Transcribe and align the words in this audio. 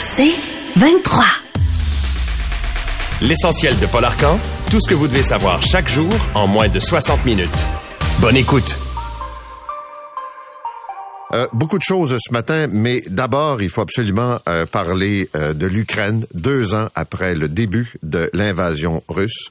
C'est 0.00 0.34
23. 0.76 1.24
L'essentiel 3.22 3.78
de 3.78 3.86
Paul 3.86 4.04
Arcan, 4.04 4.38
tout 4.70 4.80
ce 4.80 4.88
que 4.88 4.94
vous 4.94 5.08
devez 5.08 5.22
savoir 5.22 5.62
chaque 5.62 5.88
jour 5.88 6.10
en 6.34 6.46
moins 6.46 6.68
de 6.68 6.78
60 6.78 7.24
minutes. 7.24 7.66
Bonne 8.20 8.36
écoute. 8.36 8.76
Euh, 11.32 11.48
beaucoup 11.52 11.78
de 11.78 11.82
choses 11.82 12.16
ce 12.18 12.32
matin, 12.32 12.68
mais 12.70 13.02
d'abord, 13.08 13.62
il 13.62 13.68
faut 13.68 13.80
absolument 13.80 14.38
euh, 14.48 14.66
parler 14.66 15.28
euh, 15.34 15.52
de 15.52 15.66
l'Ukraine, 15.66 16.26
deux 16.34 16.74
ans 16.74 16.88
après 16.94 17.34
le 17.34 17.48
début 17.48 17.94
de 18.02 18.30
l'invasion 18.32 19.02
russe. 19.08 19.50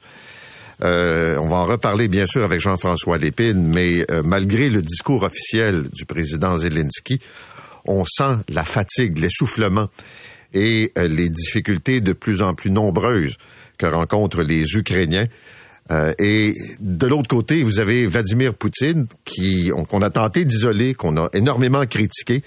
on 0.80 1.48
va 1.48 1.56
en 1.56 1.66
reparler 1.66 2.08
bien 2.08 2.26
sûr 2.26 2.44
avec 2.44 2.60
Jean-François 2.60 3.18
Lépine, 3.18 3.66
mais 3.66 4.06
malgré 4.24 4.70
le 4.70 4.82
discours 4.82 5.22
officiel 5.22 5.88
du 5.92 6.04
président 6.04 6.56
Zelensky, 6.58 7.20
on 7.84 8.04
sent 8.04 8.38
la 8.48 8.64
fatigue, 8.64 9.18
l'essoufflement 9.18 9.88
et 10.52 10.92
les 10.96 11.28
difficultés 11.28 12.00
de 12.00 12.12
plus 12.12 12.40
en 12.40 12.54
plus 12.54 12.70
nombreuses 12.70 13.36
que 13.76 13.86
rencontrent 13.86 14.42
les 14.42 14.64
Ukrainiens. 14.74 15.26
Euh, 15.90 16.12
et 16.18 16.54
de 16.80 17.06
l'autre 17.06 17.28
côté, 17.28 17.62
vous 17.62 17.78
avez 17.78 18.06
Vladimir 18.06 18.54
Poutine, 18.54 19.06
qui 19.24 19.70
qu'on 19.88 20.02
a 20.02 20.10
tenté 20.10 20.44
d'isoler, 20.44 20.94
qu'on 20.94 21.16
a 21.16 21.28
énormément 21.34 21.84
critiqué. 21.86 22.42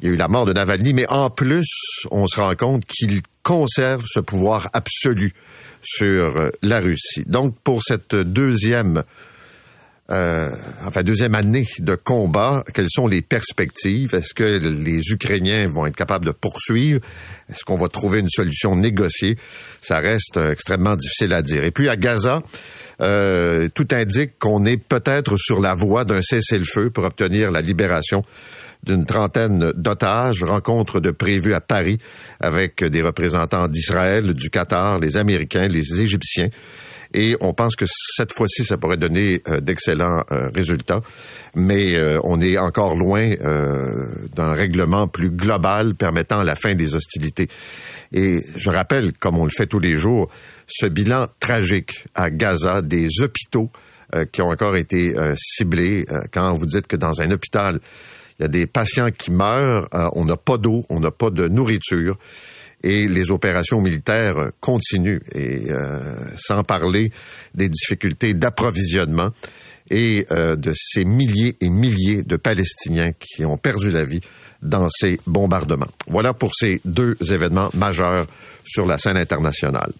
Il 0.00 0.08
y 0.08 0.10
a 0.10 0.14
eu 0.14 0.16
la 0.16 0.26
mort 0.26 0.46
de 0.46 0.52
Navalny, 0.52 0.94
mais 0.94 1.06
en 1.08 1.30
plus, 1.30 1.68
on 2.10 2.26
se 2.26 2.40
rend 2.40 2.54
compte 2.56 2.84
qu'il 2.86 3.20
conserve 3.44 4.04
ce 4.06 4.18
pouvoir 4.18 4.68
absolu 4.72 5.32
sur 5.80 6.36
euh, 6.36 6.50
la 6.62 6.80
Russie. 6.80 7.24
Donc, 7.26 7.54
pour 7.62 7.82
cette 7.82 8.14
deuxième 8.16 9.04
euh, 10.10 10.50
enfin 10.84 11.02
deuxième 11.02 11.34
année 11.34 11.66
de 11.78 11.94
combat, 11.94 12.64
quelles 12.74 12.90
sont 12.90 13.06
les 13.06 13.22
perspectives? 13.22 14.14
Est-ce 14.14 14.34
que 14.34 14.58
les 14.58 15.00
Ukrainiens 15.10 15.68
vont 15.68 15.86
être 15.86 15.96
capables 15.96 16.26
de 16.26 16.32
poursuivre? 16.32 17.00
Est-ce 17.48 17.64
qu'on 17.64 17.76
va 17.76 17.88
trouver 17.88 18.18
une 18.18 18.28
solution 18.28 18.74
négociée? 18.74 19.38
Ça 19.80 19.98
reste 20.00 20.36
euh, 20.36 20.52
extrêmement 20.52 20.96
difficile 20.96 21.32
à 21.32 21.40
dire. 21.40 21.64
Et 21.64 21.70
puis 21.70 21.88
à 21.88 21.96
Gaza, 21.96 22.42
euh, 23.00 23.68
tout 23.74 23.88
indique 23.92 24.38
qu'on 24.38 24.66
est 24.66 24.76
peut-être 24.76 25.36
sur 25.36 25.60
la 25.60 25.74
voie 25.74 26.04
d'un 26.04 26.20
cessez-le-feu 26.20 26.90
pour 26.90 27.04
obtenir 27.04 27.50
la 27.50 27.60
libération 27.60 28.24
d'une 28.82 29.06
trentaine 29.06 29.72
d'otages, 29.76 30.42
rencontre 30.42 30.98
de 30.98 31.12
prévues 31.12 31.54
à 31.54 31.60
Paris 31.60 31.98
avec 32.40 32.82
des 32.82 33.00
représentants 33.02 33.68
d'Israël, 33.68 34.34
du 34.34 34.50
Qatar, 34.50 34.98
les 34.98 35.16
Américains, 35.16 35.68
les 35.68 36.00
Égyptiens. 36.00 36.48
Et 37.14 37.36
on 37.40 37.52
pense 37.52 37.76
que 37.76 37.84
cette 38.16 38.32
fois-ci, 38.32 38.64
ça 38.64 38.76
pourrait 38.76 38.96
donner 38.96 39.42
euh, 39.48 39.60
d'excellents 39.60 40.22
euh, 40.30 40.48
résultats. 40.54 41.00
Mais 41.54 41.94
euh, 41.94 42.18
on 42.24 42.40
est 42.40 42.56
encore 42.56 42.96
loin 42.96 43.30
d'un 44.34 44.54
règlement 44.54 45.06
plus 45.06 45.30
global 45.30 45.94
permettant 45.94 46.42
la 46.42 46.56
fin 46.56 46.74
des 46.74 46.94
hostilités. 46.94 47.48
Et 48.12 48.44
je 48.56 48.70
rappelle, 48.70 49.12
comme 49.12 49.38
on 49.38 49.44
le 49.44 49.50
fait 49.54 49.66
tous 49.66 49.78
les 49.78 49.96
jours, 49.96 50.30
ce 50.66 50.86
bilan 50.86 51.26
tragique 51.40 52.06
à 52.14 52.30
Gaza 52.30 52.80
des 52.80 53.20
hôpitaux 53.20 53.70
qui 54.30 54.42
ont 54.42 54.48
encore 54.48 54.76
été 54.76 55.14
ciblés. 55.36 56.04
quand 56.32 56.54
vous 56.54 56.66
dites 56.66 56.86
que 56.86 56.96
dans 56.96 57.20
un 57.20 57.30
hôpital, 57.30 57.80
il 58.38 58.42
y 58.42 58.44
a 58.44 58.48
des 58.48 58.66
patients 58.66 59.10
qui 59.10 59.30
meurent, 59.30 59.88
on 60.14 60.24
n'a 60.24 60.36
pas 60.36 60.58
d'eau, 60.58 60.84
on 60.88 61.00
n'a 61.00 61.10
pas 61.10 61.30
de 61.30 61.48
nourriture 61.48 62.18
et 62.82 63.08
les 63.08 63.30
opérations 63.30 63.80
militaires 63.80 64.50
continuent, 64.60 65.20
et 65.34 65.70
euh, 65.70 66.14
sans 66.36 66.64
parler 66.64 67.12
des 67.54 67.68
difficultés 67.68 68.34
d'approvisionnement 68.34 69.30
et 69.90 70.26
euh, 70.30 70.56
de 70.56 70.72
ces 70.76 71.04
milliers 71.04 71.56
et 71.60 71.68
milliers 71.68 72.22
de 72.22 72.36
Palestiniens 72.36 73.12
qui 73.12 73.44
ont 73.44 73.58
perdu 73.58 73.90
la 73.90 74.04
vie 74.04 74.20
dans 74.62 74.88
ces 74.90 75.20
bombardements. 75.26 75.88
Voilà 76.06 76.32
pour 76.34 76.54
ces 76.54 76.80
deux 76.84 77.16
événements 77.20 77.70
majeurs 77.74 78.26
sur 78.64 78.86
la 78.86 78.98
scène 78.98 79.16
internationale. 79.16 79.92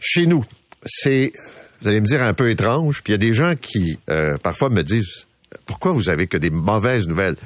Chez 0.00 0.26
nous, 0.26 0.44
c'est, 0.84 1.32
vous 1.80 1.88
allez 1.88 2.00
me 2.00 2.06
dire, 2.06 2.22
un 2.22 2.34
peu 2.34 2.50
étrange, 2.50 3.02
puis 3.02 3.12
il 3.12 3.14
y 3.14 3.14
a 3.14 3.18
des 3.18 3.34
gens 3.34 3.54
qui, 3.54 3.98
euh, 4.10 4.36
parfois, 4.38 4.68
me 4.68 4.82
disent, 4.82 5.26
pourquoi 5.66 5.92
vous 5.92 6.08
avez 6.08 6.26
que 6.26 6.36
des 6.36 6.50
mauvaises 6.50 7.06
nouvelles? 7.06 7.36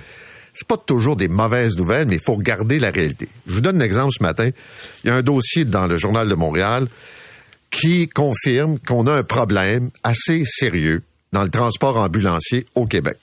C'est 0.58 0.66
pas 0.66 0.76
toujours 0.76 1.14
des 1.14 1.28
mauvaises 1.28 1.76
nouvelles, 1.76 2.08
mais 2.08 2.16
il 2.16 2.20
faut 2.20 2.34
regarder 2.34 2.80
la 2.80 2.90
réalité. 2.90 3.28
Je 3.46 3.52
vous 3.52 3.60
donne 3.60 3.80
un 3.80 3.84
exemple 3.84 4.12
ce 4.12 4.24
matin. 4.24 4.50
Il 5.04 5.06
y 5.06 5.10
a 5.10 5.14
un 5.14 5.22
dossier 5.22 5.64
dans 5.64 5.86
le 5.86 5.96
Journal 5.96 6.28
de 6.28 6.34
Montréal 6.34 6.88
qui 7.70 8.08
confirme 8.08 8.80
qu'on 8.80 9.06
a 9.06 9.12
un 9.12 9.22
problème 9.22 9.90
assez 10.02 10.42
sérieux 10.44 11.04
dans 11.32 11.44
le 11.44 11.48
transport 11.48 11.96
ambulancier 11.98 12.66
au 12.74 12.86
Québec. 12.86 13.18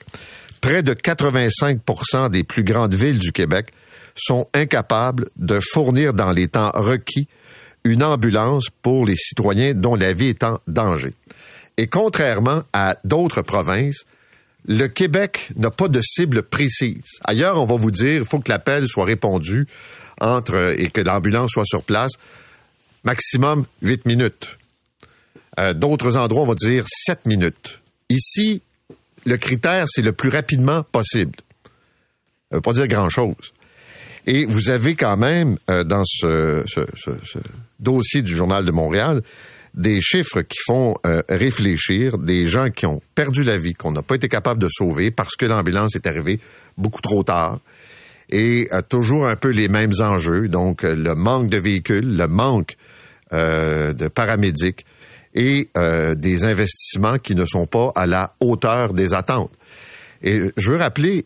Près 0.62 0.82
de 0.82 0.94
85% 0.94 2.30
des 2.30 2.42
plus 2.42 2.64
grandes 2.64 2.94
villes 2.94 3.18
du 3.18 3.32
Québec 3.32 3.68
sont 4.14 4.48
incapables 4.54 5.28
de 5.36 5.60
fournir 5.60 6.14
dans 6.14 6.32
les 6.32 6.48
temps 6.48 6.70
requis 6.72 7.28
une 7.84 8.02
ambulance 8.02 8.68
pour 8.80 9.04
les 9.04 9.16
citoyens 9.16 9.74
dont 9.74 9.94
la 9.94 10.14
vie 10.14 10.28
est 10.28 10.42
en 10.42 10.58
danger. 10.68 11.12
Et 11.76 11.86
contrairement 11.86 12.62
à 12.72 12.96
d'autres 13.04 13.42
provinces, 13.42 14.06
le 14.66 14.88
Québec 14.88 15.50
n'a 15.56 15.70
pas 15.70 15.88
de 15.88 16.00
cible 16.02 16.42
précise. 16.42 17.18
Ailleurs, 17.24 17.60
on 17.60 17.66
va 17.66 17.76
vous 17.76 17.90
dire, 17.90 18.22
il 18.22 18.24
faut 18.24 18.40
que 18.40 18.50
l'appel 18.50 18.88
soit 18.88 19.04
répondu 19.04 19.66
entre 20.20 20.74
et 20.78 20.90
que 20.90 21.00
l'ambulance 21.00 21.50
soit 21.52 21.66
sur 21.66 21.82
place. 21.82 22.12
Maximum 23.04 23.64
8 23.82 24.06
minutes. 24.06 24.58
Euh, 25.58 25.72
d'autres 25.72 26.16
endroits, 26.16 26.42
on 26.42 26.46
va 26.46 26.54
dire 26.54 26.84
7 26.88 27.26
minutes. 27.26 27.80
Ici, 28.08 28.62
le 29.24 29.36
critère, 29.36 29.86
c'est 29.88 30.02
le 30.02 30.12
plus 30.12 30.28
rapidement 30.28 30.82
possible. 30.82 31.36
Ça 32.50 32.56
veut 32.56 32.60
pas 32.60 32.72
dire 32.72 32.88
grand-chose. 32.88 33.52
Et 34.26 34.44
vous 34.44 34.70
avez 34.70 34.96
quand 34.96 35.16
même, 35.16 35.56
euh, 35.70 35.84
dans 35.84 36.02
ce, 36.04 36.64
dossier 37.78 38.22
du 38.22 38.34
Journal 38.34 38.64
de 38.64 38.70
Montréal, 38.72 39.22
des 39.76 40.00
chiffres 40.00 40.40
qui 40.40 40.58
font 40.64 40.96
euh, 41.04 41.22
réfléchir, 41.28 42.16
des 42.18 42.46
gens 42.46 42.70
qui 42.70 42.86
ont 42.86 43.02
perdu 43.14 43.44
la 43.44 43.58
vie, 43.58 43.74
qu'on 43.74 43.92
n'a 43.92 44.02
pas 44.02 44.14
été 44.14 44.28
capable 44.28 44.60
de 44.60 44.68
sauver 44.70 45.10
parce 45.10 45.36
que 45.36 45.44
l'ambulance 45.44 45.94
est 45.94 46.06
arrivée 46.06 46.40
beaucoup 46.78 47.02
trop 47.02 47.22
tard. 47.22 47.60
Et 48.30 48.68
euh, 48.72 48.80
toujours 48.82 49.28
un 49.28 49.36
peu 49.36 49.50
les 49.50 49.68
mêmes 49.68 49.92
enjeux, 50.00 50.48
donc 50.48 50.82
euh, 50.82 50.96
le 50.96 51.14
manque 51.14 51.50
de 51.50 51.58
véhicules, 51.58 52.16
le 52.16 52.26
manque 52.26 52.76
de 53.32 54.06
paramédics 54.06 54.86
et 55.34 55.68
des 55.74 56.44
investissements 56.44 57.18
qui 57.18 57.34
ne 57.34 57.44
sont 57.44 57.66
pas 57.66 57.90
à 57.96 58.06
la 58.06 58.36
hauteur 58.38 58.94
des 58.94 59.14
attentes. 59.14 59.50
Et 60.22 60.40
je 60.56 60.70
veux 60.70 60.76
rappeler, 60.76 61.24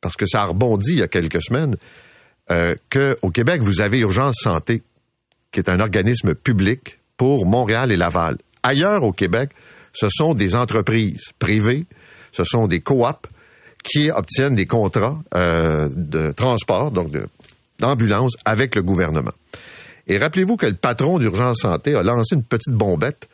parce 0.00 0.16
que 0.16 0.24
ça 0.24 0.40
a 0.40 0.46
rebondi 0.46 0.92
il 0.92 0.98
y 1.00 1.02
a 1.02 1.06
quelques 1.06 1.42
semaines, 1.42 1.76
qu'au 2.48 3.30
Québec, 3.30 3.60
vous 3.60 3.82
avez 3.82 3.98
Urgence 3.98 4.36
Santé, 4.40 4.82
qui 5.52 5.60
est 5.60 5.68
un 5.68 5.80
organisme 5.80 6.34
public 6.34 6.98
pour 7.16 7.46
Montréal 7.46 7.92
et 7.92 7.96
Laval. 7.96 8.38
Ailleurs 8.62 9.02
au 9.02 9.12
Québec, 9.12 9.50
ce 9.92 10.08
sont 10.10 10.34
des 10.34 10.54
entreprises 10.54 11.30
privées, 11.38 11.86
ce 12.32 12.44
sont 12.44 12.66
des 12.66 12.80
coops 12.80 13.28
qui 13.82 14.10
obtiennent 14.10 14.56
des 14.56 14.66
contrats 14.66 15.22
euh, 15.34 15.88
de 15.94 16.32
transport, 16.32 16.90
donc 16.90 17.12
d'ambulance, 17.78 18.32
avec 18.44 18.74
le 18.74 18.82
gouvernement. 18.82 19.32
Et 20.06 20.18
rappelez-vous 20.18 20.56
que 20.56 20.66
le 20.66 20.74
patron 20.74 21.18
d'Urgence 21.18 21.58
Santé 21.62 21.94
a 21.94 22.02
lancé 22.02 22.34
une 22.34 22.42
petite 22.42 22.74
bombette 22.74 23.28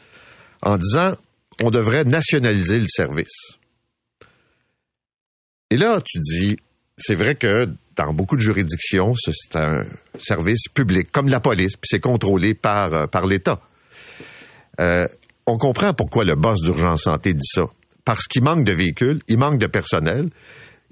en 0.62 0.77
disant 0.77 1.15
on 1.62 1.71
devrait 1.71 2.05
nationaliser 2.05 2.81
le 2.81 2.89
service. 2.89 3.59
Et 5.71 5.77
là, 5.77 6.01
tu 6.05 6.19
dis, 6.19 6.57
c'est 6.97 7.15
vrai 7.15 7.35
que 7.35 7.69
dans 7.97 8.12
beaucoup 8.12 8.37
de 8.37 8.41
juridictions, 8.41 9.15
c'est 9.17 9.57
un 9.57 9.85
service 10.19 10.69
public, 10.73 11.11
comme 11.12 11.29
la 11.29 11.41
police, 11.41 11.77
puis 11.77 11.89
c'est 11.89 12.01
contrôlé 12.01 12.55
par, 12.55 12.93
euh, 12.93 13.07
par 13.07 13.27
l'État. 13.27 13.61
Euh, 14.78 15.06
on 15.47 15.58
comprend 15.58 15.92
pourquoi 15.94 16.25
le 16.25 16.36
boss 16.36 16.60
d'urgence 16.60 17.03
santé 17.03 17.34
dit 17.34 17.48
ça. 17.53 17.66
Parce 18.04 18.26
qu'il 18.26 18.42
manque 18.42 18.64
de 18.64 18.72
véhicules, 18.72 19.20
il 19.28 19.38
manque 19.38 19.58
de 19.58 19.66
personnel, 19.66 20.31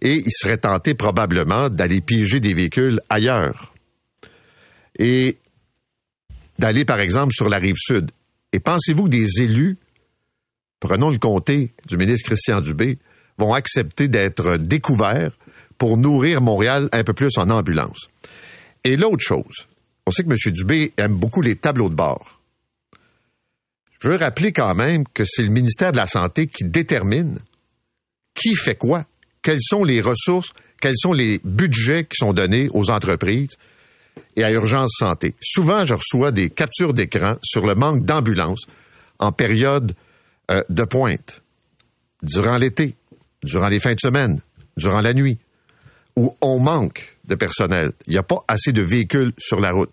et 0.00 0.14
il 0.14 0.32
serait 0.32 0.58
tenté 0.58 0.94
probablement 0.94 1.70
d'aller 1.70 2.00
piéger 2.00 2.40
des 2.40 2.54
véhicules 2.54 3.00
ailleurs. 3.08 3.74
Et 4.98 5.38
d'aller, 6.58 6.84
par 6.84 7.00
exemple, 7.00 7.32
sur 7.32 7.48
la 7.48 7.58
rive 7.58 7.76
sud. 7.76 8.10
Et 8.52 8.60
pensez-vous 8.60 9.04
que 9.04 9.10
des 9.10 9.42
élus, 9.42 9.76
prenons 10.80 11.10
le 11.10 11.18
comté 11.18 11.72
du 11.86 11.96
ministre 11.96 12.26
Christian 12.26 12.60
Dubé, 12.60 12.98
vont 13.38 13.54
accepter 13.54 14.08
d'être 14.08 14.56
découverts 14.56 15.30
pour 15.78 15.96
nourrir 15.96 16.40
Montréal 16.40 16.88
un 16.92 17.04
peu 17.04 17.12
plus 17.12 17.36
en 17.38 17.50
ambulance? 17.50 18.08
Et 18.84 18.96
l'autre 18.96 19.22
chose, 19.24 19.66
on 20.06 20.10
sait 20.10 20.24
que 20.24 20.30
M. 20.30 20.52
Dubé 20.52 20.92
aime 20.96 21.14
beaucoup 21.14 21.42
les 21.42 21.56
tableaux 21.56 21.88
de 21.88 21.94
bord. 21.94 22.37
Je 24.00 24.08
veux 24.08 24.16
rappeler 24.16 24.52
quand 24.52 24.74
même 24.74 25.04
que 25.12 25.24
c'est 25.26 25.42
le 25.42 25.48
ministère 25.48 25.92
de 25.92 25.96
la 25.96 26.06
Santé 26.06 26.46
qui 26.46 26.64
détermine 26.64 27.38
qui 28.34 28.54
fait 28.54 28.76
quoi, 28.76 29.04
quelles 29.42 29.60
sont 29.60 29.82
les 29.82 30.00
ressources, 30.00 30.52
quels 30.80 30.96
sont 30.96 31.12
les 31.12 31.40
budgets 31.44 32.04
qui 32.04 32.16
sont 32.16 32.32
donnés 32.32 32.68
aux 32.72 32.90
entreprises 32.90 33.56
et 34.36 34.44
à 34.44 34.52
Urgence 34.52 34.92
Santé. 34.98 35.34
Souvent, 35.40 35.84
je 35.84 35.94
reçois 35.94 36.30
des 36.30 36.50
captures 36.50 36.94
d'écran 36.94 37.36
sur 37.42 37.66
le 37.66 37.74
manque 37.74 38.04
d'ambulances 38.04 38.66
en 39.18 39.32
période 39.32 39.94
euh, 40.50 40.62
de 40.68 40.84
pointe, 40.84 41.42
durant 42.22 42.56
l'été, 42.56 42.94
durant 43.42 43.68
les 43.68 43.80
fins 43.80 43.94
de 43.94 44.00
semaine, 44.00 44.40
durant 44.76 45.00
la 45.00 45.12
nuit, 45.12 45.38
où 46.14 46.36
on 46.40 46.58
manque 46.60 47.16
de 47.24 47.34
personnel. 47.34 47.92
Il 48.06 48.12
n'y 48.12 48.18
a 48.18 48.22
pas 48.22 48.44
assez 48.46 48.72
de 48.72 48.82
véhicules 48.82 49.32
sur 49.38 49.60
la 49.60 49.72
route. 49.72 49.92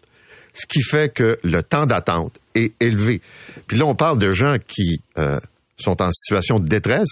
Ce 0.53 0.65
qui 0.67 0.81
fait 0.81 1.13
que 1.13 1.37
le 1.43 1.63
temps 1.63 1.85
d'attente 1.85 2.39
est 2.55 2.73
élevé. 2.79 3.21
Puis 3.67 3.77
là, 3.77 3.85
on 3.85 3.95
parle 3.95 4.17
de 4.17 4.31
gens 4.31 4.57
qui 4.65 5.01
euh, 5.17 5.39
sont 5.77 6.01
en 6.01 6.11
situation 6.11 6.59
de 6.59 6.67
détresse, 6.67 7.09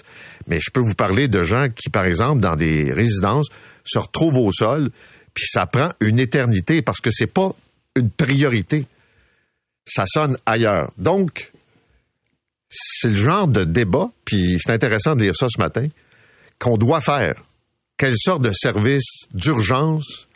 mais 0.48 0.60
je 0.60 0.72
peux 0.72 0.80
vous 0.80 0.96
parler 0.96 1.28
de 1.28 1.44
gens 1.44 1.68
qui, 1.70 1.90
par 1.90 2.06
exemple, 2.06 2.42
dans 2.42 2.56
des 2.56 2.92
résidences, 2.94 3.48
se 3.86 4.00
retrouvent 4.00 4.38
au 4.38 4.52
sol, 4.52 4.90
puis 5.34 5.46
ça 5.48 5.66
prend 5.66 5.92
une 6.00 6.20
éternité 6.20 6.82
parce 6.82 7.00
que 7.00 7.12
c'est 7.12 7.28
pas 7.28 7.54
une 7.96 8.10
priorité. 8.10 8.86
Ça 9.86 10.06
sonne 10.08 10.38
ailleurs. 10.46 10.92
Donc, 10.98 11.52
c'est 12.70 13.10
le 13.10 13.16
genre 13.16 13.48
de 13.48 13.64
débat, 13.64 14.10
puis 14.26 14.58
c'est 14.60 14.72
intéressant 14.72 15.16
de 15.16 15.22
dire 15.22 15.36
ça 15.36 15.48
ce 15.50 15.60
matin, 15.60 15.88
qu'on 16.60 16.78
doit 16.78 17.02
faire. 17.02 17.36
Quelle 17.98 18.16
sorte 18.18 18.42
de 18.42 18.52
service 18.54 19.28
d'urgence, 19.34 20.28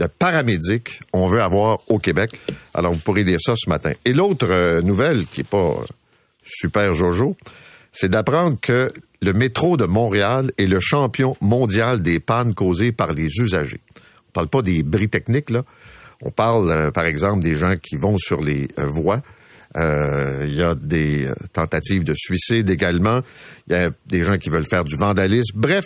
de 0.00 0.06
paramédic 0.06 1.00
on 1.12 1.26
veut 1.26 1.42
avoir 1.42 1.78
au 1.88 1.98
Québec? 1.98 2.32
Alors, 2.74 2.92
vous 2.92 2.98
pourrez 2.98 3.22
dire 3.22 3.38
ça 3.40 3.54
ce 3.56 3.68
matin. 3.68 3.92
Et 4.04 4.12
l'autre 4.12 4.46
euh, 4.50 4.82
nouvelle, 4.82 5.26
qui 5.26 5.42
est 5.42 5.48
pas 5.48 5.76
super 6.42 6.94
jojo, 6.94 7.36
c'est 7.92 8.08
d'apprendre 8.08 8.58
que 8.60 8.92
le 9.22 9.32
métro 9.32 9.76
de 9.76 9.84
Montréal 9.84 10.50
est 10.56 10.66
le 10.66 10.80
champion 10.80 11.36
mondial 11.40 12.02
des 12.02 12.18
pannes 12.18 12.54
causées 12.54 12.92
par 12.92 13.12
les 13.12 13.28
usagers. 13.40 13.80
On 14.28 14.32
parle 14.32 14.48
pas 14.48 14.62
des 14.62 14.82
bris 14.82 15.08
techniques, 15.08 15.50
là. 15.50 15.64
On 16.22 16.30
parle, 16.30 16.70
euh, 16.70 16.90
par 16.90 17.04
exemple, 17.04 17.42
des 17.42 17.54
gens 17.54 17.76
qui 17.76 17.96
vont 17.96 18.16
sur 18.18 18.40
les 18.40 18.68
euh, 18.78 18.86
voies. 18.86 19.22
Euh, 19.76 20.44
il 20.48 20.54
y 20.54 20.62
a 20.62 20.74
des 20.74 21.30
tentatives 21.52 22.04
de 22.04 22.14
suicide 22.14 22.68
également. 22.70 23.20
Il 23.68 23.72
y 23.72 23.76
a 23.76 23.90
des 24.06 24.24
gens 24.24 24.36
qui 24.36 24.50
veulent 24.50 24.68
faire 24.68 24.84
du 24.84 24.96
vandalisme. 24.96 25.56
Bref, 25.56 25.84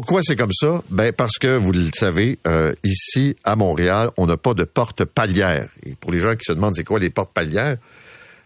pourquoi 0.00 0.20
c'est 0.22 0.36
comme 0.36 0.52
ça? 0.52 0.82
Ben 0.90 1.10
parce 1.10 1.38
que, 1.38 1.56
vous 1.56 1.72
le 1.72 1.88
savez, 1.94 2.38
ici, 2.84 3.34
à 3.44 3.56
Montréal, 3.56 4.10
on 4.18 4.26
n'a 4.26 4.36
pas 4.36 4.52
de 4.52 4.64
porte 4.64 5.06
palière. 5.06 5.70
Et 5.86 5.94
pour 5.94 6.12
les 6.12 6.20
gens 6.20 6.36
qui 6.36 6.44
se 6.44 6.52
demandent 6.52 6.74
c'est 6.76 6.84
quoi 6.84 6.98
les 6.98 7.08
portes 7.08 7.32
palières, 7.32 7.78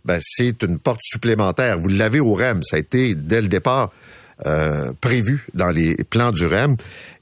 ben, 0.04 0.20
c'est 0.22 0.62
une 0.62 0.78
porte 0.78 1.00
supplémentaire. 1.02 1.76
Vous 1.76 1.88
l'avez 1.88 2.20
au 2.20 2.34
REM. 2.34 2.62
Ça 2.62 2.76
a 2.76 2.78
été, 2.78 3.16
dès 3.16 3.42
le 3.42 3.48
départ, 3.48 3.90
euh, 4.46 4.92
prévu 5.00 5.44
dans 5.52 5.70
les 5.70 5.96
plans 6.08 6.30
du 6.30 6.46
REM. 6.46 6.76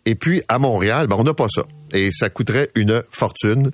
Et 0.05 0.15
puis, 0.15 0.43
à 0.49 0.59
Montréal, 0.59 1.07
ben, 1.07 1.17
on 1.19 1.25
n'a 1.25 1.33
pas 1.33 1.49
ça. 1.49 1.63
Et 1.95 2.11
ça 2.13 2.29
coûterait 2.29 2.69
une 2.75 3.03
fortune. 3.11 3.71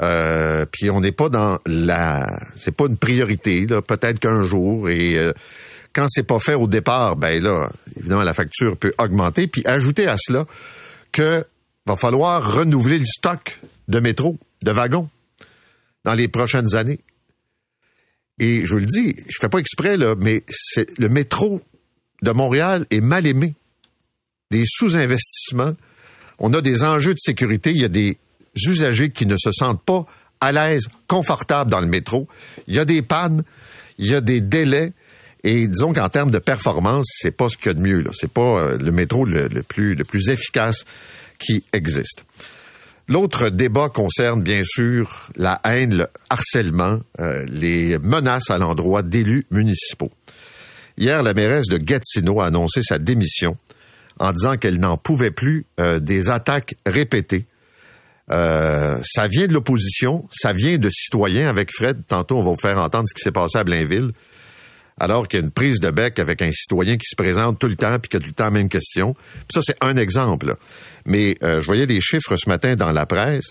Euh, 0.00 0.64
puis 0.72 0.88
on 0.88 1.02
n'est 1.02 1.12
pas 1.12 1.28
dans 1.28 1.58
la... 1.66 2.26
C'est 2.56 2.74
pas 2.74 2.86
une 2.86 2.96
priorité, 2.96 3.66
peut-être 3.66 4.20
qu'un 4.20 4.42
jour. 4.42 4.88
Et 4.88 5.18
euh, 5.18 5.34
quand 5.92 6.06
c'est 6.08 6.22
pas 6.22 6.40
fait 6.40 6.54
au 6.54 6.66
départ, 6.66 7.16
ben 7.16 7.42
là, 7.42 7.70
évidemment, 7.98 8.22
la 8.22 8.34
facture 8.34 8.76
peut 8.76 8.92
augmenter. 8.98 9.46
Puis 9.46 9.62
ajouter 9.66 10.06
à 10.08 10.16
cela 10.18 10.46
que 11.12 11.44
va 11.86 11.96
falloir 11.96 12.54
renouveler 12.54 12.98
le 12.98 13.06
stock 13.06 13.60
de 13.88 14.00
métro, 14.00 14.38
de 14.62 14.70
wagons, 14.70 15.08
dans 16.04 16.14
les 16.14 16.28
prochaines 16.28 16.74
années. 16.74 17.00
Et 18.38 18.64
je 18.64 18.72
vous 18.72 18.78
le 18.78 18.86
dis, 18.86 19.14
je 19.28 19.38
fais 19.40 19.48
pas 19.48 19.58
exprès, 19.58 19.96
là, 19.96 20.14
mais 20.18 20.42
le 20.98 21.08
métro 21.08 21.60
de 22.22 22.30
Montréal 22.30 22.86
est 22.90 23.00
mal 23.00 23.26
aimé. 23.26 23.54
Des 24.50 24.64
sous-investissements. 24.66 25.74
On 26.38 26.52
a 26.54 26.60
des 26.60 26.84
enjeux 26.84 27.14
de 27.14 27.18
sécurité. 27.18 27.70
Il 27.70 27.80
y 27.80 27.84
a 27.84 27.88
des 27.88 28.18
usagers 28.66 29.10
qui 29.10 29.26
ne 29.26 29.36
se 29.36 29.50
sentent 29.52 29.82
pas 29.82 30.06
à 30.40 30.52
l'aise, 30.52 30.88
confortables 31.06 31.70
dans 31.70 31.80
le 31.80 31.86
métro. 31.86 32.26
Il 32.66 32.74
y 32.74 32.78
a 32.78 32.84
des 32.84 33.02
pannes. 33.02 33.44
Il 33.98 34.06
y 34.06 34.14
a 34.14 34.20
des 34.20 34.40
délais. 34.40 34.92
Et 35.44 35.66
disons 35.66 35.92
qu'en 35.92 36.08
termes 36.08 36.30
de 36.30 36.38
performance, 36.38 37.06
c'est 37.18 37.36
pas 37.36 37.48
ce 37.48 37.56
qu'il 37.56 37.66
y 37.66 37.70
a 37.70 37.74
de 37.74 37.80
mieux. 37.80 38.04
C'est 38.14 38.30
pas 38.30 38.58
euh, 38.60 38.78
le 38.78 38.92
métro 38.92 39.24
le, 39.24 39.48
plus, 39.62 40.28
efficace 40.28 40.84
qui 41.38 41.64
existe. 41.72 42.24
L'autre 43.08 43.48
débat 43.48 43.88
concerne 43.88 44.42
bien 44.42 44.62
sûr 44.64 45.28
la 45.34 45.60
haine, 45.64 45.96
le 45.96 46.06
harcèlement, 46.30 47.00
euh, 47.18 47.44
les 47.48 47.98
menaces 47.98 48.50
à 48.50 48.58
l'endroit 48.58 49.02
d'élus 49.02 49.44
municipaux. 49.50 50.12
Hier, 50.96 51.22
la 51.22 51.34
mairesse 51.34 51.66
de 51.66 51.78
Gatineau 51.78 52.40
a 52.40 52.46
annoncé 52.46 52.82
sa 52.82 52.98
démission 52.98 53.56
en 54.20 54.32
disant 54.32 54.56
qu'elle 54.56 54.78
n'en 54.78 54.96
pouvait 54.96 55.32
plus 55.32 55.66
euh, 55.80 55.98
des 55.98 56.30
attaques 56.30 56.76
répétées. 56.86 57.46
Ça 58.28 59.26
vient 59.28 59.46
de 59.46 59.52
l'opposition, 59.52 60.26
ça 60.30 60.54
vient 60.54 60.78
de 60.78 60.88
citoyens 60.88 61.50
avec 61.50 61.70
Fred. 61.70 62.00
Tantôt, 62.08 62.38
on 62.38 62.42
va 62.42 62.50
vous 62.52 62.56
faire 62.56 62.78
entendre 62.78 63.06
ce 63.06 63.12
qui 63.12 63.20
s'est 63.20 63.32
passé 63.32 63.58
à 63.58 63.64
Blainville. 63.64 64.12
Alors 65.02 65.26
qu'il 65.26 65.40
y 65.40 65.42
a 65.42 65.44
une 65.44 65.50
prise 65.50 65.80
de 65.80 65.90
bec 65.90 66.20
avec 66.20 66.42
un 66.42 66.52
citoyen 66.52 66.96
qui 66.96 67.06
se 67.06 67.16
présente 67.16 67.58
tout 67.58 67.66
le 67.66 67.74
temps 67.74 67.98
puis 67.98 68.08
qui 68.08 68.16
a 68.18 68.20
tout 68.20 68.28
le 68.28 68.32
temps 68.34 68.44
la 68.44 68.50
même 68.50 68.68
question. 68.68 69.16
ça, 69.52 69.58
c'est 69.60 69.74
un 69.80 69.96
exemple. 69.96 70.54
Mais 71.06 71.36
euh, 71.42 71.60
je 71.60 71.66
voyais 71.66 71.88
des 71.88 72.00
chiffres 72.00 72.36
ce 72.36 72.48
matin 72.48 72.76
dans 72.76 72.92
la 72.92 73.04
presse 73.04 73.46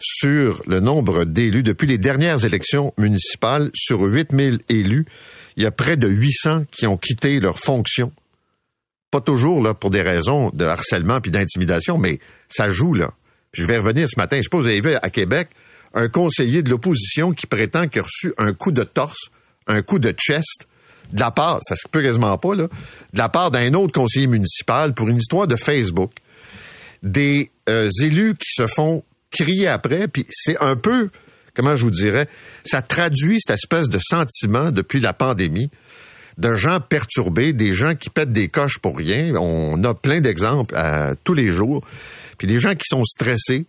sur 0.00 0.64
le 0.66 0.80
nombre 0.80 1.24
d'élus 1.24 1.62
depuis 1.62 1.86
les 1.86 1.96
dernières 1.96 2.44
élections 2.44 2.92
municipales. 2.98 3.70
Sur 3.72 4.00
8000 4.00 4.62
élus, 4.68 5.06
il 5.56 5.62
y 5.62 5.66
a 5.66 5.70
près 5.70 5.96
de 5.96 6.08
800 6.08 6.64
qui 6.72 6.88
ont 6.88 6.96
quitté 6.96 7.38
leur 7.38 7.60
fonction. 7.60 8.10
Pas 9.12 9.20
toujours 9.20 9.62
là 9.62 9.74
pour 9.74 9.90
des 9.90 10.02
raisons 10.02 10.50
de 10.54 10.64
harcèlement 10.64 11.20
puis 11.20 11.30
d'intimidation, 11.30 11.98
mais 11.98 12.18
ça 12.48 12.68
joue 12.68 12.94
là. 12.94 13.12
je 13.52 13.64
vais 13.64 13.78
revenir 13.78 14.08
ce 14.08 14.18
matin. 14.18 14.38
Je 14.38 14.42
suppose 14.42 14.64
vous 14.64 14.70
avez 14.70 14.80
vu 14.80 14.94
à 15.00 15.10
Québec 15.10 15.50
un 15.94 16.08
conseiller 16.08 16.64
de 16.64 16.70
l'opposition 16.70 17.30
qui 17.30 17.46
prétend 17.46 17.86
qu'il 17.86 18.00
a 18.00 18.02
reçu 18.02 18.32
un 18.38 18.52
coup 18.54 18.72
de 18.72 18.82
torse, 18.82 19.30
un 19.68 19.82
coup 19.82 20.00
de 20.00 20.10
chest 20.10 20.66
de 21.12 21.20
la 21.20 21.30
part, 21.30 21.60
ça 21.62 21.76
se 21.76 21.88
peut 21.88 22.02
quasiment 22.02 22.36
pas 22.38 22.54
là, 22.54 22.64
de 22.64 23.18
la 23.18 23.28
part 23.28 23.50
d'un 23.50 23.74
autre 23.74 23.92
conseiller 23.92 24.26
municipal 24.26 24.94
pour 24.94 25.08
une 25.08 25.16
histoire 25.16 25.46
de 25.46 25.56
Facebook. 25.56 26.12
Des 27.02 27.50
euh, 27.68 27.88
élus 28.02 28.34
qui 28.34 28.50
se 28.50 28.66
font 28.66 29.04
crier 29.30 29.68
après, 29.68 30.08
puis 30.08 30.26
c'est 30.30 30.58
un 30.62 30.76
peu 30.76 31.10
comment 31.54 31.74
je 31.74 31.84
vous 31.84 31.90
dirais, 31.90 32.28
ça 32.64 32.82
traduit 32.82 33.38
cette 33.40 33.54
espèce 33.54 33.88
de 33.88 33.98
sentiment 34.00 34.70
depuis 34.70 35.00
la 35.00 35.12
pandémie 35.12 35.70
de 36.38 36.54
gens 36.54 36.80
perturbés, 36.80 37.54
des 37.54 37.72
gens 37.72 37.94
qui 37.94 38.10
pètent 38.10 38.32
des 38.32 38.48
coches 38.48 38.78
pour 38.78 38.96
rien. 38.96 39.34
On 39.36 39.82
a 39.84 39.94
plein 39.94 40.20
d'exemples 40.20 40.74
euh, 40.76 41.14
tous 41.24 41.32
les 41.32 41.48
jours. 41.48 41.82
Puis 42.36 42.46
des 42.46 42.58
gens 42.58 42.74
qui 42.74 42.84
sont 42.86 43.04
stressés. 43.04 43.66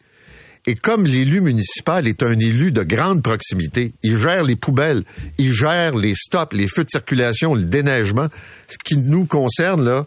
Et 0.69 0.75
comme 0.75 1.05
l'élu 1.05 1.39
municipal 1.39 2.07
est 2.07 2.21
un 2.21 2.37
élu 2.37 2.73
de 2.73 2.83
grande 2.83 3.23
proximité, 3.23 3.93
il 4.03 4.17
gère 4.17 4.43
les 4.43 4.57
poubelles, 4.57 5.05
il 5.37 5.53
gère 5.53 5.95
les 5.95 6.13
stops, 6.13 6.53
les 6.53 6.67
feux 6.67 6.83
de 6.83 6.89
circulation, 6.89 7.55
le 7.55 7.63
déneigement, 7.63 8.27
ce 8.67 8.77
qui 8.77 8.97
nous 8.97 9.25
concerne 9.25 9.85
là 9.85 10.05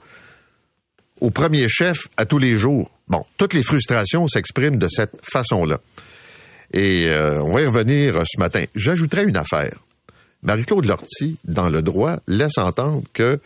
au 1.20 1.30
premier 1.30 1.66
chef 1.66 2.08
à 2.18 2.26
tous 2.26 2.36
les 2.36 2.56
jours. 2.56 2.90
Bon, 3.08 3.24
toutes 3.38 3.54
les 3.54 3.62
frustrations 3.62 4.26
s'expriment 4.26 4.76
de 4.76 4.88
cette 4.88 5.14
façon-là. 5.22 5.80
Et 6.74 7.06
euh, 7.06 7.42
on 7.42 7.54
va 7.54 7.62
y 7.62 7.66
revenir 7.66 8.22
ce 8.26 8.38
matin. 8.38 8.64
J'ajouterai 8.74 9.24
une 9.24 9.38
affaire. 9.38 9.78
Marie-Claude 10.42 10.84
Lortie, 10.84 11.38
dans 11.44 11.70
le 11.70 11.80
droit, 11.80 12.18
laisse 12.28 12.58
entendre 12.58 13.02
que 13.14 13.40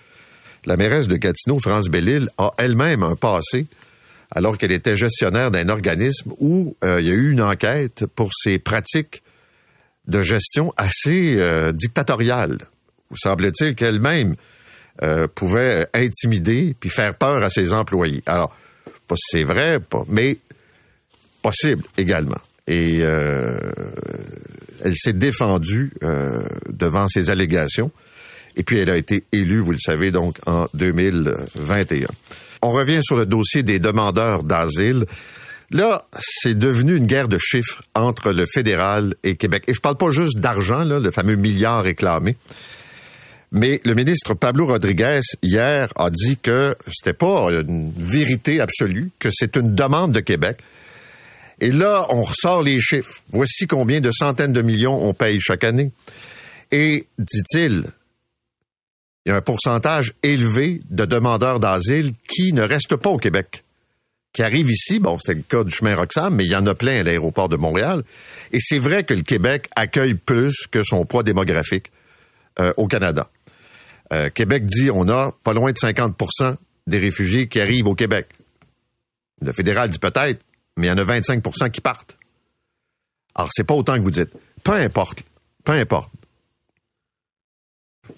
la 0.66 0.76
mairesse 0.76 1.06
de 1.06 1.16
Gatineau, 1.16 1.60
France 1.60 1.88
Bellil, 1.88 2.28
a 2.38 2.52
elle-même 2.58 3.04
un 3.04 3.14
passé 3.14 3.66
alors 4.34 4.58
qu'elle 4.58 4.72
était 4.72 4.96
gestionnaire 4.96 5.50
d'un 5.50 5.68
organisme 5.68 6.32
où 6.38 6.76
euh, 6.84 7.00
il 7.00 7.06
y 7.06 7.10
a 7.10 7.14
eu 7.14 7.32
une 7.32 7.40
enquête 7.40 8.06
pour 8.06 8.30
ses 8.34 8.58
pratiques 8.58 9.22
de 10.06 10.22
gestion 10.22 10.72
assez 10.76 11.36
euh, 11.38 11.72
dictatoriales. 11.72 12.58
Où 13.10 13.16
semble-t-il 13.16 13.74
qu'elle-même 13.74 14.34
pouvait 15.34 15.88
intimider 15.92 16.76
puis 16.78 16.88
faire 16.88 17.14
peur 17.16 17.42
à 17.42 17.50
ses 17.50 17.72
employés. 17.72 18.22
Alors, 18.26 18.56
pas 19.08 19.16
si 19.16 19.38
c'est 19.38 19.42
vrai, 19.42 19.80
pas, 19.80 20.04
mais 20.08 20.38
possible 21.42 21.82
également. 21.98 22.40
Et 22.66 23.00
euh, 23.02 23.58
elle 24.82 24.96
s'est 24.96 25.12
défendue 25.12 25.92
euh, 26.02 26.42
devant 26.70 27.06
ces 27.08 27.30
allégations. 27.30 27.90
Et 28.56 28.62
puis 28.62 28.78
elle 28.78 28.90
a 28.90 28.96
été 28.96 29.24
élue, 29.32 29.58
vous 29.58 29.72
le 29.72 29.78
savez, 29.78 30.10
donc 30.10 30.38
en 30.46 30.66
2021. 30.74 32.06
On 32.64 32.70
revient 32.70 33.00
sur 33.02 33.18
le 33.18 33.26
dossier 33.26 33.62
des 33.62 33.78
demandeurs 33.78 34.42
d'asile. 34.42 35.04
Là, 35.70 36.02
c'est 36.18 36.58
devenu 36.58 36.96
une 36.96 37.06
guerre 37.06 37.28
de 37.28 37.36
chiffres 37.36 37.82
entre 37.94 38.32
le 38.32 38.46
fédéral 38.46 39.16
et 39.22 39.36
Québec. 39.36 39.64
Et 39.66 39.74
je 39.74 39.82
parle 39.82 39.98
pas 39.98 40.10
juste 40.10 40.38
d'argent, 40.38 40.82
le 40.82 41.10
fameux 41.10 41.36
milliard 41.36 41.82
réclamé. 41.82 42.38
Mais 43.52 43.82
le 43.84 43.92
ministre 43.94 44.32
Pablo 44.32 44.64
Rodriguez, 44.64 45.20
hier, 45.42 45.92
a 45.96 46.08
dit 46.08 46.38
que 46.38 46.74
c'était 46.90 47.12
pas 47.12 47.50
une 47.50 47.92
vérité 47.98 48.62
absolue, 48.62 49.10
que 49.18 49.28
c'est 49.30 49.56
une 49.56 49.74
demande 49.74 50.12
de 50.12 50.20
Québec. 50.20 50.60
Et 51.60 51.70
là, 51.70 52.06
on 52.08 52.22
ressort 52.22 52.62
les 52.62 52.80
chiffres. 52.80 53.20
Voici 53.28 53.66
combien 53.66 54.00
de 54.00 54.10
centaines 54.10 54.54
de 54.54 54.62
millions 54.62 55.06
on 55.06 55.12
paye 55.12 55.38
chaque 55.38 55.64
année. 55.64 55.90
Et, 56.72 57.08
dit-il, 57.18 57.84
il 59.24 59.30
y 59.30 59.32
a 59.32 59.36
un 59.36 59.40
pourcentage 59.40 60.14
élevé 60.22 60.80
de 60.90 61.04
demandeurs 61.04 61.60
d'asile 61.60 62.12
qui 62.28 62.52
ne 62.52 62.62
restent 62.62 62.96
pas 62.96 63.10
au 63.10 63.18
Québec, 63.18 63.64
qui 64.32 64.42
arrivent 64.42 64.70
ici. 64.70 64.98
Bon, 64.98 65.18
c'était 65.18 65.34
le 65.34 65.42
cas 65.42 65.64
du 65.64 65.70
chemin 65.70 65.96
Roxham, 65.96 66.34
mais 66.34 66.44
il 66.44 66.50
y 66.50 66.56
en 66.56 66.66
a 66.66 66.74
plein 66.74 67.00
à 67.00 67.02
l'aéroport 67.02 67.48
de 67.48 67.56
Montréal. 67.56 68.02
Et 68.52 68.58
c'est 68.60 68.78
vrai 68.78 69.04
que 69.04 69.14
le 69.14 69.22
Québec 69.22 69.68
accueille 69.76 70.14
plus 70.14 70.66
que 70.70 70.82
son 70.82 71.06
poids 71.06 71.22
démographique 71.22 71.90
euh, 72.60 72.72
au 72.76 72.86
Canada. 72.86 73.30
Euh, 74.12 74.28
Québec 74.28 74.66
dit 74.66 74.90
on 74.90 75.08
a 75.08 75.32
pas 75.42 75.54
loin 75.54 75.72
de 75.72 75.78
50% 75.78 76.56
des 76.86 76.98
réfugiés 76.98 77.48
qui 77.48 77.60
arrivent 77.60 77.86
au 77.86 77.94
Québec. 77.94 78.28
Le 79.40 79.52
fédéral 79.52 79.88
dit 79.88 79.98
peut-être 79.98 80.44
mais 80.76 80.88
il 80.88 80.90
y 80.90 80.92
en 80.92 80.98
a 80.98 81.04
25% 81.04 81.70
qui 81.70 81.80
partent. 81.80 82.16
Alors, 83.34 83.50
c'est 83.52 83.64
pas 83.64 83.74
autant 83.74 83.96
que 83.96 84.02
vous 84.02 84.10
dites. 84.10 84.30
Peu 84.62 84.72
importe. 84.72 85.22
Peu 85.64 85.72
importe. 85.72 86.10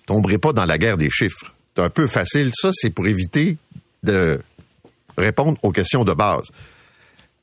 Tomberez 0.06 0.38
pas 0.38 0.52
dans 0.52 0.64
la 0.64 0.78
guerre 0.78 0.96
des 0.96 1.10
chiffres. 1.10 1.52
C'est 1.74 1.82
un 1.82 1.90
peu 1.90 2.06
facile. 2.06 2.52
Ça, 2.54 2.70
c'est 2.72 2.90
pour 2.90 3.06
éviter 3.06 3.58
de 4.02 4.40
répondre 5.18 5.58
aux 5.62 5.72
questions 5.72 6.04
de 6.04 6.14
base. 6.14 6.46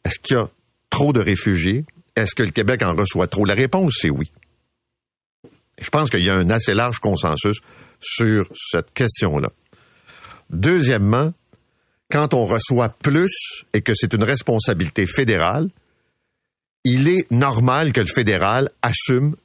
Est-ce 0.06 0.20
qu'il 0.20 0.38
y 0.38 0.40
a 0.40 0.50
trop 0.90 1.14
de 1.14 1.20
réfugiés? 1.20 1.86
Est-ce 2.16 2.36
que 2.36 2.44
le 2.44 2.52
Québec 2.52 2.82
en 2.84 2.96
reçoit 2.96 3.28
trop? 3.28 3.46
La 3.46 3.54
réponse, 3.54 3.98
c'est 4.00 4.10
oui. 4.10 4.32
Je 5.82 5.90
pense 5.90 6.10
qu'il 6.10 6.24
y 6.24 6.30
a 6.30 6.36
un 6.36 6.50
assez 6.50 6.74
large 6.74 7.00
consensus 7.00 7.58
sur 8.00 8.48
cette 8.54 8.94
question-là. 8.94 9.50
Deuxièmement, 10.50 11.34
quand 12.12 12.34
on 12.34 12.46
reçoit 12.46 12.90
plus 12.90 13.66
et 13.74 13.82
que 13.82 13.94
c'est 13.96 14.14
une 14.14 14.24
responsabilité 14.24 15.08
fédérale, 15.08 15.70
il 16.84 17.08
est 17.08 17.30
normal 17.32 17.92
que 17.92 18.02
le 18.02 18.08
fédéral 18.08 18.70
assume 18.82 19.36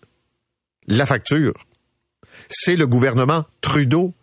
la 0.86 1.06
facture. 1.06 1.54
C'est 2.48 2.76
le 2.76 2.86
gouvernement 2.86 3.44
Trudeau 3.60 4.14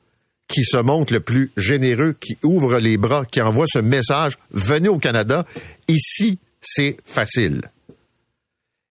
qui 0.47 0.63
se 0.63 0.77
montre 0.77 1.13
le 1.13 1.19
plus 1.19 1.51
généreux, 1.57 2.15
qui 2.19 2.37
ouvre 2.43 2.77
les 2.77 2.97
bras, 2.97 3.25
qui 3.25 3.41
envoie 3.41 3.65
ce 3.67 3.79
message, 3.79 4.37
venez 4.51 4.89
au 4.89 4.99
Canada, 4.99 5.45
ici, 5.87 6.39
c'est 6.61 6.97
facile. 7.05 7.61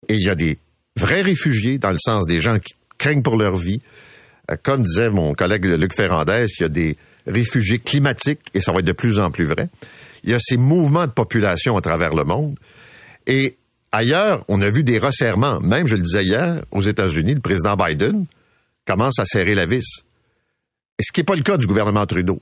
Et 0.09 0.15
il 0.15 0.23
y 0.23 0.29
a 0.29 0.35
des 0.35 0.59
vrais 0.97 1.23
réfugiés, 1.23 1.79
dans 1.79 1.93
le 1.93 1.99
sens 1.99 2.27
des 2.27 2.41
gens 2.41 2.59
qui 2.59 2.75
craignent 2.99 3.23
pour 3.23 3.37
leur 3.37 3.57
vie. 3.57 3.81
Euh, 4.51 4.57
comme 4.63 4.83
disait 4.83 5.11
mon 5.11 5.35
collègue 5.35 5.65
Luc 5.65 5.95
Ferrandez, 5.95 6.47
il 6.59 6.63
y 6.63 6.65
a 6.65 6.69
des 6.69 6.97
réfugiés 7.27 7.79
climatiques, 7.79 8.41
et 8.53 8.61
ça 8.61 8.73
va 8.73 8.81
être 8.81 8.85
de 8.85 8.93
plus 8.93 9.19
en 9.19 9.31
plus 9.31 9.47
vrai. 9.47 9.69
Il 10.25 10.31
y 10.31 10.35
a 10.35 10.39
ces 10.41 10.57
mouvements 10.57 11.07
de 11.07 11.13
population 11.13 11.77
à 11.77 11.81
travers 11.81 12.15
le 12.15 12.25
monde. 12.25 12.59
Et 13.27 13.57
ailleurs, 13.93 14.45
on 14.49 14.61
a 14.61 14.71
vu 14.71 14.85
des 14.85 14.99
resserrements. 14.99 15.61
Même, 15.61 15.87
je 15.87 15.97
le 15.97 16.03
disais 16.03 16.25
hier, 16.25 16.63
aux 16.71 16.81
États-Unis, 16.81 17.35
le 17.35 17.41
président 17.41 17.77
Biden 17.77 18.27
commence 18.87 19.19
à 19.19 19.27
serrer 19.27 19.55
la 19.55 19.67
vis. 19.67 20.03
Ce 21.01 21.13
qui 21.13 21.21
n'est 21.21 21.25
pas 21.25 21.37
le 21.37 21.43
cas 21.43 21.57
du 21.57 21.67
gouvernement 21.67 22.07
Trudeau. 22.07 22.41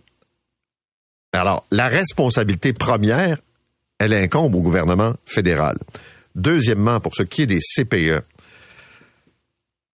Alors, 1.32 1.64
la 1.70 1.88
responsabilité 1.88 2.72
première, 2.72 3.38
elle 3.98 4.12
incombe 4.12 4.54
au 4.54 4.60
gouvernement 4.60 5.14
fédéral. 5.24 5.78
Deuxièmement, 6.34 7.00
pour 7.00 7.14
ce 7.14 7.22
qui 7.22 7.42
est 7.42 7.46
des 7.46 7.60
CPE, 7.60 8.22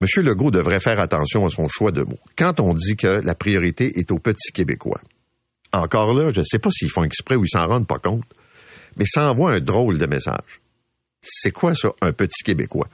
M. 0.01 0.23
Legault 0.25 0.51
devrait 0.51 0.81
faire 0.81 1.01
attention 1.01 1.47
à 1.47 1.51
son 1.51 1.69
choix 1.69 1.91
de 1.91 2.03
mots. 2.03 2.19
Quand 2.37 2.61
on 2.61 2.75
dit 2.75 2.97
que 2.97 3.21
la 3.25 3.35
priorité 3.35 3.99
est 3.99 4.11
aux 4.11 4.19
petits 4.19 4.53
Québécois, 4.53 5.01
encore 5.73 6.15
là, 6.15 6.33
je 6.33 6.41
ne 6.41 6.45
sais 6.45 6.59
pas 6.59 6.71
s'ils 6.71 6.91
font 6.91 7.05
exprès 7.05 7.35
ou 7.35 7.45
ils 7.45 7.51
s'en 7.51 7.67
rendent 7.67 7.87
pas 7.87 7.99
compte, 7.99 8.25
mais 8.97 9.05
ça 9.07 9.31
envoie 9.31 9.53
un 9.53 9.61
drôle 9.61 9.99
de 9.99 10.07
message. 10.07 10.61
C'est 11.21 11.51
quoi 11.51 11.75
ça, 11.75 11.91
un 12.01 12.13
petit 12.13 12.43
Québécois? 12.43 12.89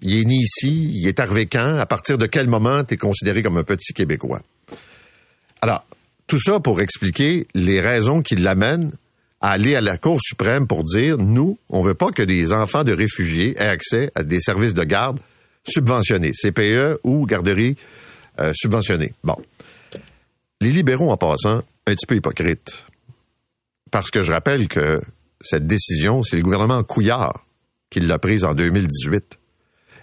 Il 0.00 0.18
est 0.18 0.24
né 0.24 0.34
ici, 0.34 0.90
il 0.94 1.06
est 1.08 1.20
arrivé? 1.20 1.48
À 1.54 1.86
partir 1.86 2.18
de 2.18 2.26
quel 2.26 2.48
moment 2.48 2.84
tu 2.84 2.94
es 2.94 2.96
considéré 2.96 3.42
comme 3.42 3.56
un 3.56 3.64
petit 3.64 3.92
Québécois? 3.92 4.42
Alors, 5.62 5.86
tout 6.26 6.40
ça 6.40 6.60
pour 6.60 6.80
expliquer 6.80 7.46
les 7.54 7.80
raisons 7.80 8.22
qui 8.22 8.36
l'amènent 8.36 8.92
à 9.40 9.50
aller 9.52 9.74
à 9.74 9.80
la 9.80 9.96
Cour 9.96 10.18
suprême 10.20 10.66
pour 10.66 10.84
dire, 10.84 11.18
nous, 11.18 11.58
on 11.68 11.80
veut 11.80 11.94
pas 11.94 12.10
que 12.10 12.22
des 12.22 12.52
enfants 12.52 12.84
de 12.84 12.92
réfugiés 12.92 13.54
aient 13.56 13.68
accès 13.68 14.10
à 14.14 14.22
des 14.22 14.40
services 14.40 14.74
de 14.74 14.84
garde 14.84 15.20
subventionnés, 15.64 16.32
CPE 16.32 17.00
ou 17.04 17.26
garderie 17.26 17.76
euh, 18.38 18.52
subventionnée. 18.54 19.14
Bon. 19.24 19.36
Les 20.60 20.70
libéraux, 20.70 21.10
en 21.10 21.16
passant, 21.16 21.58
un 21.58 21.94
petit 21.94 22.06
peu 22.06 22.16
hypocrites. 22.16 22.84
Parce 23.90 24.10
que 24.10 24.22
je 24.22 24.32
rappelle 24.32 24.68
que 24.68 25.00
cette 25.40 25.66
décision, 25.66 26.22
c'est 26.22 26.36
le 26.36 26.42
gouvernement 26.42 26.82
Couillard 26.82 27.44
qui 27.90 28.00
l'a 28.00 28.18
prise 28.18 28.44
en 28.44 28.54
2018. 28.54 29.38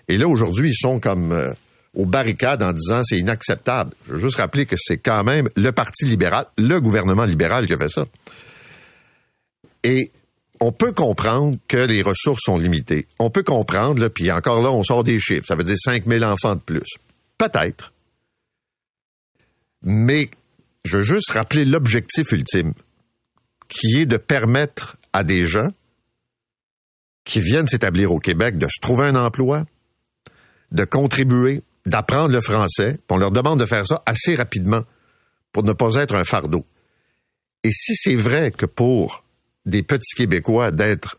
Et 0.08 0.18
là, 0.18 0.28
aujourd'hui, 0.28 0.70
ils 0.70 0.78
sont 0.78 1.00
comme 1.00 1.32
euh, 1.32 1.52
aux 1.96 2.06
barricades 2.06 2.64
en 2.64 2.74
disant 2.74 3.04
c'est 3.04 3.18
inacceptable. 3.18 3.92
Je 4.08 4.14
veux 4.14 4.20
juste 4.20 4.38
rappeler 4.38 4.66
que 4.66 4.76
c'est 4.78 4.98
quand 4.98 5.24
même 5.24 5.50
le 5.56 5.72
Parti 5.72 6.06
libéral, 6.06 6.48
le 6.58 6.80
gouvernement 6.80 7.26
libéral 7.26 7.68
qui 7.68 7.74
a 7.74 7.78
fait 7.78 7.90
ça. 7.90 8.06
Et 9.84 10.12
on 10.60 10.72
peut 10.72 10.94
comprendre 10.94 11.58
que 11.68 11.78
les 11.78 12.02
ressources 12.02 12.44
sont 12.44 12.58
limitées. 12.58 13.08
On 13.20 13.30
peut 13.30 13.44
comprendre, 13.44 14.02
là, 14.02 14.10
puis 14.10 14.32
encore 14.32 14.62
là, 14.62 14.72
on 14.72 14.84
sort 14.84 15.04
des 15.04 15.20
chiffres. 15.20 15.46
Ça 15.48 15.56
veut 15.56 15.64
dire 15.64 15.78
5000 15.78 16.24
enfants 16.24 16.56
de 16.56 16.62
plus. 16.62 16.98
Peut-être. 17.38 17.94
Mais 19.84 20.30
je 20.86 20.98
veux 20.98 21.04
juste 21.04 21.32
rappeler 21.32 21.66
l'objectif 21.66 22.32
ultime, 22.32 22.74
qui 23.68 24.00
est 24.00 24.06
de 24.06 24.18
permettre 24.18 24.98
à 25.12 25.24
des 25.24 25.46
gens 25.46 25.70
qui 27.26 27.40
viennent 27.40 27.68
s'établir 27.68 28.12
au 28.12 28.20
Québec 28.20 28.58
de 28.58 28.68
se 28.68 28.80
trouver 28.82 29.06
un 29.06 29.16
emploi, 29.16 29.66
de 30.74 30.84
contribuer, 30.84 31.62
d'apprendre 31.86 32.30
le 32.30 32.42
français, 32.42 32.94
puis 32.94 33.16
on 33.16 33.18
leur 33.18 33.32
demande 33.32 33.60
de 33.60 33.66
faire 33.66 33.88
ça 33.88 34.04
assez 34.06 34.36
rapidement 34.36 34.84
pour 35.52 35.64
ne 35.64 35.74
pas 35.74 35.96
être 35.96 36.16
un 36.16 36.24
fardeau. 36.24 36.66
Et 37.64 37.72
si 37.72 37.96
c'est 37.96 38.16
vrai 38.16 38.52
que 38.52 38.66
pour 38.66 39.24
des 39.66 39.84
petits 39.84 40.16
Québécois 40.16 40.72
d'être 40.72 41.18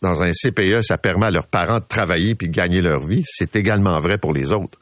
dans 0.00 0.22
un 0.22 0.32
CPE, 0.32 0.82
ça 0.82 0.98
permet 0.98 1.26
à 1.26 1.30
leurs 1.30 1.46
parents 1.46 1.78
de 1.78 1.84
travailler 1.84 2.34
puis 2.34 2.48
de 2.48 2.54
gagner 2.54 2.80
leur 2.80 3.06
vie, 3.06 3.24
c'est 3.26 3.56
également 3.56 4.00
vrai 4.00 4.18
pour 4.18 4.32
les 4.32 4.52
autres. 4.52 4.78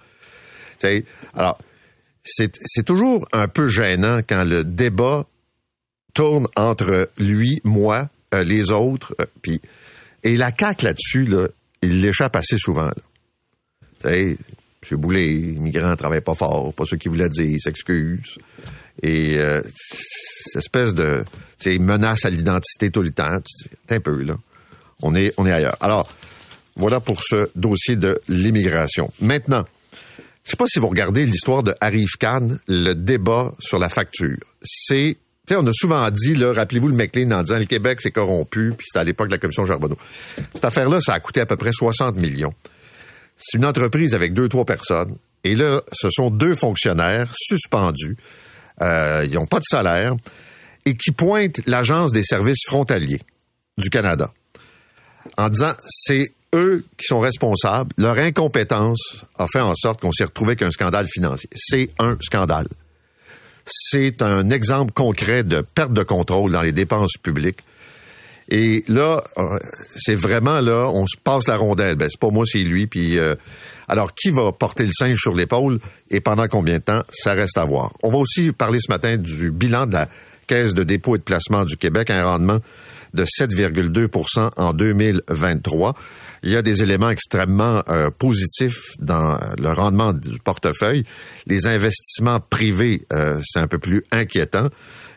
Alors, 1.35 1.59
c'est 2.25 2.85
toujours 2.85 3.27
un 3.33 3.49
peu 3.49 3.69
gênant 3.69 4.21
quand 4.27 4.45
le 4.45 4.65
débat 4.65 5.27
tourne 6.15 6.47
entre 6.57 7.11
lui, 7.19 7.61
moi, 7.65 8.09
euh, 8.35 8.45
les 8.45 8.71
autres, 8.71 9.15
euh, 9.21 9.27
puis 9.43 9.61
et 10.23 10.37
la 10.37 10.51
CAQ 10.57 10.85
là-dessus, 10.85 11.25
là, 11.25 11.47
il 11.83 12.03
l'échappe 12.03 12.37
assez 12.37 12.59
souvent. 12.59 12.91
Sais, 14.09 14.37
M. 14.91 14.99
Boulay, 14.99 15.27
les 15.27 15.59
ne 15.61 15.95
travaillent 15.95 16.21
pas 16.21 16.35
fort, 16.35 16.73
pas 16.73 16.85
ce 16.85 16.97
qu'il 16.97 17.11
voulait 17.11 17.29
dire, 17.29 17.51
il 17.51 17.61
s'excuse. 17.61 18.39
Et 19.03 19.37
euh, 19.39 19.63
espèce 20.55 20.95
de 20.95 21.25
menace 21.79 22.25
à 22.25 22.31
l'identité 22.31 22.91
tout 22.91 23.03
le 23.03 23.11
temps, 23.11 23.39
tu 23.41 23.95
un 23.95 24.01
peu, 24.01 24.23
là. 24.23 24.37
On 25.03 25.15
est, 25.15 25.33
on 25.39 25.47
est 25.47 25.53
ailleurs. 25.53 25.77
Alors, 25.81 26.11
voilà 26.77 27.01
pour 27.01 27.23
ce 27.23 27.51
dossier 27.55 27.97
de 27.97 28.21
l'immigration. 28.29 29.11
Maintenant, 29.21 29.65
je 30.45 30.51
sais 30.51 30.57
pas 30.57 30.67
si 30.67 30.79
vous 30.79 30.89
regardez 30.89 31.25
l'histoire 31.25 31.63
de 31.63 31.75
Arif 31.81 32.17
Khan, 32.19 32.57
le 32.67 32.95
débat 32.95 33.53
sur 33.61 33.79
la 33.79 33.89
facture. 33.89 34.39
C'est 34.63 35.17
on 35.57 35.67
a 35.67 35.73
souvent 35.73 36.09
dit, 36.11 36.35
là, 36.35 36.53
rappelez-vous 36.53 36.89
le 36.89 36.95
McLean 36.95 37.31
en 37.33 37.43
disant 37.43 37.59
le 37.59 37.65
Québec 37.65 38.01
c'est 38.01 38.11
corrompu, 38.11 38.73
puis 38.77 38.87
c'était 38.89 39.01
à 39.01 39.05
l'époque 39.05 39.29
de 39.29 39.33
la 39.33 39.39
commission 39.39 39.67
Charbonneau. 39.67 39.97
Cette 40.55 40.65
affaire-là, 40.65 41.01
ça 41.01 41.15
a 41.15 41.21
coûté 41.21 41.41
à 41.41 41.47
peu 41.47 41.57
près 41.57 41.73
60 41.73 42.17
millions. 42.17 42.55
C'est 43.41 43.59
une 43.59 43.65
entreprise 43.65 44.15
avec 44.15 44.35
deux, 44.35 44.49
trois 44.49 44.65
personnes. 44.65 45.17
Et 45.45 45.57
là, 45.57 45.81
ce 45.93 46.09
sont 46.11 46.31
deux 46.31 46.55
fonctionnaires 46.55 47.33
suspendus. 47.35 48.17
Euh, 48.83 49.27
ils 49.27 49.35
n'ont 49.35 49.47
pas 49.47 49.59
de 49.59 49.65
salaire 49.65 50.15
et 50.85 50.95
qui 50.95 51.11
pointent 51.11 51.61
l'Agence 51.67 52.13
des 52.13 52.23
services 52.23 52.65
frontaliers 52.67 53.21
du 53.79 53.89
Canada 53.91 54.33
en 55.37 55.49
disant 55.49 55.73
c'est 55.89 56.33
eux 56.55 56.85
qui 56.97 57.07
sont 57.07 57.21
responsables. 57.21 57.91
Leur 57.97 58.19
incompétence 58.19 59.25
a 59.39 59.47
fait 59.53 59.61
en 59.61 59.75
sorte 59.75 60.01
qu'on 60.01 60.13
s'est 60.13 60.25
retrouvé 60.25 60.51
avec 60.51 60.63
un 60.63 60.71
scandale 60.71 61.07
financier. 61.07 61.49
C'est 61.55 61.91
un 61.99 62.17
scandale. 62.21 62.67
C'est 63.65 64.23
un 64.23 64.51
exemple 64.51 64.93
concret 64.93 65.45
de 65.45 65.61
perte 65.61 65.93
de 65.93 66.03
contrôle 66.03 66.53
dans 66.53 66.63
les 66.63 66.73
dépenses 66.73 67.17
publiques. 67.23 67.61
Et 68.51 68.85
là, 68.89 69.23
euh, 69.39 69.59
c'est 69.97 70.17
vraiment 70.17 70.61
là, 70.61 70.89
on 70.93 71.07
se 71.07 71.17
passe 71.23 71.47
la 71.47 71.57
rondelle. 71.57 71.95
Ben, 71.95 72.09
c'est 72.11 72.21
pas 72.21 72.31
moi, 72.31 72.45
c'est 72.47 72.65
lui. 72.65 72.87
Puis, 72.87 73.17
euh, 73.19 73.37
alors, 73.89 74.13
qui 74.15 74.31
va 74.31 74.51
porter 74.53 74.85
le 74.85 74.93
singe 74.93 75.19
sur 75.19 75.35
l'épaule 75.35 75.79
et 76.11 76.21
pendant 76.21 76.49
combien 76.49 76.79
de 76.79 76.83
temps 76.83 77.03
Ça 77.13 77.33
reste 77.33 77.59
à 77.59 77.65
voir. 77.65 77.93
On 78.03 78.11
va 78.11 78.19
aussi 78.19 78.51
parler 78.53 78.81
ce 78.81 78.91
matin 78.91 79.17
du 79.17 79.53
bilan 79.53 79.87
de 79.87 79.93
la 79.93 80.09
Caisse 80.49 80.75
de 80.75 80.83
dépôt 80.83 81.15
et 81.15 81.19
de 81.19 81.23
placement 81.23 81.65
du 81.65 81.77
Québec, 81.77 82.11
un 82.11 82.25
rendement 82.25 82.59
de 83.15 83.25
7,2% 83.25 84.51
en 84.57 84.73
2023. 84.73 85.95
Il 86.43 86.51
y 86.51 86.57
a 86.57 86.63
des 86.63 86.83
éléments 86.83 87.11
extrêmement 87.11 87.83
euh, 87.89 88.11
positifs 88.11 88.81
dans 88.99 89.39
le 89.59 89.69
rendement 89.73 90.13
du 90.13 90.39
portefeuille. 90.41 91.05
Les 91.47 91.69
investissements 91.69 92.41
privés, 92.41 93.07
c'est 93.45 93.61
un 93.61 93.69
peu 93.69 93.79
plus 93.79 94.05
inquiétant. 94.11 94.69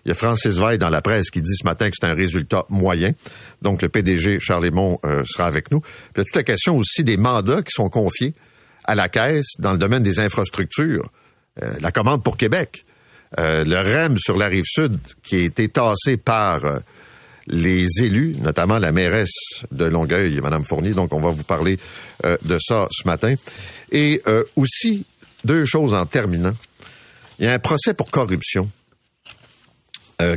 Il 0.05 0.09
y 0.09 0.11
a 0.11 0.15
Francis 0.15 0.57
Veil 0.57 0.77
dans 0.77 0.89
la 0.89 1.01
presse 1.01 1.29
qui 1.29 1.41
dit 1.41 1.55
ce 1.55 1.65
matin 1.65 1.89
que 1.89 1.95
c'est 1.99 2.07
un 2.07 2.13
résultat 2.13 2.65
moyen. 2.69 3.13
Donc, 3.61 3.81
le 3.81 3.89
PDG 3.89 4.39
Charles 4.39 4.69
euh, 4.73 5.23
sera 5.25 5.45
avec 5.45 5.71
nous. 5.71 5.81
il 6.15 6.19
y 6.19 6.21
a 6.21 6.23
toute 6.25 6.35
la 6.35 6.43
question 6.43 6.77
aussi 6.77 7.03
des 7.03 7.17
mandats 7.17 7.61
qui 7.61 7.71
sont 7.71 7.89
confiés 7.89 8.33
à 8.83 8.95
la 8.95 9.07
Caisse 9.07 9.53
dans 9.59 9.71
le 9.71 9.77
domaine 9.77 10.03
des 10.03 10.19
infrastructures. 10.19 11.09
la 11.79 11.91
commande 11.91 12.23
pour 12.23 12.35
Québec. 12.35 12.85
Euh, 13.39 13.63
le 13.63 13.77
REM 13.77 14.17
sur 14.17 14.37
la 14.37 14.47
rive 14.47 14.65
sud 14.65 14.99
qui 15.23 15.35
a 15.37 15.39
été 15.39 15.67
tassé 15.67 16.17
par 16.17 16.65
euh, 16.65 16.79
les 17.47 17.87
élus, 18.03 18.35
notamment 18.39 18.77
la 18.77 18.91
mairesse 18.91 19.63
de 19.71 19.85
Longueuil, 19.85 20.39
Mme 20.39 20.63
Fournier. 20.63 20.91
Donc, 20.91 21.13
on 21.13 21.19
va 21.19 21.31
vous 21.31 21.43
parler 21.43 21.79
euh, 22.25 22.37
de 22.43 22.57
ça 22.59 22.87
ce 22.91 23.07
matin. 23.07 23.33
Et 23.91 24.23
aussi, 24.55 25.05
deux 25.43 25.65
choses 25.65 25.93
en 25.93 26.07
terminant. 26.07 26.53
Il 27.37 27.45
y 27.45 27.47
a 27.47 27.53
un 27.53 27.59
procès 27.59 27.93
pour 27.93 28.09
corruption 28.09 28.67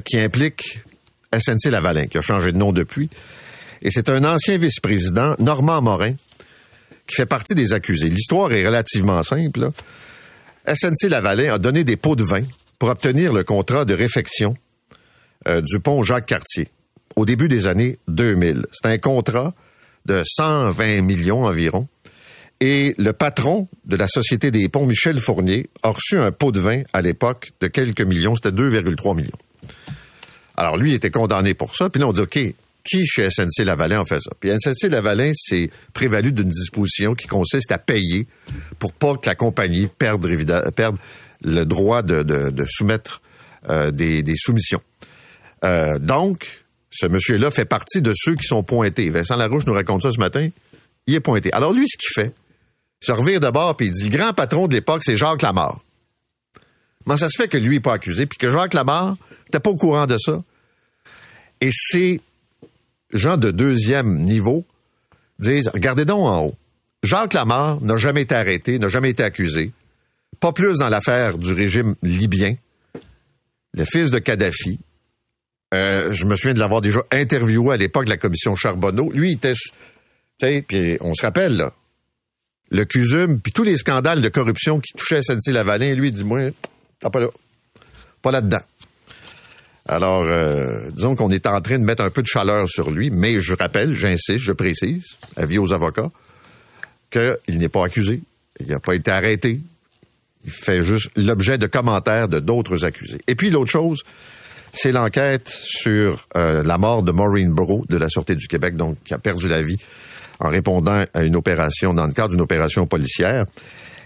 qui 0.04 0.18
implique 0.18 0.80
SNC 1.36 1.70
Lavalin, 1.70 2.06
qui 2.06 2.18
a 2.18 2.22
changé 2.22 2.52
de 2.52 2.56
nom 2.56 2.72
depuis. 2.72 3.10
Et 3.82 3.90
c'est 3.90 4.08
un 4.08 4.24
ancien 4.24 4.58
vice-président, 4.58 5.34
Normand 5.38 5.82
Morin, 5.82 6.14
qui 7.06 7.14
fait 7.14 7.26
partie 7.26 7.54
des 7.54 7.72
accusés. 7.72 8.08
L'histoire 8.08 8.52
est 8.52 8.66
relativement 8.66 9.22
simple. 9.22 9.70
SNC 10.66 11.08
Lavalin 11.08 11.54
a 11.54 11.58
donné 11.58 11.84
des 11.84 11.96
pots 11.96 12.16
de 12.16 12.24
vin 12.24 12.42
pour 12.78 12.88
obtenir 12.88 13.32
le 13.32 13.44
contrat 13.44 13.84
de 13.84 13.94
réfection 13.94 14.56
euh, 15.48 15.60
du 15.60 15.80
pont 15.80 16.02
Jacques-Cartier 16.02 16.68
au 17.14 17.24
début 17.24 17.48
des 17.48 17.66
années 17.66 17.98
2000. 18.08 18.66
C'est 18.72 18.88
un 18.88 18.98
contrat 18.98 19.54
de 20.04 20.22
120 20.24 21.02
millions 21.02 21.44
environ. 21.44 21.88
Et 22.60 22.94
le 22.96 23.12
patron 23.12 23.68
de 23.84 23.96
la 23.96 24.08
Société 24.08 24.50
des 24.50 24.68
ponts, 24.68 24.86
Michel 24.86 25.20
Fournier, 25.20 25.68
a 25.82 25.90
reçu 25.90 26.18
un 26.18 26.32
pot 26.32 26.52
de 26.52 26.60
vin 26.60 26.82
à 26.92 27.02
l'époque 27.02 27.50
de 27.60 27.66
quelques 27.66 28.00
millions, 28.00 28.34
c'était 28.34 28.50
2,3 28.50 29.14
millions. 29.14 29.30
Alors 30.56 30.76
lui 30.76 30.92
il 30.92 30.94
était 30.94 31.10
condamné 31.10 31.54
pour 31.54 31.76
ça, 31.76 31.90
puis 31.90 32.00
là 32.00 32.08
on 32.08 32.12
dit 32.12 32.20
OK, 32.20 32.38
qui 32.86 33.06
chez 33.06 33.28
SNC 33.30 33.64
Lavalin 33.64 34.00
en 34.00 34.04
fait 34.04 34.20
ça? 34.20 34.30
Puis 34.38 34.50
SNC 34.50 34.88
Lavalin 34.90 35.32
s'est 35.34 35.70
prévalu 35.92 36.32
d'une 36.32 36.48
disposition 36.48 37.14
qui 37.14 37.26
consiste 37.26 37.72
à 37.72 37.78
payer 37.78 38.26
pour 38.78 38.92
pas 38.92 39.16
que 39.16 39.26
la 39.26 39.34
compagnie 39.34 39.88
perde, 39.88 40.26
perde 40.75 40.96
le 41.42 41.64
droit 41.64 42.02
de, 42.02 42.22
de, 42.22 42.64
soumettre 42.66 43.20
euh, 43.68 43.90
des, 43.90 44.22
soumissions. 44.36 44.80
Euh, 45.64 45.98
donc, 45.98 46.64
ce 46.90 47.06
monsieur-là 47.06 47.50
fait 47.50 47.64
partie 47.64 48.00
de 48.00 48.12
ceux 48.14 48.34
qui 48.34 48.44
sont 48.44 48.62
pointés. 48.62 49.10
Vincent 49.10 49.36
Larouche 49.36 49.66
nous 49.66 49.75
raconte 49.75 50.02
ça 50.02 50.10
ce 50.10 50.18
matin. 50.18 50.48
Il 51.06 51.14
est 51.14 51.20
pointé. 51.20 51.52
Alors 51.52 51.72
lui, 51.72 51.86
ce 51.86 51.96
qu'il 51.96 52.22
fait, 52.22 52.32
se 53.00 53.12
revire 53.12 53.40
d'abord 53.40 53.76
puis 53.76 53.86
il 53.86 53.92
dit 53.92 54.08
le 54.08 54.16
grand 54.16 54.32
patron 54.32 54.68
de 54.68 54.75
l'époque, 54.75 55.02
c'est 55.04 55.16
Jacques 55.16 55.42
Lamarre. 55.42 55.80
Comment 57.06 57.16
ça 57.16 57.28
se 57.28 57.40
fait 57.40 57.46
que 57.46 57.56
lui 57.56 57.76
n'est 57.76 57.80
pas 57.80 57.92
accusé 57.92 58.26
puis 58.26 58.36
que 58.36 58.50
Jacques 58.50 58.75
Lamarre 58.75 59.16
n'était 59.46 59.60
pas 59.60 59.70
au 59.70 59.76
courant 59.76 60.06
de 60.06 60.18
ça? 60.18 60.42
Et 61.60 61.70
ces 61.72 62.20
gens 63.12 63.36
de 63.36 63.52
deuxième 63.52 64.18
niveau 64.18 64.64
disent 65.38 65.68
regardez 65.72 66.04
donc 66.04 66.26
en 66.26 66.46
haut. 66.46 66.54
Jacques 67.04 67.32
Lamarre 67.32 67.80
n'a 67.80 67.96
jamais 67.96 68.22
été 68.22 68.34
arrêté, 68.34 68.80
n'a 68.80 68.88
jamais 68.88 69.10
été 69.10 69.22
accusé. 69.22 69.70
Pas 70.40 70.52
plus 70.52 70.78
dans 70.78 70.88
l'affaire 70.88 71.38
du 71.38 71.52
régime 71.52 71.94
libyen. 72.02 72.56
Le 73.72 73.84
fils 73.84 74.10
de 74.10 74.18
Kadhafi, 74.18 74.80
euh, 75.75 76.12
je 76.12 76.25
me 76.25 76.34
souviens 76.34 76.54
de 76.54 76.58
l'avoir 76.58 76.80
déjà 76.80 77.04
interviewé 77.12 77.75
à 77.75 77.76
l'époque 77.76 78.06
de 78.06 78.10
la 78.10 78.16
commission 78.16 78.56
Charbonneau. 78.56 79.12
Lui, 79.12 79.30
il 79.30 79.34
était, 79.34 80.62
puis 80.62 80.98
on 81.00 81.14
se 81.14 81.22
rappelle 81.22 81.56
là, 81.56 81.72
le 82.70 82.84
CUSUM, 82.84 83.40
puis 83.40 83.52
tous 83.52 83.62
les 83.62 83.76
scandales 83.76 84.22
de 84.22 84.28
corruption 84.28 84.80
qui 84.80 84.92
touchaient 84.94 85.22
SNC 85.22 85.52
Lavalin, 85.52 85.94
lui, 85.94 86.08
il 86.08 86.14
t'as 87.00 87.10
pas 87.10 87.20
là, 87.20 87.28
pas 88.22 88.30
là-dedans. 88.30 88.62
Alors, 89.88 90.24
euh, 90.24 90.90
disons 90.90 91.14
qu'on 91.14 91.30
est 91.30 91.46
en 91.46 91.60
train 91.60 91.78
de 91.78 91.84
mettre 91.84 92.02
un 92.02 92.10
peu 92.10 92.22
de 92.22 92.26
chaleur 92.26 92.68
sur 92.68 92.90
lui, 92.90 93.10
mais 93.10 93.40
je 93.40 93.54
rappelle, 93.54 93.92
j'insiste, 93.92 94.38
je 94.38 94.52
précise, 94.52 95.16
avis 95.36 95.58
aux 95.58 95.72
avocats, 95.72 96.10
qu'il 97.10 97.58
n'est 97.58 97.68
pas 97.68 97.84
accusé, 97.84 98.20
il 98.58 98.66
n'a 98.66 98.80
pas 98.80 98.94
été 98.94 99.12
arrêté, 99.12 99.60
il 100.44 100.50
fait 100.50 100.82
juste 100.82 101.10
l'objet 101.16 101.56
de 101.58 101.66
commentaires 101.66 102.28
de 102.28 102.40
d'autres 102.40 102.84
accusés. 102.84 103.20
Et 103.28 103.36
puis 103.36 103.50
l'autre 103.50 103.70
chose, 103.70 104.02
c'est 104.72 104.92
l'enquête 104.92 105.48
sur 105.48 106.26
euh, 106.36 106.62
la 106.64 106.78
mort 106.78 107.02
de 107.02 107.12
Maureen 107.12 107.52
Bro 107.52 107.84
de 107.88 107.96
la 107.96 108.08
Sûreté 108.08 108.34
du 108.34 108.48
Québec, 108.48 108.76
donc 108.76 108.96
qui 109.04 109.14
a 109.14 109.18
perdu 109.18 109.48
la 109.48 109.62
vie 109.62 109.78
en 110.40 110.48
répondant 110.48 111.04
à 111.14 111.22
une 111.22 111.36
opération, 111.36 111.94
dans 111.94 112.06
le 112.06 112.12
cadre 112.12 112.30
d'une 112.30 112.40
opération 112.40 112.86
policière. 112.86 113.46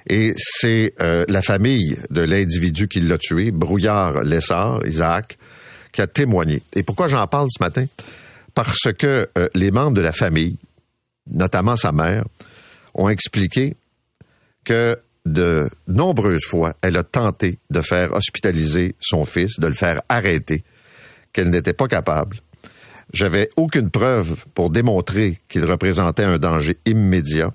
Et 0.09 0.33
c'est 0.37 0.95
euh, 1.01 1.25
la 1.29 1.43
famille 1.43 1.99
de 2.11 2.23
l'individu 2.23 2.89
qui 2.89 3.01
l'a 3.01 3.19
tué, 3.19 3.51
Brouillard 3.51 4.23
Lessard, 4.23 4.81
Isaac, 4.87 5.39
qui 5.93 6.01
a 6.01 6.07
témoigné. 6.07 6.63
Et 6.75 6.83
pourquoi 6.83 7.09
j'en 7.09 7.27
parle 7.27 7.49
ce 7.51 7.63
matin? 7.63 7.87
Parce 8.55 8.93
que 8.99 9.29
euh, 9.39 9.49
les 9.55 9.71
membres 9.71 9.97
de 9.97 10.01
la 10.01 10.13
famille, 10.13 10.57
notamment 11.31 11.77
sa 11.77 11.93
mère, 11.93 12.25
ont 12.95 13.09
expliqué 13.09 13.77
que 14.65 14.99
de 15.27 15.69
nombreuses 15.87 16.45
fois, 16.45 16.75
elle 16.83 16.97
a 16.97 17.03
tenté 17.03 17.59
de 17.71 17.81
faire 17.81 18.13
hospitaliser 18.13 18.95
son 19.01 19.25
fils, 19.25 19.61
de 19.61 19.67
le 19.67 19.75
faire 19.75 20.01
arrêter, 20.09 20.65
qu'elle 21.33 21.51
n'était 21.51 21.73
pas 21.73 21.89
capable. 21.89 22.39
J'avais 23.13 23.51
aucune 23.57 23.91
preuve 23.91 24.37
pour 24.55 24.71
démontrer 24.71 25.39
qu'il 25.49 25.65
représentait 25.65 26.25
un 26.25 26.39
danger 26.39 26.79
immédiat 26.87 27.51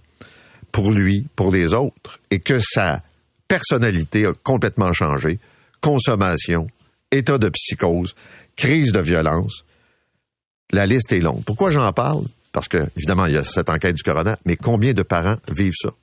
pour 0.76 0.92
lui, 0.92 1.26
pour 1.38 1.54
les 1.54 1.74
autres, 1.74 2.20
et 2.32 2.40
que 2.42 2.60
sa 2.60 3.02
personnalité 3.48 4.26
a 4.26 4.34
complètement 4.44 4.92
changé. 4.92 5.40
Consommation, 5.80 6.68
état 7.12 7.38
de 7.38 7.48
psychose, 7.48 8.14
crise 8.58 8.92
de 8.92 9.00
violence. 9.00 9.64
La 10.74 10.86
liste 10.86 11.14
est 11.14 11.22
longue. 11.22 11.46
Pourquoi 11.46 11.72
j'en 11.72 11.94
parle? 11.94 12.26
Parce 12.52 12.68
que, 12.68 12.86
évidemment, 12.98 13.26
il 13.28 13.36
y 13.36 13.38
a 13.38 13.46
cette 13.46 13.70
enquête 13.70 13.96
du 13.96 14.04
coroner, 14.04 14.34
mais 14.44 14.58
combien 14.58 14.92
de 14.92 15.02
parents 15.02 15.38
vivent 15.50 15.78
ça? 15.82 15.94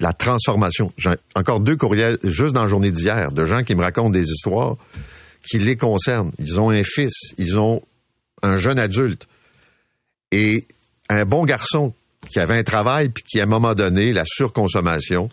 la 0.00 0.14
transformation. 0.14 0.90
J'ai 0.96 1.10
encore 1.36 1.60
deux 1.60 1.76
courriels 1.76 2.18
juste 2.24 2.54
dans 2.54 2.62
la 2.62 2.68
journée 2.68 2.92
d'hier 2.92 3.30
de 3.30 3.44
gens 3.44 3.62
qui 3.62 3.74
me 3.74 3.82
racontent 3.82 4.08
des 4.08 4.26
histoires 4.30 4.76
qui 5.46 5.58
les 5.58 5.76
concernent. 5.76 6.32
Ils 6.38 6.58
ont 6.58 6.70
un 6.70 6.82
fils, 6.82 7.34
ils 7.36 7.58
ont 7.58 7.82
un 8.42 8.56
jeune 8.56 8.78
adulte 8.78 9.28
et 10.30 10.66
un 11.10 11.26
bon 11.26 11.44
garçon 11.44 11.92
qui 12.30 12.38
avait 12.38 12.58
un 12.58 12.62
travail 12.62 13.08
puis 13.08 13.24
qui 13.24 13.40
à 13.40 13.44
un 13.44 13.46
moment 13.46 13.74
donné 13.74 14.12
la 14.12 14.24
surconsommation 14.26 15.30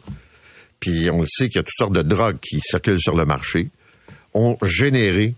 puis 0.80 1.10
on 1.10 1.22
le 1.22 1.28
sait 1.28 1.48
qu'il 1.48 1.58
y 1.58 1.60
a 1.60 1.64
toutes 1.64 1.78
sortes 1.78 1.94
de 1.94 2.02
drogues 2.02 2.40
qui 2.42 2.60
circulent 2.62 3.00
sur 3.00 3.16
le 3.16 3.26
marché 3.26 3.70
ont 4.34 4.58
généré 4.64 5.34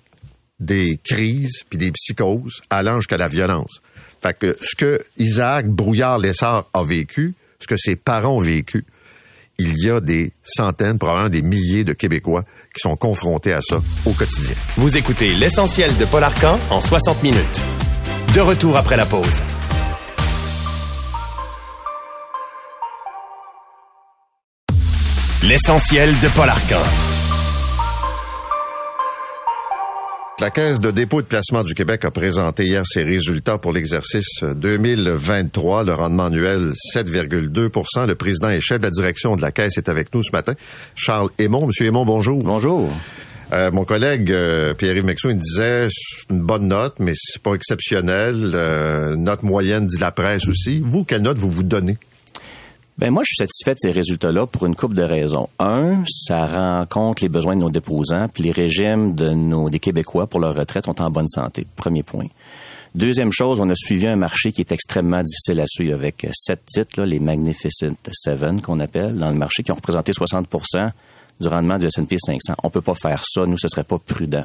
des 0.60 1.00
crises 1.04 1.64
puis 1.70 1.78
des 1.78 1.92
psychoses 1.92 2.62
allant 2.70 2.98
jusqu'à 2.98 3.18
la 3.18 3.28
violence. 3.28 3.82
Fait 4.22 4.38
que 4.38 4.56
ce 4.62 4.76
que 4.76 5.04
Isaac 5.18 5.68
Brouillard-Lessard 5.68 6.66
a 6.74 6.84
vécu, 6.84 7.34
ce 7.60 7.68
que 7.68 7.78
ses 7.78 7.96
parents 7.96 8.38
ont 8.38 8.42
vécu, 8.42 8.86
il 9.58 9.74
y 9.84 9.90
a 9.90 10.00
des 10.00 10.32
centaines, 10.44 10.98
probablement 10.98 11.30
des 11.30 11.42
milliers 11.42 11.84
de 11.84 11.94
Québécois 11.94 12.44
qui 12.74 12.80
sont 12.80 12.96
confrontés 12.96 13.54
à 13.54 13.62
ça 13.62 13.80
au 14.06 14.12
quotidien. 14.12 14.56
Vous 14.78 14.98
écoutez 14.98 15.34
l'essentiel 15.34 15.96
de 15.98 16.06
Paul 16.06 16.24
Arcan 16.24 16.60
en 16.70 16.82
60 16.82 17.22
minutes. 17.24 17.62
De 18.34 18.40
retour 18.40 18.78
après 18.78 18.98
la 18.98 19.06
pause. 19.06 19.42
L'essentiel 25.44 26.12
de 26.22 26.28
Paul 26.36 26.48
Arcan. 26.48 26.84
La 30.40 30.52
Caisse 30.52 30.80
de 30.80 30.92
dépôt 30.92 31.22
et 31.22 31.24
de 31.24 31.28
placement 31.28 31.64
du 31.64 31.74
Québec 31.74 32.06
a 32.06 32.12
présenté 32.12 32.66
hier 32.66 32.84
ses 32.86 33.02
résultats 33.02 33.58
pour 33.58 33.74
l'exercice 33.74 34.44
2023. 34.44 35.84
Le 35.86 35.96
rendement 35.96 36.26
annuel, 36.26 36.74
7,2% 36.94 38.06
Le 38.06 38.14
président 38.14 38.50
et 38.50 38.62
chef 38.62 38.78
de 38.78 38.84
la 38.84 38.92
direction 38.92 39.36
de 39.36 39.42
la 39.42 39.52
Caisse 39.52 39.80
est 39.80 39.90
avec 39.90 40.14
nous 40.14 40.22
ce 40.22 40.32
matin. 40.32 40.54
Charles 40.94 41.32
Aymon. 41.40 41.66
Monsieur 41.66 41.88
Aymon, 41.88 42.06
bonjour. 42.06 42.44
Bonjour. 42.44 42.92
Euh, 43.52 43.72
mon 43.72 43.84
collègue 43.84 44.32
euh, 44.32 44.76
Pierre-Yves 44.76 45.06
Mexou, 45.06 45.32
il 45.32 45.40
disait 45.40 45.88
une 46.30 46.42
bonne 46.42 46.68
note, 46.68 46.98
mais 47.00 47.14
c'est 47.16 47.42
pas 47.42 47.56
exceptionnel. 47.56 48.52
Euh, 48.54 49.16
note 49.16 49.42
moyenne, 49.42 49.88
dit 49.88 49.98
la 49.98 50.12
presse 50.12 50.48
aussi. 50.48 50.84
Vous, 50.86 51.04
quelle 51.04 51.24
note 51.24 51.40
vous 51.40 51.50
vous 51.50 51.64
donnez? 51.64 51.98
Ben 52.98 53.10
moi, 53.10 53.24
je 53.24 53.34
suis 53.34 53.38
satisfait 53.38 53.74
de 53.74 53.80
ces 53.80 53.92
résultats-là 53.92 54.46
pour 54.46 54.66
une 54.66 54.76
couple 54.76 54.96
de 54.96 55.04
raisons. 55.04 55.50
Un, 55.60 56.04
ça 56.08 56.46
rend 56.46 56.86
compte 56.86 57.22
les 57.22 57.30
besoins 57.30 57.56
de 57.56 57.62
nos 57.62 57.70
déposants, 57.70 58.28
puis 58.28 58.44
les 58.44 58.52
régimes 58.52 59.16
de 59.16 59.30
nos 59.30 59.70
des 59.70 59.80
Québécois 59.80 60.28
pour 60.28 60.40
leur 60.40 60.56
retraite 60.56 60.86
sont 60.86 61.02
en 61.02 61.10
bonne 61.10 61.28
santé. 61.28 61.66
Premier 61.76 62.04
point. 62.04 62.28
Deuxième 62.94 63.32
chose, 63.32 63.62
on 63.62 63.70
a 63.70 63.76
suivi 63.76 64.06
un 64.06 64.18
marché 64.18 64.52
qui 64.52 64.60
est 64.62 64.72
extrêmement 64.74 65.24
difficile 65.24 65.62
à 65.62 65.66
suivre 65.66 65.94
avec 65.96 66.28
sept 66.34 66.62
titres, 66.66 67.04
les 67.04 67.20
Magnificent 67.20 67.96
Seven 68.12 68.62
qu'on 68.62 68.82
appelle, 68.82 69.16
dans 69.16 69.30
le 69.30 69.38
marché, 69.38 69.64
qui 69.64 69.72
ont 69.72 69.76
représenté 69.76 70.12
60% 70.12 70.92
du 71.40 71.48
rendement 71.48 71.80
du 71.80 71.88
S&P 71.88 72.18
500. 72.20 72.54
On 72.64 72.70
peut 72.70 72.82
pas 72.82 72.94
faire 72.96 73.24
ça. 73.26 73.46
Nous, 73.46 73.58
ce 73.58 73.70
serait 73.70 73.86
pas 73.86 73.98
prudent. 73.98 74.44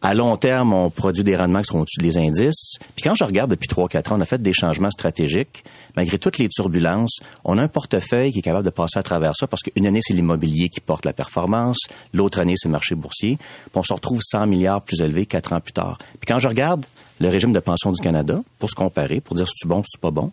À 0.00 0.14
long 0.14 0.36
terme, 0.36 0.72
on 0.72 0.90
produit 0.90 1.24
des 1.24 1.34
rendements 1.36 1.60
qui 1.60 1.72
sont 1.72 1.80
au-dessus 1.80 2.00
des 2.00 2.18
indices. 2.18 2.78
Puis 2.94 3.02
quand 3.02 3.16
je 3.16 3.24
regarde 3.24 3.50
depuis 3.50 3.68
3-4 3.68 4.12
ans, 4.12 4.18
on 4.18 4.20
a 4.20 4.24
fait 4.24 4.40
des 4.40 4.52
changements 4.52 4.92
stratégiques. 4.92 5.64
Malgré 5.96 6.18
toutes 6.18 6.38
les 6.38 6.48
turbulences, 6.48 7.18
on 7.44 7.58
a 7.58 7.62
un 7.62 7.68
portefeuille 7.68 8.30
qui 8.30 8.38
est 8.38 8.42
capable 8.42 8.64
de 8.64 8.70
passer 8.70 9.00
à 9.00 9.02
travers 9.02 9.34
ça 9.34 9.48
parce 9.48 9.62
qu'une 9.62 9.86
année, 9.86 9.98
c'est 10.00 10.14
l'immobilier 10.14 10.68
qui 10.68 10.80
porte 10.80 11.04
la 11.04 11.12
performance. 11.12 11.78
L'autre 12.14 12.38
année, 12.38 12.54
c'est 12.56 12.68
le 12.68 12.72
marché 12.72 12.94
boursier. 12.94 13.38
Puis 13.38 13.72
on 13.74 13.82
se 13.82 13.92
retrouve 13.92 14.20
100 14.22 14.46
milliards 14.46 14.82
plus 14.82 15.00
élevé 15.00 15.26
4 15.26 15.52
ans 15.52 15.60
plus 15.60 15.72
tard. 15.72 15.98
Puis 15.98 16.28
quand 16.28 16.38
je 16.38 16.46
regarde 16.46 16.86
le 17.20 17.28
régime 17.28 17.52
de 17.52 17.58
pension 17.58 17.90
du 17.90 18.00
Canada, 18.00 18.40
pour 18.60 18.70
se 18.70 18.76
comparer, 18.76 19.20
pour 19.20 19.34
dire 19.34 19.48
si 19.48 19.54
c'est 19.56 19.68
bon, 19.68 19.82
si 19.82 19.88
c'est 19.94 20.00
pas 20.00 20.12
bon, 20.12 20.30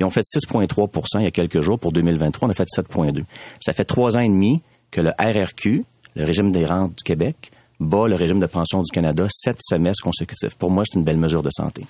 ils 0.00 0.04
ont 0.04 0.10
fait 0.10 0.22
6,3% 0.22 1.20
il 1.20 1.24
y 1.24 1.26
a 1.28 1.30
quelques 1.30 1.60
jours. 1.60 1.78
Pour 1.78 1.92
2023, 1.92 2.48
on 2.48 2.50
a 2.50 2.54
fait 2.54 2.66
7,2 2.68 3.22
Ça 3.60 3.72
fait 3.72 3.84
trois 3.84 4.16
ans 4.16 4.22
et 4.22 4.28
demi 4.28 4.60
que 4.90 5.00
le 5.00 5.12
RRQ, 5.18 5.84
le 6.16 6.24
régime 6.24 6.50
des 6.50 6.66
rentes 6.66 6.96
du 6.96 7.04
Québec, 7.04 7.52
bat 7.80 8.08
le 8.08 8.14
régime 8.14 8.40
de 8.40 8.46
pension 8.46 8.82
du 8.82 8.90
Canada 8.90 9.26
sept 9.30 9.58
semestres 9.60 10.02
consécutifs. 10.02 10.54
Pour 10.56 10.70
moi, 10.70 10.84
c'est 10.86 10.98
une 10.98 11.04
belle 11.04 11.18
mesure 11.18 11.42
de 11.42 11.50
santé. 11.50 11.86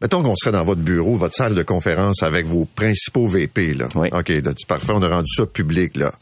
Mettons 0.00 0.22
qu'on 0.22 0.34
serait 0.34 0.52
dans 0.52 0.64
votre 0.64 0.80
bureau, 0.80 1.16
votre 1.16 1.34
salle 1.34 1.54
de 1.54 1.62
conférence 1.62 2.22
avec 2.22 2.46
vos 2.46 2.64
principaux 2.64 3.28
VP, 3.28 3.74
là. 3.74 3.88
Oui. 3.94 4.08
OK, 4.12 4.28
là, 4.28 4.52
parfait, 4.66 4.92
on 4.94 5.02
a 5.02 5.08
rendu 5.08 5.30
ça 5.34 5.44
public, 5.46 5.96
là. 5.96 6.12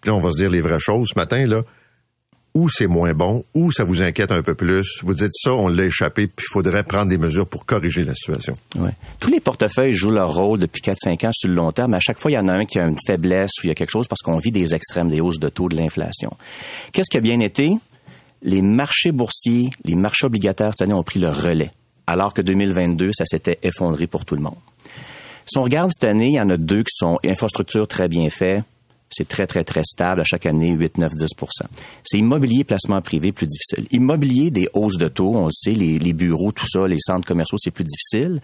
Puis 0.00 0.10
là, 0.10 0.16
on 0.16 0.20
va 0.20 0.32
se 0.32 0.36
dire 0.36 0.50
les 0.50 0.60
vraies 0.60 0.80
choses 0.80 1.10
ce 1.14 1.18
matin, 1.18 1.46
là. 1.46 1.62
où 2.54 2.68
c'est 2.68 2.86
moins 2.86 3.14
bon, 3.14 3.44
où 3.54 3.72
ça 3.72 3.84
vous 3.84 4.02
inquiète 4.02 4.30
un 4.30 4.42
peu 4.42 4.54
plus? 4.54 5.00
Vous 5.02 5.14
dites 5.14 5.32
ça, 5.32 5.52
on 5.52 5.68
l'a 5.68 5.84
échappé, 5.84 6.26
puis 6.26 6.44
il 6.46 6.52
faudrait 6.52 6.82
prendre 6.82 7.06
des 7.06 7.16
mesures 7.16 7.46
pour 7.46 7.64
corriger 7.64 8.04
la 8.04 8.14
situation. 8.14 8.52
Ouais. 8.76 8.90
Tous 9.20 9.30
les 9.30 9.40
portefeuilles 9.40 9.94
jouent 9.94 10.10
leur 10.10 10.34
rôle 10.34 10.58
depuis 10.58 10.82
4-5 10.82 11.26
ans 11.26 11.30
sur 11.32 11.48
le 11.48 11.54
long 11.54 11.70
terme. 11.70 11.94
À 11.94 12.00
chaque 12.00 12.18
fois, 12.18 12.30
il 12.30 12.34
y 12.34 12.38
en 12.38 12.48
a 12.48 12.52
un 12.52 12.66
qui 12.66 12.78
a 12.78 12.84
une 12.84 12.98
faiblesse 13.06 13.52
ou 13.58 13.66
il 13.66 13.68
y 13.68 13.70
a 13.70 13.74
quelque 13.74 13.90
chose 13.90 14.06
parce 14.06 14.20
qu'on 14.20 14.36
vit 14.36 14.50
des 14.50 14.74
extrêmes, 14.74 15.08
des 15.08 15.20
hausses 15.20 15.38
de 15.38 15.48
taux 15.48 15.68
de 15.68 15.76
l'inflation. 15.76 16.36
Qu'est-ce 16.92 17.08
qui 17.08 17.16
a 17.16 17.20
bien 17.20 17.40
été? 17.40 17.72
Les 18.42 18.60
marchés 18.60 19.12
boursiers, 19.12 19.70
les 19.84 19.94
marchés 19.94 20.26
obligataires 20.26 20.72
cette 20.72 20.82
année 20.82 20.94
ont 20.94 21.04
pris 21.04 21.20
le 21.20 21.28
relais, 21.28 21.70
alors 22.06 22.34
que 22.34 22.42
2022, 22.42 23.10
ça 23.12 23.24
s'était 23.24 23.58
effondré 23.62 24.06
pour 24.06 24.24
tout 24.24 24.34
le 24.34 24.42
monde. 24.42 24.56
Si 25.46 25.58
on 25.58 25.62
regarde 25.62 25.90
cette 25.92 26.08
année, 26.08 26.28
il 26.28 26.34
y 26.34 26.40
en 26.40 26.50
a 26.50 26.56
deux 26.56 26.82
qui 26.82 26.94
sont 26.94 27.18
infrastructures 27.24 27.86
très 27.86 28.08
bien 28.08 28.28
faites, 28.30 28.64
c'est 29.12 29.28
très, 29.28 29.46
très, 29.46 29.62
très 29.62 29.82
stable 29.84 30.22
à 30.22 30.24
chaque 30.24 30.46
année, 30.46 30.70
8, 30.70 30.98
9, 30.98 31.12
10% 31.12 31.48
C'est 32.02 32.18
immobilier, 32.18 32.64
placement 32.64 33.00
privé, 33.02 33.30
plus 33.30 33.46
difficile. 33.46 33.86
Immobilier, 33.90 34.50
des 34.50 34.68
hausses 34.72 34.96
de 34.96 35.08
taux, 35.08 35.34
on 35.34 35.46
le 35.46 35.52
sait, 35.52 35.72
les, 35.72 35.98
les 35.98 36.12
bureaux, 36.14 36.50
tout 36.50 36.66
ça, 36.66 36.88
les 36.88 36.98
centres 36.98 37.26
commerciaux, 37.26 37.58
c'est 37.60 37.70
plus 37.70 37.84
difficile. 37.84 38.40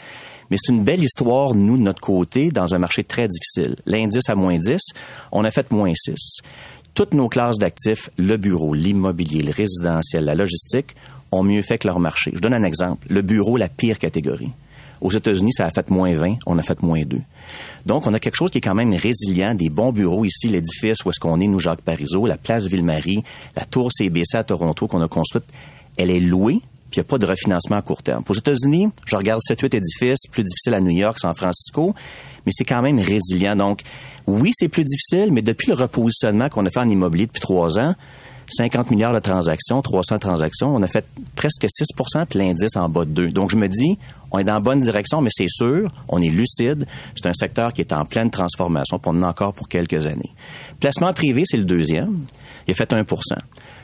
Mais 0.50 0.56
c'est 0.60 0.72
une 0.72 0.84
belle 0.84 1.02
histoire, 1.02 1.54
nous, 1.54 1.76
de 1.76 1.82
notre 1.82 2.00
côté, 2.00 2.50
dans 2.50 2.74
un 2.74 2.78
marché 2.78 3.02
très 3.02 3.28
difficile. 3.28 3.76
L'indice 3.86 4.28
à 4.28 4.34
moins 4.34 4.58
10, 4.58 4.78
on 5.32 5.44
a 5.44 5.50
fait 5.50 5.70
moins 5.70 5.92
6. 5.94 6.40
Toutes 6.98 7.14
nos 7.14 7.28
classes 7.28 7.58
d'actifs, 7.58 8.10
le 8.16 8.36
bureau, 8.38 8.74
l'immobilier, 8.74 9.40
le 9.40 9.52
résidentiel, 9.52 10.24
la 10.24 10.34
logistique, 10.34 10.96
ont 11.30 11.44
mieux 11.44 11.62
fait 11.62 11.78
que 11.78 11.86
leur 11.86 12.00
marché. 12.00 12.32
Je 12.34 12.40
donne 12.40 12.54
un 12.54 12.64
exemple. 12.64 13.06
Le 13.08 13.22
bureau, 13.22 13.56
la 13.56 13.68
pire 13.68 14.00
catégorie. 14.00 14.50
Aux 15.00 15.12
États-Unis, 15.12 15.52
ça 15.52 15.66
a 15.66 15.70
fait 15.70 15.90
moins 15.90 16.12
20, 16.12 16.38
on 16.46 16.58
a 16.58 16.62
fait 16.64 16.82
moins 16.82 17.04
2. 17.04 17.20
Donc, 17.86 18.08
on 18.08 18.14
a 18.14 18.18
quelque 18.18 18.34
chose 18.34 18.50
qui 18.50 18.58
est 18.58 18.62
quand 18.62 18.74
même 18.74 18.92
résilient, 18.92 19.54
des 19.54 19.68
bons 19.68 19.92
bureaux 19.92 20.24
ici, 20.24 20.48
l'édifice 20.48 21.04
où 21.04 21.10
est-ce 21.10 21.20
qu'on 21.20 21.38
est, 21.38 21.46
nous, 21.46 21.60
Jacques 21.60 21.82
Parizeau, 21.82 22.26
la 22.26 22.36
place 22.36 22.66
Ville-Marie, 22.66 23.22
la 23.54 23.64
tour 23.64 23.92
CBC 23.92 24.36
à 24.36 24.42
Toronto 24.42 24.88
qu'on 24.88 25.00
a 25.00 25.06
construite, 25.06 25.44
elle 25.96 26.10
est 26.10 26.18
louée, 26.18 26.58
puis 26.90 26.96
il 26.96 27.00
n'y 27.00 27.06
a 27.06 27.08
pas 27.08 27.18
de 27.18 27.26
refinancement 27.26 27.76
à 27.76 27.82
court 27.82 28.02
terme. 28.02 28.22
Aux 28.28 28.34
États-Unis, 28.34 28.88
je 29.06 29.16
regarde 29.16 29.40
7-8 29.48 29.76
édifices, 29.76 30.26
plus 30.30 30.42
difficile 30.42 30.74
à 30.74 30.80
New 30.80 30.96
York, 30.96 31.18
San 31.18 31.34
Francisco, 31.34 31.94
mais 32.46 32.52
c'est 32.54 32.64
quand 32.64 32.82
même 32.82 32.98
résilient. 32.98 33.56
Donc, 33.56 33.82
oui, 34.26 34.52
c'est 34.54 34.68
plus 34.68 34.84
difficile, 34.84 35.32
mais 35.32 35.42
depuis 35.42 35.68
le 35.68 35.74
repositionnement 35.74 36.48
qu'on 36.48 36.64
a 36.66 36.70
fait 36.70 36.80
en 36.80 36.88
immobilier 36.88 37.26
depuis 37.26 37.40
trois 37.40 37.78
ans, 37.78 37.94
50 38.50 38.90
milliards 38.90 39.12
de 39.12 39.18
transactions, 39.18 39.82
300 39.82 40.18
transactions. 40.18 40.74
On 40.74 40.82
a 40.82 40.86
fait 40.86 41.04
presque 41.36 41.66
6 41.68 41.84
puis 42.28 42.38
l'indice 42.38 42.76
en 42.76 42.88
bas 42.88 43.04
de 43.04 43.10
2. 43.10 43.30
Donc, 43.30 43.50
je 43.50 43.56
me 43.56 43.68
dis, 43.68 43.98
on 44.30 44.38
est 44.38 44.44
dans 44.44 44.54
la 44.54 44.60
bonne 44.60 44.80
direction, 44.80 45.20
mais 45.20 45.30
c'est 45.32 45.48
sûr, 45.48 45.88
on 46.08 46.20
est 46.20 46.28
lucide. 46.28 46.86
C'est 47.14 47.28
un 47.28 47.34
secteur 47.34 47.72
qui 47.72 47.80
est 47.82 47.92
en 47.92 48.04
pleine 48.04 48.30
transformation, 48.30 48.98
puis 48.98 49.10
on 49.14 49.22
en 49.22 49.28
encore 49.28 49.54
pour 49.54 49.68
quelques 49.68 50.06
années. 50.06 50.30
Placement 50.80 51.12
privé, 51.12 51.42
c'est 51.44 51.56
le 51.56 51.64
deuxième. 51.64 52.20
Il 52.66 52.72
a 52.72 52.74
fait 52.74 52.92
1 52.92 53.04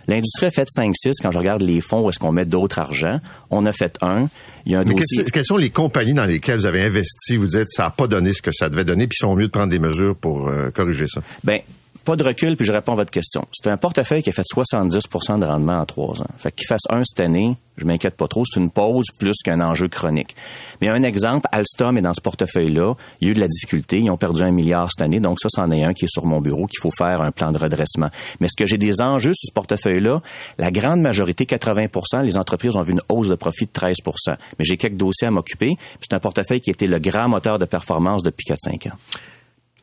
L'industrie 0.09 0.47
a 0.47 0.51
fait 0.51 0.69
5-6 0.69 1.15
quand 1.23 1.31
je 1.31 1.39
regarde 1.39 1.63
les 1.63 1.81
fonds 1.81 2.03
où 2.03 2.09
est-ce 2.11 2.19
qu'on 2.19 2.33
met 2.33 2.45
d'autres 2.45 2.79
argent. 2.79 3.21
On 3.51 3.67
a 3.67 3.73
fait 3.73 3.97
1. 4.01 4.29
Il 4.67 4.73
y 4.73 4.75
a 4.75 4.81
un 4.81 4.85
Mais 4.85 4.95
dossier... 4.95 5.25
quelles 5.25 5.45
sont 5.45 5.57
les 5.57 5.71
compagnies 5.71 6.15
dans 6.15 6.27
lesquelles 6.27 6.59
vous 6.59 6.67
avez 6.67 6.83
investi? 6.83 7.37
Vous 7.37 7.47
dites, 7.47 7.69
ça 7.69 7.85
n'a 7.85 7.91
pas 7.91 8.07
donné 8.07 8.33
ce 8.33 8.43
que 8.43 8.53
ça 8.53 8.69
devait 8.69 8.85
donner, 8.85 9.07
puis 9.07 9.17
ils 9.21 9.25
sont 9.25 9.35
mieux 9.35 9.47
de 9.47 9.53
prendre 9.53 9.71
des 9.71 9.79
mesures 9.79 10.17
pour 10.17 10.49
euh, 10.49 10.71
corriger 10.71 11.07
ça. 11.07 11.21
Ben, 11.43 11.61
pas 12.05 12.17
de 12.17 12.23
recul, 12.23 12.57
puis 12.57 12.67
je 12.67 12.73
réponds 12.73 12.93
à 12.93 12.97
votre 12.97 13.11
question. 13.11 13.45
C'est 13.51 13.69
un 13.71 13.77
portefeuille 13.77 14.23
qui 14.23 14.31
a 14.31 14.33
fait 14.33 14.43
70% 14.43 15.41
de 15.41 15.45
rendement 15.45 15.81
en 15.81 15.87
trois 15.87 16.21
ans. 16.21 16.27
Fait 16.37 16.53
qu'il 16.53 16.67
fasse 16.67 16.83
un 16.91 17.03
cette 17.03 17.21
année, 17.21 17.57
je 17.77 17.87
m'inquiète 17.87 18.15
pas 18.15 18.29
trop. 18.29 18.45
C'est 18.45 18.61
une 18.61 18.71
pause 18.71 19.07
plus 19.19 19.37
qu'un 19.43 19.61
enjeu 19.61 19.89
chronique. 19.89 20.37
Mais 20.81 20.89
un 20.89 21.03
exemple, 21.03 21.49
Alstom 21.51 21.97
est 21.99 22.03
dans 22.03 22.15
ce 22.15 22.21
portefeuille-là. 22.21 22.95
Il 23.21 23.27
y 23.27 23.29
a 23.29 23.33
eu 23.33 23.35
de 23.35 23.41
la 23.41 23.49
difficulté. 23.49 23.99
Ils 23.99 24.11
ont 24.11 24.17
perdu 24.17 24.43
un 24.43 24.51
milliard 24.51 24.89
cette 24.91 25.03
année. 25.05 25.19
Donc 25.19 25.41
ça, 25.41 25.49
c'en 25.51 25.71
est 25.71 25.83
un 25.83 25.93
qui 25.93 26.05
est 26.05 26.13
sur 26.13 26.27
mon 26.27 26.41
bureau 26.41 26.67
qu'il 26.67 26.81
faut 26.81 26.93
faire 26.97 27.23
un 27.23 27.33
plan 27.33 27.53
de 27.53 27.59
redressement. 27.59 28.11
Mais 28.39 28.47
est-ce 28.47 28.57
que 28.57 28.67
j'ai 28.67 28.79
des 28.79 29.01
enjeux 29.01 29.33
sur 29.35 29.49
ce 29.49 29.53
portefeuille-là? 29.53 30.21
La 30.59 30.71
grande 30.71 31.01
majorité, 31.01 31.45
80% 31.45 32.23
les 32.23 32.37
entreprises 32.37 32.77
ont 32.77 32.83
vu 32.83 32.93
une 32.93 33.03
hausse 33.09 33.29
de 33.29 33.35
profit 33.35 33.67
de 33.67 33.73
13% 33.73 34.37
Mais 34.59 34.65
j'ai 34.65 34.77
quelques 34.77 34.97
dossiers 34.97 35.29
à 35.29 35.31
m'occuper. 35.31 35.73
C'est 36.01 36.13
un 36.13 36.21
portefeuille 36.21 36.61
qui 36.61 36.71
était 36.71 36.87
le 36.87 36.99
grand 36.99 37.29
moteur 37.29 37.59
de 37.59 37.65
performance 37.65 38.23
depuis 38.23 38.47
4-5 38.47 38.91
ans. 38.91 38.97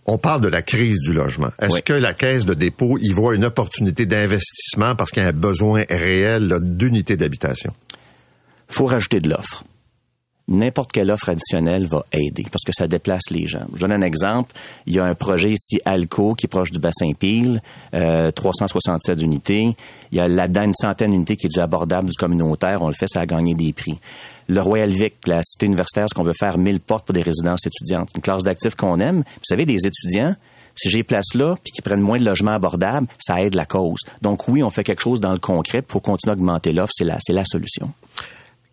On 0.08 0.18
parle 0.18 0.42
de 0.42 0.48
la 0.48 0.62
crise 0.62 1.00
du 1.00 1.14
logement. 1.14 1.50
Est-ce 1.62 1.74
Oui. 1.76 1.82
que 1.84 1.94
la 1.94 2.14
Caisse 2.14 2.46
de 2.46 2.54
dépôt 2.56 2.98
y 2.98 3.12
voit 3.12 3.36
une 3.36 3.46
opportunité 3.46 4.06
d'investissement 4.06 4.96
parce 4.96 5.12
qu'il 5.12 5.22
y 5.22 5.26
a 5.26 5.30
un 5.30 5.34
besoin 5.34 5.84
réel 5.90 6.58
d'unités 6.62 7.18
d'habitation? 7.18 7.74
faut 8.68 8.86
rajouter 8.86 9.20
de 9.20 9.30
l'offre. 9.30 9.64
N'importe 10.48 10.92
quelle 10.94 11.12
offre 11.12 11.30
additionnelle 11.30 11.86
va 11.88 12.04
aider 12.14 12.44
parce 12.52 12.64
que 12.66 12.72
ça 12.74 12.88
déplace 12.88 13.30
les 13.30 13.48
gens. 13.48 13.66
Je 13.76 13.80
donne 13.82 13.92
un 13.92 14.02
exemple. 14.02 14.54
Il 14.86 14.94
y 14.96 15.00
a 15.00 15.06
un 15.06 15.14
projet 15.14 15.52
ici, 15.52 15.80
Alco, 15.86 16.36
qui 16.36 16.46
est 16.46 16.50
proche 16.50 16.72
du 16.72 16.80
bassin 16.80 17.12
Peel, 17.18 17.62
euh, 17.94 18.32
367 18.32 19.22
unités. 19.22 19.76
Il 20.12 20.18
y 20.18 20.22
a 20.22 20.28
là-dedans 20.28 20.64
une 20.64 20.74
centaine 20.74 21.12
d'unités 21.12 21.36
qui 21.36 21.48
est 21.48 21.50
du 21.54 21.60
abordable, 21.60 22.10
du 22.10 22.16
communautaire. 22.18 22.82
On 22.82 22.88
le 22.88 22.94
fait, 22.94 23.08
ça 23.08 23.22
a 23.22 23.26
gagné 23.26 23.56
des 23.56 23.72
prix. 23.74 24.00
Le 24.48 24.62
Royal 24.62 24.90
Vic, 24.90 25.14
la 25.28 25.42
cité 25.44 25.66
universitaire, 25.66 26.08
ce 26.10 26.14
qu'on 26.14 26.24
veut 26.24 26.34
faire 26.38 26.58
1000 26.58 26.80
portes 26.80 27.06
pour 27.06 27.14
des 27.14 27.22
résidences 27.22 27.66
étudiantes. 27.66 28.10
Une 28.16 28.22
classe 28.22 28.44
d'actifs 28.44 28.76
qu'on 28.76 29.00
aime. 29.00 29.18
Vous 29.20 29.42
savez, 29.44 29.66
des 29.66 29.86
étudiants, 29.88 30.36
si 30.76 30.90
j'ai 30.90 31.04
place 31.04 31.34
là, 31.36 31.56
puis 31.64 31.72
qu'ils 31.72 31.84
prennent 31.84 32.02
moins 32.02 32.18
de 32.18 32.26
logements 32.26 32.52
abordables, 32.54 33.08
ça 33.20 33.42
aide 33.42 33.56
la 33.56 33.66
cause. 33.66 34.00
Donc 34.22 34.48
oui, 34.48 34.64
on 34.64 34.70
fait 34.70 34.84
quelque 34.84 35.02
chose 35.02 35.20
dans 35.20 35.34
le 35.34 35.40
concret. 35.40 35.84
Il 35.88 35.92
faut 35.92 36.00
continuer 36.00 36.32
à 36.32 36.36
augmenter 36.36 36.74
l'offre. 36.74 36.94
C'est 36.96 37.06
la, 37.06 37.18
c'est 37.22 37.34
la 37.34 37.46
solution. 37.46 37.92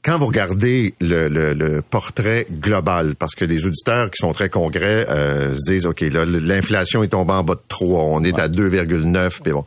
Quand 0.02 0.16
vous 0.16 0.26
regardez 0.26 0.94
le, 1.00 1.26
le- 1.28 1.54
le 1.54 1.82
portrait 1.82 2.46
global, 2.50 3.14
parce 3.16 3.34
que 3.34 3.44
les 3.44 3.66
auditeurs 3.66 4.10
qui 4.10 4.18
sont 4.18 4.32
très 4.32 4.48
concrets 4.48 5.06
euh, 5.10 5.54
se 5.54 5.72
disent, 5.72 5.86
OK, 5.86 6.00
là, 6.02 6.24
l'inflation 6.24 7.02
est 7.02 7.08
tombée 7.08 7.32
en 7.32 7.42
bas 7.42 7.56
de 7.56 7.60
3, 7.68 8.04
on 8.04 8.22
est 8.22 8.38
à 8.38 8.48
2,9, 8.48 9.40
puis 9.42 9.52
bon. 9.52 9.64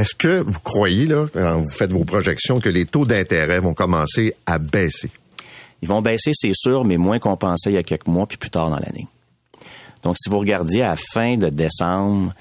Est-ce 0.00 0.14
que 0.14 0.40
vous 0.40 0.60
croyez, 0.60 1.04
là, 1.04 1.26
quand 1.30 1.58
vous 1.58 1.70
faites 1.76 1.92
vos 1.92 2.04
projections, 2.04 2.58
que 2.58 2.70
les 2.70 2.86
taux 2.86 3.04
d'intérêt 3.04 3.60
vont 3.60 3.74
commencer 3.74 4.34
à 4.46 4.56
baisser? 4.56 5.10
Ils 5.82 5.88
vont 5.88 6.00
baisser, 6.00 6.30
c'est 6.32 6.54
sûr, 6.54 6.86
mais 6.86 6.96
moins 6.96 7.18
qu'on 7.18 7.36
pensait 7.36 7.70
il 7.70 7.74
y 7.74 7.76
a 7.76 7.82
quelques 7.82 8.06
mois, 8.06 8.26
puis 8.26 8.38
plus 8.38 8.48
tard 8.48 8.70
dans 8.70 8.78
l'année. 8.78 9.06
Donc, 10.02 10.16
si 10.18 10.30
vous 10.30 10.38
regardiez 10.38 10.84
à 10.84 10.92
la 10.92 10.96
fin 10.96 11.36
de 11.36 11.50
décembre, 11.50 12.32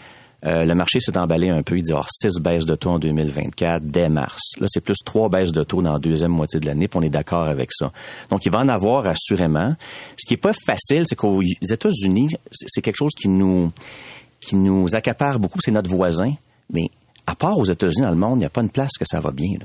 euh, 0.46 0.64
le 0.64 0.74
marché 0.74 1.02
s'est 1.02 1.18
emballé 1.18 1.50
un 1.50 1.62
peu. 1.62 1.78
Il 1.78 1.84
dit 1.84 1.92
avoir 1.92 2.08
six 2.10 2.40
baisses 2.40 2.66
de 2.66 2.76
taux 2.76 2.92
en 2.92 3.00
2024 3.00 3.84
dès 3.84 4.08
mars. 4.08 4.40
Là, 4.62 4.68
c'est 4.70 4.80
plus 4.80 5.00
trois 5.04 5.28
baisses 5.28 5.52
de 5.52 5.64
taux 5.64 5.82
dans 5.82 5.92
la 5.92 6.00
deuxième 6.00 6.32
moitié 6.32 6.62
de 6.62 6.66
l'année, 6.66 6.88
puis 6.88 6.98
on 6.98 7.04
est 7.04 7.10
d'accord 7.10 7.44
avec 7.44 7.74
ça. 7.74 7.92
Donc, 8.30 8.46
il 8.46 8.54
va 8.54 8.60
en 8.60 8.70
avoir 8.70 9.06
assurément. 9.06 9.76
Ce 10.16 10.26
qui 10.26 10.36
est 10.36 10.38
pas 10.38 10.54
facile, 10.54 11.04
c'est 11.06 11.18
qu'aux 11.18 11.42
États-Unis, 11.42 12.38
c'est 12.54 12.82
quelque 12.82 12.96
chose 12.96 13.12
qui 13.20 13.28
nous 13.28 13.70
qui 14.40 14.56
nous 14.56 14.96
accapare 14.96 15.40
beaucoup, 15.40 15.60
c'est 15.62 15.72
notre 15.72 15.90
voisin. 15.90 16.34
Mais 16.72 16.90
à 17.28 17.36
part 17.36 17.58
aux 17.58 17.66
États-Unis, 17.66 18.02
dans 18.04 18.10
le 18.10 18.16
monde, 18.16 18.36
il 18.38 18.40
n'y 18.40 18.46
a 18.46 18.50
pas 18.50 18.62
une 18.62 18.70
place 18.70 18.92
que 19.00 19.06
ça 19.08 19.20
va 19.20 19.32
bien. 19.32 19.58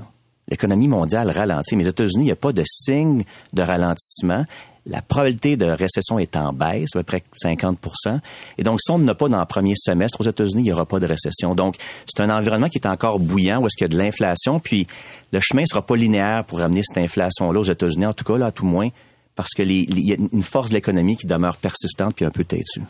L'économie 0.49 0.89
mondiale 0.89 1.31
ralentit. 1.31 1.77
Mais 1.77 1.87
aux 1.87 1.91
États-Unis, 1.91 2.23
il 2.25 2.27
n'y 2.27 2.31
a 2.33 2.37
pas 2.37 2.53
de 2.53 2.63
signe 2.67 3.25
de 3.53 3.63
ralentissement. 3.63 4.45
La 4.87 5.01
probabilité 5.01 5.57
de 5.57 5.65
récession 5.65 6.19
est 6.19 6.37
en 6.37 6.53
baisse, 6.53 6.91
à 6.95 6.99
peu 6.99 7.05
près 7.05 7.23
50% 7.43 8.21
Et 8.59 8.63
donc, 8.63 8.81
si 8.83 8.91
on 8.91 8.99
n'a 8.99 9.15
pas 9.15 9.29
dans 9.29 9.41
le 9.41 9.47
premier 9.47 9.73
semestre, 9.77 10.21
aux 10.21 10.25
États-Unis, 10.29 10.61
il 10.61 10.65
n'y 10.65 10.73
aura 10.73 10.85
pas 10.85 11.01
de 11.01 11.07
récession. 11.07 11.55
Donc, 11.55 11.77
c'est 12.07 12.23
un 12.23 12.29
environnement 12.29 12.69
qui 12.69 12.77
est 12.77 12.87
encore 12.87 13.19
bouillant, 13.19 13.63
où 13.63 13.67
est-ce 13.67 13.77
qu'il 13.79 13.87
y 13.87 13.91
a 13.91 13.97
de 13.97 13.97
l'inflation. 13.97 14.61
Puis, 14.61 14.87
le 15.33 15.41
chemin 15.41 15.63
ne 15.63 15.67
sera 15.67 15.81
pas 15.81 15.97
linéaire 15.97 16.45
pour 16.45 16.59
ramener 16.59 16.83
cette 16.83 16.99
inflation-là 16.99 17.59
aux 17.61 17.65
États-Unis, 17.65 18.05
en 18.05 18.13
tout 18.13 18.25
cas, 18.25 18.37
là, 18.37 18.47
à 18.47 18.53
tout 18.53 18.67
moins, 18.67 18.91
parce 19.37 19.55
que 19.57 19.63
les- 19.63 19.87
les- 19.87 20.01
il 20.03 20.07
y 20.09 20.13
a 20.13 20.17
une 20.31 20.43
force 20.43 20.69
de 20.69 20.75
l'économie 20.75 21.17
qui 21.17 21.27
demeure 21.27 21.57
persistante 21.57 22.15
puis 22.17 22.27
un 22.27 22.31
peu 22.31 22.45
têtue. 22.45 22.83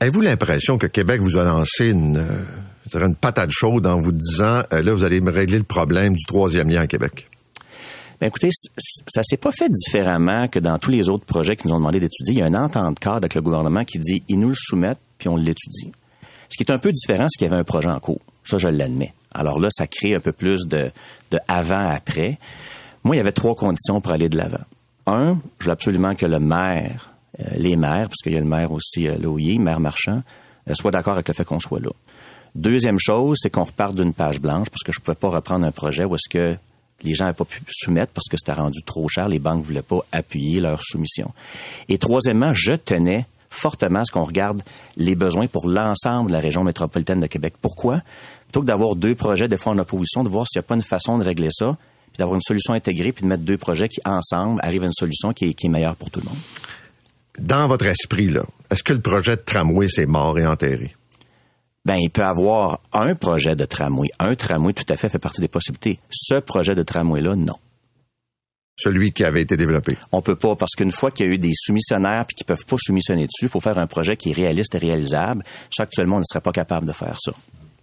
Avez-vous 0.00 0.22
l'impression 0.22 0.76
que 0.76 0.88
Québec 0.88 1.20
vous 1.22 1.36
a 1.38 1.44
lancé 1.44 1.90
une, 1.90 2.26
dirais 2.88 3.06
une 3.06 3.14
patate 3.14 3.50
chaude 3.50 3.86
en 3.86 4.00
vous 4.00 4.12
disant, 4.12 4.62
euh, 4.72 4.82
là, 4.82 4.94
vous 4.94 5.04
allez 5.04 5.20
me 5.20 5.30
régler 5.30 5.58
le 5.58 5.64
problème 5.64 6.14
du 6.14 6.24
troisième 6.24 6.68
lien 6.68 6.82
à 6.82 6.86
Québec? 6.86 7.28
Ben 8.20 8.28
écoutez, 8.28 8.48
ça 9.06 9.22
s'est 9.22 9.36
pas 9.36 9.52
fait 9.52 9.68
différemment 9.68 10.48
que 10.48 10.58
dans 10.58 10.78
tous 10.78 10.90
les 10.90 11.10
autres 11.10 11.26
projets 11.26 11.54
qui 11.54 11.68
nous 11.68 11.74
ont 11.74 11.78
demandé 11.78 12.00
d'étudier. 12.00 12.34
Il 12.34 12.38
y 12.38 12.42
a 12.42 12.46
une 12.46 12.56
entente 12.56 12.98
cadre 12.98 13.16
avec 13.16 13.34
le 13.34 13.42
gouvernement 13.42 13.84
qui 13.84 13.98
dit 13.98 14.22
ils 14.28 14.38
nous 14.38 14.48
le 14.48 14.54
soumettent 14.56 15.00
puis 15.18 15.28
on 15.28 15.36
l'étudie. 15.36 15.92
Ce 16.48 16.56
qui 16.56 16.62
est 16.62 16.72
un 16.72 16.78
peu 16.78 16.92
différent, 16.92 17.26
c'est 17.28 17.38
qu'il 17.38 17.46
y 17.46 17.50
avait 17.50 17.60
un 17.60 17.64
projet 17.64 17.90
en 17.90 18.00
cours. 18.00 18.20
Ça, 18.44 18.56
je 18.58 18.68
l'admets. 18.68 19.12
Alors 19.34 19.60
là, 19.60 19.68
ça 19.70 19.86
crée 19.86 20.14
un 20.14 20.20
peu 20.20 20.32
plus 20.32 20.66
de, 20.66 20.90
de 21.30 21.38
avant-après. 21.48 22.38
Moi, 23.04 23.16
il 23.16 23.18
y 23.18 23.20
avait 23.20 23.32
trois 23.32 23.54
conditions 23.54 24.00
pour 24.00 24.12
aller 24.12 24.28
de 24.28 24.36
l'avant. 24.38 24.64
Un, 25.06 25.38
je 25.58 25.66
veux 25.66 25.72
absolument 25.72 26.14
que 26.14 26.26
le 26.26 26.40
maire, 26.40 27.10
euh, 27.40 27.44
les 27.56 27.76
maires, 27.76 28.08
parce 28.08 28.22
qu'il 28.22 28.32
y 28.32 28.36
a 28.36 28.40
le 28.40 28.46
maire 28.46 28.72
aussi, 28.72 29.06
euh, 29.06 29.16
Loyer, 29.18 29.58
maire 29.58 29.80
marchand, 29.80 30.22
euh, 30.68 30.74
soient 30.74 30.90
d'accord 30.90 31.14
avec 31.14 31.28
le 31.28 31.34
fait 31.34 31.44
qu'on 31.44 31.60
soit 31.60 31.80
là. 31.80 31.90
Deuxième 32.56 32.98
chose, 32.98 33.36
c'est 33.42 33.50
qu'on 33.50 33.64
reparte 33.64 33.94
d'une 33.94 34.14
page 34.14 34.40
blanche 34.40 34.70
parce 34.70 34.82
que 34.82 34.90
je 34.90 34.98
pouvais 34.98 35.14
pas 35.14 35.28
reprendre 35.28 35.66
un 35.66 35.72
projet 35.72 36.04
où 36.04 36.14
est-ce 36.14 36.30
que 36.30 36.56
les 37.02 37.12
gens 37.12 37.26
n'avaient 37.26 37.36
pas 37.36 37.44
pu 37.44 37.60
soumettre 37.68 38.12
parce 38.14 38.28
que 38.30 38.38
c'était 38.38 38.54
rendu 38.54 38.82
trop 38.82 39.06
cher. 39.08 39.28
Les 39.28 39.38
banques 39.38 39.62
voulaient 39.62 39.82
pas 39.82 40.00
appuyer 40.10 40.60
leur 40.60 40.82
soumission. 40.82 41.32
Et 41.90 41.98
troisièmement, 41.98 42.54
je 42.54 42.72
tenais 42.72 43.26
fortement 43.50 44.00
à 44.00 44.04
ce 44.06 44.10
qu'on 44.10 44.24
regarde 44.24 44.62
les 44.96 45.14
besoins 45.14 45.48
pour 45.48 45.68
l'ensemble 45.68 46.28
de 46.28 46.32
la 46.32 46.40
région 46.40 46.64
métropolitaine 46.64 47.20
de 47.20 47.26
Québec. 47.26 47.52
Pourquoi? 47.60 48.00
Plutôt 48.46 48.62
que 48.62 48.66
d'avoir 48.66 48.96
deux 48.96 49.14
projets, 49.14 49.48
des 49.48 49.58
fois 49.58 49.74
en 49.74 49.78
opposition, 49.78 50.24
de 50.24 50.30
voir 50.30 50.46
s'il 50.48 50.58
n'y 50.58 50.64
a 50.64 50.68
pas 50.68 50.76
une 50.76 50.82
façon 50.82 51.18
de 51.18 51.24
régler 51.24 51.50
ça, 51.52 51.76
puis 52.06 52.18
d'avoir 52.18 52.36
une 52.36 52.42
solution 52.42 52.72
intégrée, 52.72 53.12
puis 53.12 53.22
de 53.22 53.28
mettre 53.28 53.42
deux 53.42 53.58
projets 53.58 53.88
qui, 53.88 54.00
ensemble, 54.06 54.62
arrivent 54.64 54.84
à 54.84 54.86
une 54.86 54.92
solution 54.92 55.34
qui 55.34 55.50
est, 55.50 55.54
qui 55.54 55.66
est 55.66 55.70
meilleure 55.70 55.96
pour 55.96 56.10
tout 56.10 56.20
le 56.20 56.26
monde. 56.30 56.38
Dans 57.38 57.68
votre 57.68 57.84
esprit, 57.84 58.28
là, 58.30 58.44
est-ce 58.70 58.82
que 58.82 58.94
le 58.94 59.00
projet 59.00 59.36
de 59.36 59.42
tramway, 59.42 59.88
c'est 59.88 60.06
mort 60.06 60.38
et 60.38 60.46
enterré? 60.46 60.94
Ben 61.86 61.96
il 61.96 62.10
peut 62.10 62.24
avoir 62.24 62.80
un 62.92 63.14
projet 63.14 63.54
de 63.54 63.64
tramway. 63.64 64.08
Un 64.18 64.34
tramway, 64.34 64.72
tout 64.72 64.84
à 64.92 64.96
fait, 64.96 65.08
fait 65.08 65.20
partie 65.20 65.40
des 65.40 65.48
possibilités. 65.48 66.00
Ce 66.10 66.34
projet 66.34 66.74
de 66.74 66.82
tramway-là, 66.82 67.36
non. 67.36 67.54
Celui 68.78 69.12
qui 69.12 69.24
avait 69.24 69.40
été 69.40 69.56
développé. 69.56 69.96
On 70.12 70.20
peut 70.20 70.34
pas, 70.36 70.56
parce 70.56 70.72
qu'une 70.72 70.90
fois 70.90 71.10
qu'il 71.12 71.26
y 71.26 71.28
a 71.30 71.32
eu 71.32 71.38
des 71.38 71.52
soumissionnaires 71.54 72.26
puis 72.26 72.34
qui 72.34 72.44
peuvent 72.44 72.66
pas 72.66 72.76
soumissionner 72.78 73.22
dessus, 73.22 73.44
il 73.44 73.48
faut 73.48 73.60
faire 73.60 73.78
un 73.78 73.86
projet 73.86 74.16
qui 74.16 74.30
est 74.30 74.34
réaliste 74.34 74.74
et 74.74 74.78
réalisable. 74.78 75.44
Ça, 75.70 75.84
actuellement, 75.84 76.16
on 76.16 76.18
ne 76.18 76.24
serait 76.28 76.42
pas 76.42 76.52
capable 76.52 76.86
de 76.86 76.92
faire 76.92 77.16
ça. 77.18 77.32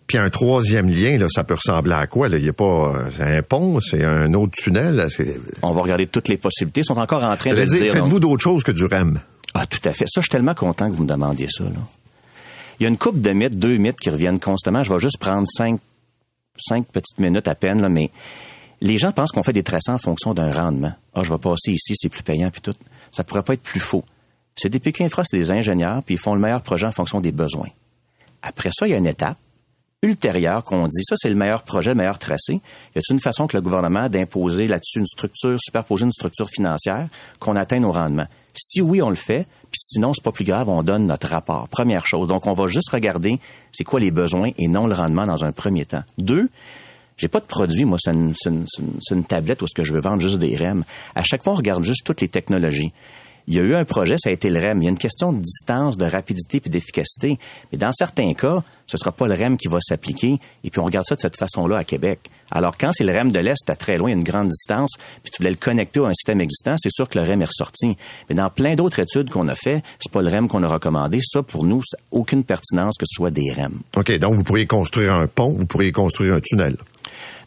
Puis 0.06 0.18
un 0.18 0.30
troisième 0.30 0.90
lien, 0.90 1.18
là, 1.18 1.28
ça 1.34 1.46
peut 1.46 1.56
ressembler 1.56 1.94
à 1.94 2.06
quoi? 2.06 2.28
Là? 2.28 2.38
Il 2.38 2.46
y 2.46 2.50
a 2.50 2.54
pas. 2.54 2.66
euh, 2.66 3.10
C'est 3.10 3.24
un 3.24 3.42
pont, 3.42 3.80
c'est 3.80 4.04
un 4.04 4.34
autre 4.34 4.52
tunnel. 4.56 5.08
On 5.64 5.72
va 5.72 5.82
regarder 5.82 6.08
toutes 6.08 6.28
les 6.28 6.38
possibilités. 6.38 6.82
Ils 6.82 6.86
sont 6.86 7.00
encore 7.00 7.24
en 7.24 7.38
train 7.38 7.52
de 7.52 7.64
dire, 7.64 7.82
dire. 7.84 7.94
Faites-vous 7.94 8.20
d'autres 8.20 8.44
choses 8.44 8.64
que 8.64 8.72
du 8.74 8.84
REM? 8.86 9.20
Ah, 9.54 9.66
tout 9.66 9.80
à 9.86 9.94
fait. 9.94 10.06
Ça, 10.08 10.20
je 10.20 10.24
suis 10.24 10.30
tellement 10.30 10.54
content 10.56 10.90
que 10.92 10.96
vous 10.96 11.04
me 11.04 11.08
demandiez 11.08 11.48
ça. 11.50 11.64
Là. 11.64 11.70
Il 12.80 12.84
y 12.84 12.86
a 12.86 12.90
une 12.90 12.98
coupe 12.98 13.22
de 13.22 13.32
mythes, 13.32 13.58
deux 13.58 13.78
mythes 13.78 14.00
qui 14.00 14.10
reviennent 14.10 14.40
constamment. 14.40 14.84
Je 14.84 14.94
vais 14.94 15.00
juste 15.00 15.18
prendre 15.18 15.48
cinq, 15.48 15.80
cinq 16.58 16.88
petites 16.88 17.20
minutes 17.20 17.48
à 17.48 17.56
peine, 17.56 17.82
là, 17.82 17.90
mais 17.90 18.10
les 18.82 18.98
gens 18.98 19.12
pensent 19.12 19.32
qu'on 19.32 19.44
fait 19.44 19.54
des 19.54 19.64
tracés 19.64 19.92
en 19.92 19.98
fonction 19.98 20.34
d'un 20.34 20.52
rendement. 20.52 20.94
Ah, 21.14 21.24
je 21.24 21.32
vais 21.32 21.40
passer 21.40 21.72
ici, 21.72 21.94
c'est 21.96 22.10
plus 22.10 22.24
payant, 22.24 22.50
puis 22.52 22.62
tout. 22.62 22.76
Ça 23.12 23.24
pourrait 23.24 23.44
pas 23.44 23.54
être 23.54 23.64
plus 23.64 23.80
faux. 23.80 24.04
C'est 24.56 24.70
des 24.70 24.80
PQ 24.80 25.04
Infra, 25.04 25.24
c'est 25.26 25.38
des 25.38 25.52
ingénieurs, 25.52 26.04
puis 26.04 26.16
ils 26.16 26.20
font 26.20 26.36
le 26.36 26.42
meilleur 26.42 26.62
projet 26.62 26.86
en 26.86 26.92
fonction 26.92 27.22
des 27.22 27.32
besoins. 27.32 27.70
Après 28.42 28.70
ça, 28.74 28.88
il 28.88 28.92
y 28.92 28.94
a 28.94 28.98
une 28.98 29.08
étape 29.08 29.38
ultérieure 30.02 30.66
qu'on 30.66 30.86
dit, 30.88 31.02
ça, 31.04 31.16
c'est 31.18 31.30
le 31.30 31.36
meilleur 31.36 31.64
projet, 31.64 31.92
le 31.92 31.96
meilleur 31.96 32.20
tracé. 32.20 32.56
Y 32.94 32.98
a-t-il 32.98 33.14
une 33.14 33.20
façon 33.22 33.48
que 33.48 33.56
le 33.56 33.62
gouvernement 33.62 34.10
d'imposer 34.10 34.68
là-dessus 34.68 35.00
une 35.00 35.06
structure, 35.06 35.58
superposer 35.60 36.04
une 36.04 36.12
structure 36.12 36.50
financière, 36.50 37.08
qu'on 37.40 37.56
atteigne 37.56 37.84
nos 37.84 37.94
rendements? 37.94 38.28
Si 38.54 38.82
oui, 38.82 39.02
on 39.02 39.10
le 39.10 39.16
fait, 39.16 39.48
sinon, 39.84 40.14
c'est 40.14 40.24
pas 40.24 40.32
plus 40.32 40.46
grave, 40.46 40.70
on 40.70 40.84
donne 40.84 41.08
notre 41.08 41.28
rapport. 41.28 41.68
Première 41.68 42.06
chose. 42.08 42.28
Donc, 42.28 42.48
on 42.48 42.54
va 42.54 42.68
juste 42.68 42.90
regarder 42.90 43.40
c'est 43.72 43.84
quoi 43.84 44.00
les 44.00 44.12
besoins 44.12 44.52
et 44.58 44.68
non 44.68 44.88
le 44.88 44.94
rendement 44.94 45.26
dans 45.26 45.44
un 45.44 45.52
premier 45.52 45.86
temps. 45.86 46.04
Deux, 46.18 46.50
j'ai 47.18 47.28
pas 47.28 47.40
de 47.40 47.46
produit, 47.46 47.86
moi, 47.86 47.98
c'est 48.00 48.12
une, 48.12 49.26
tablette 49.26 49.62
où 49.62 49.66
est-ce 49.66 49.74
que 49.74 49.84
je 49.84 49.94
veux 49.94 50.00
vendre 50.00 50.22
juste 50.22 50.40
des 50.40 50.56
REM. 50.56 50.84
À 51.16 51.24
chaque 51.24 51.44
fois, 51.44 51.54
on 51.54 51.58
regarde 51.58 51.84
juste 51.84 52.06
toutes 52.06 52.22
les 52.22 52.28
technologies. 52.28 52.92
Il 53.48 53.56
y 53.56 53.60
a 53.60 53.62
eu 53.62 53.76
un 53.76 53.86
projet, 53.86 54.16
ça 54.18 54.30
a 54.30 54.32
été 54.32 54.50
le 54.50 54.60
REM. 54.60 54.82
Il 54.82 54.86
y 54.86 54.88
a 54.88 54.92
une 54.92 54.98
question 54.98 55.34
de 55.34 55.40
distance, 55.40 55.98
de 55.98 56.06
rapidité 56.06 56.60
puis 56.60 56.70
d'efficacité. 56.70 57.38
Mais 57.72 57.78
dans 57.78 57.92
certains 57.92 58.34
cas, 58.34 58.64
ce 58.88 58.98
sera 58.98 59.12
pas 59.12 59.28
le 59.28 59.34
REM 59.34 59.58
qui 59.58 59.68
va 59.68 59.80
s'appliquer. 59.82 60.40
Et 60.64 60.70
puis 60.70 60.80
on 60.80 60.86
regarde 60.86 61.06
ça 61.08 61.16
de 61.16 61.22
cette 61.22 61.38
façon-là 61.38 61.78
à 61.78 61.84
Québec. 61.84 62.20
Alors 62.52 62.78
quand 62.78 62.92
c'est 62.94 63.04
le 63.04 63.12
REM 63.12 63.32
de 63.32 63.40
l'Est, 63.40 63.70
à 63.70 63.76
très 63.76 63.98
loin, 63.98 64.10
il 64.10 64.14
y 64.14 64.16
a 64.16 64.18
une 64.18 64.24
grande 64.24 64.50
distance, 64.50 64.92
puis 65.24 65.32
tu 65.32 65.42
voulais 65.42 65.50
le 65.50 65.58
connecter 65.58 66.00
à 66.02 66.08
un 66.08 66.14
système 66.14 66.40
existant, 66.40 66.76
c'est 66.78 66.92
sûr 66.92 67.10
que 67.10 67.18
le 67.18 67.26
REM 67.26 67.42
est 67.42 67.46
ressorti. 67.46 67.98
Mais 68.30 68.36
dans 68.36 68.50
plein 68.50 68.76
d'autres 68.76 69.00
études 69.00 69.30
qu'on 69.30 69.48
a 69.48 69.56
fait, 69.56 69.84
c'est 70.00 70.12
pas 70.12 70.22
le 70.22 70.30
REM 70.30 70.48
qu'on 70.48 70.64
a 70.64 70.68
recommandé. 70.68 71.20
Ça, 71.24 71.42
pour 71.42 71.66
nous, 71.66 71.82
aucune 72.12 72.44
pertinence 72.44 72.96
que 72.98 73.06
ce 73.08 73.16
soit 73.16 73.32
des 73.32 73.52
REM. 73.52 73.80
OK, 73.98 74.18
donc 74.20 74.36
vous 74.36 74.44
pourriez 74.44 74.68
construire 74.68 75.14
un 75.14 75.28
pont, 75.28 75.52
vous 75.52 75.66
pourriez 75.66 75.92
construire 75.92 76.36
un 76.36 76.42
tunnel. 76.42 76.78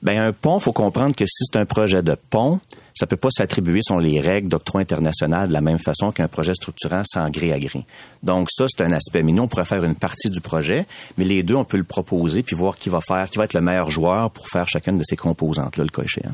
Ben 0.03 0.19
un 0.23 0.33
pont, 0.33 0.61
faut 0.61 0.73
comprendre 0.73 1.15
que 1.17 1.25
si 1.27 1.45
c'est 1.51 1.59
un 1.59 1.65
projet 1.65 2.03
de 2.03 2.17
pont, 2.31 2.61
ça 2.95 3.07
peut 3.07 3.17
pas 3.17 3.29
s'attribuer 3.31 3.81
sur 3.83 3.99
les 3.99 4.21
règles 4.21 4.49
d'octroi 4.49 4.81
international 4.81 5.49
de 5.49 5.53
la 5.53 5.61
même 5.61 5.79
façon 5.79 6.13
qu'un 6.13 6.29
projet 6.29 6.55
structurant 6.55 7.03
sans 7.05 7.29
gré 7.31 7.53
à 7.53 7.59
gré. 7.59 7.85
Donc 8.23 8.49
ça, 8.51 8.67
c'est 8.69 8.83
un 8.85 8.91
aspect. 8.93 9.23
Mais 9.23 9.33
nous, 9.33 9.43
on 9.43 9.49
pourrait 9.49 9.65
faire 9.65 9.85
une 9.85 9.95
partie 9.97 10.31
du 10.31 10.41
projet, 10.41 10.87
mais 11.19 11.25
les 11.25 11.43
deux, 11.43 11.55
on 11.57 11.65
peut 11.65 11.77
le 11.77 11.85
proposer 11.85 12.43
puis 12.43 12.57
voir 12.57 12.77
qui 12.77 12.89
va 12.89 13.01
faire, 13.01 13.29
qui 13.29 13.39
va 13.39 13.45
être 13.45 13.55
le 13.55 13.61
meilleur 13.61 13.91
joueur 13.91 14.31
pour 14.31 14.49
faire 14.49 14.69
chacune 14.69 14.99
de 14.99 15.05
ces 15.05 15.17
composantes-là, 15.17 15.85
le 15.85 15.91
cas 15.91 16.03
échéant. 16.03 16.33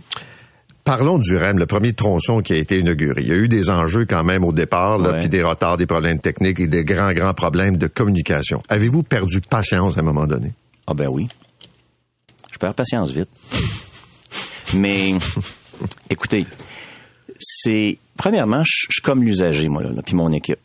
Parlons 0.84 1.18
du 1.18 1.36
REM, 1.36 1.58
le 1.58 1.66
premier 1.66 1.92
tronçon 1.92 2.40
qui 2.40 2.52
a 2.52 2.56
été 2.56 2.80
inauguré. 2.80 3.22
Il 3.22 3.28
y 3.28 3.32
a 3.32 3.36
eu 3.36 3.46
des 3.46 3.70
enjeux 3.70 4.04
quand 4.04 4.24
même 4.24 4.42
au 4.44 4.52
départ, 4.52 4.98
là, 4.98 5.12
Ouais. 5.12 5.20
puis 5.20 5.28
des 5.28 5.42
retards, 5.44 5.76
des 5.76 5.86
problèmes 5.86 6.18
techniques 6.18 6.58
et 6.58 6.66
des 6.66 6.82
grands, 6.84 7.12
grands 7.12 7.34
problèmes 7.34 7.76
de 7.76 7.86
communication. 7.86 8.60
Avez-vous 8.68 9.04
perdu 9.04 9.40
patience 9.40 9.96
à 9.96 10.00
un 10.00 10.02
moment 10.02 10.26
donné? 10.26 10.52
Ah 10.88 10.94
ben 10.94 11.06
oui. 11.06 11.28
Je 12.52 12.58
perds 12.58 12.74
patience 12.74 13.10
vite. 13.10 13.30
Mais 14.74 15.14
écoutez, 16.08 16.46
c'est 17.40 17.98
premièrement, 18.16 18.62
je 18.64 18.86
suis 18.90 19.02
comme 19.02 19.24
l'usager 19.24 19.68
moi 19.68 19.82
là, 19.82 19.90
puis 20.04 20.14
mon 20.14 20.30
équipe. 20.30 20.60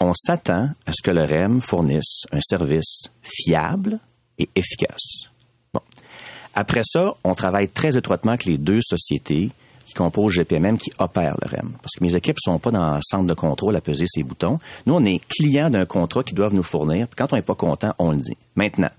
On 0.00 0.14
s'attend 0.14 0.70
à 0.86 0.92
ce 0.92 1.02
que 1.02 1.10
le 1.10 1.22
REM 1.22 1.60
fournisse 1.60 2.24
un 2.32 2.40
service 2.40 3.04
fiable 3.22 4.00
et 4.38 4.48
efficace. 4.56 5.28
Bon. 5.74 5.82
Après 6.54 6.82
ça, 6.84 7.14
on 7.22 7.34
travaille 7.34 7.68
très 7.68 7.98
étroitement 7.98 8.32
avec 8.32 8.46
les 8.46 8.56
deux 8.56 8.80
sociétés 8.80 9.50
qui 9.84 9.92
composent 9.94 10.32
GPMM 10.34 10.78
qui 10.78 10.90
opèrent 10.98 11.36
le 11.42 11.48
REM. 11.48 11.72
Parce 11.82 11.96
que 11.98 12.04
mes 12.04 12.16
équipes 12.16 12.38
sont 12.40 12.58
pas 12.58 12.70
dans 12.70 12.94
le 12.94 13.02
centre 13.02 13.26
de 13.26 13.34
contrôle 13.34 13.76
à 13.76 13.80
peser 13.80 14.06
ces 14.08 14.22
boutons. 14.22 14.58
Nous, 14.86 14.94
on 14.94 15.04
est 15.04 15.20
clients 15.28 15.68
d'un 15.68 15.84
contrat 15.84 16.22
qu'ils 16.22 16.36
doivent 16.36 16.54
nous 16.54 16.62
fournir. 16.62 17.08
Quand 17.16 17.32
on 17.32 17.36
n'est 17.36 17.42
pas 17.42 17.54
content, 17.54 17.92
on 17.98 18.12
le 18.12 18.18
dit. 18.18 18.36
Maintenant, 18.54 18.90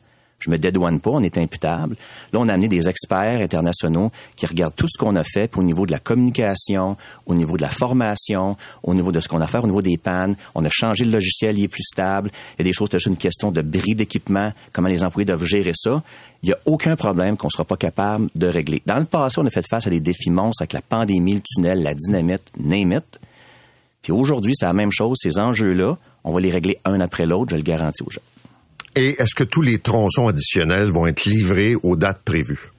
je 0.42 0.50
me 0.50 0.58
dédouane 0.58 1.00
pas, 1.00 1.12
on 1.12 1.22
est 1.22 1.38
imputable. 1.38 1.96
Là, 2.34 2.40
on 2.40 2.48
a 2.50 2.54
amené 2.54 2.68
des 2.68 2.90
experts 2.90 3.40
internationaux 3.40 4.12
qui 4.36 4.46
regardent 4.46 4.76
tout 4.76 4.88
ce 4.92 4.98
qu'on 4.98 5.16
a 5.16 5.24
fait 5.24 5.56
au 5.56 5.64
niveau 5.64 5.86
de 5.86 5.92
la 5.92 6.00
communication, 6.00 6.98
au 7.26 7.36
niveau 7.36 7.58
de 7.58 7.62
la 7.62 7.70
formation, 7.70 8.58
au 8.84 8.94
niveau 8.94 9.12
de 9.12 9.20
ce 9.20 9.28
qu'on 9.28 9.42
a 9.42 9.48
fait, 9.48 9.60
au 9.60 9.68
niveau 9.68 9.82
des 9.82 9.98
pannes. 9.98 10.36
On 10.56 10.66
a 10.66 10.70
changé 10.70 11.06
le 11.06 11.12
logiciel, 11.12 11.58
il 11.58 11.66
est 11.66 11.68
plus 11.68 11.84
stable. 11.84 12.32
Il 12.58 12.60
y 12.60 12.62
a 12.62 12.64
des 12.66 12.74
choses, 12.74 12.90
c'est 12.92 12.98
juste 12.98 13.08
une 13.08 13.18
question 13.18 13.52
de 13.52 13.62
bris 13.62 13.96
d'équipement, 13.96 14.52
comment 14.74 14.88
les 14.88 15.04
employés 15.04 15.26
doivent 15.26 15.46
gérer 15.46 15.74
ça. 15.76 16.02
Il 16.44 16.48
n'y 16.48 16.54
a 16.54 16.58
aucun 16.66 16.96
problème 16.96 17.38
qu'on 17.38 17.48
ne 17.48 17.52
sera 17.52 17.66
pas 17.66 17.78
capable 17.78 18.30
de 18.34 18.48
régler. 18.48 18.82
Dans 18.88 18.98
le 18.98 19.06
passé, 19.06 19.40
on 19.40 19.46
a 19.46 19.52
fait 19.52 19.66
face 19.68 19.86
à 19.86 19.90
des 19.92 20.00
défis 20.00 20.32
monstres 20.32 20.64
avec 20.64 20.74
la 20.74 20.82
pandémie, 20.82 21.36
le 21.36 21.42
tunnel, 21.42 21.84
la 21.84 21.94
dynamite, 21.94 22.44
name 22.58 22.94
it. 22.94 23.20
Puis 24.02 24.12
aujourd'hui, 24.12 24.54
c'est 24.56 24.66
la 24.66 24.74
même 24.74 24.92
chose. 24.92 25.20
Ces 25.22 25.40
enjeux-là, 25.40 25.98
on 26.24 26.34
va 26.34 26.40
les 26.40 26.50
régler 26.50 26.80
un 26.86 27.00
après 27.00 27.28
l'autre, 27.28 27.52
je 27.52 27.58
le 27.58 27.62
garantis 27.62 28.02
aux 28.04 28.10
gens. 28.10 28.22
Et 28.96 29.22
est-ce 29.22 29.36
que 29.36 29.44
tous 29.44 29.62
les 29.62 29.80
tronçons 29.80 30.28
additionnels 30.28 30.92
vont 30.92 31.08
être 31.08 31.26
livrés 31.26 31.76
aux 31.76 31.96
dates 31.96 32.22
prévues? 32.24 32.72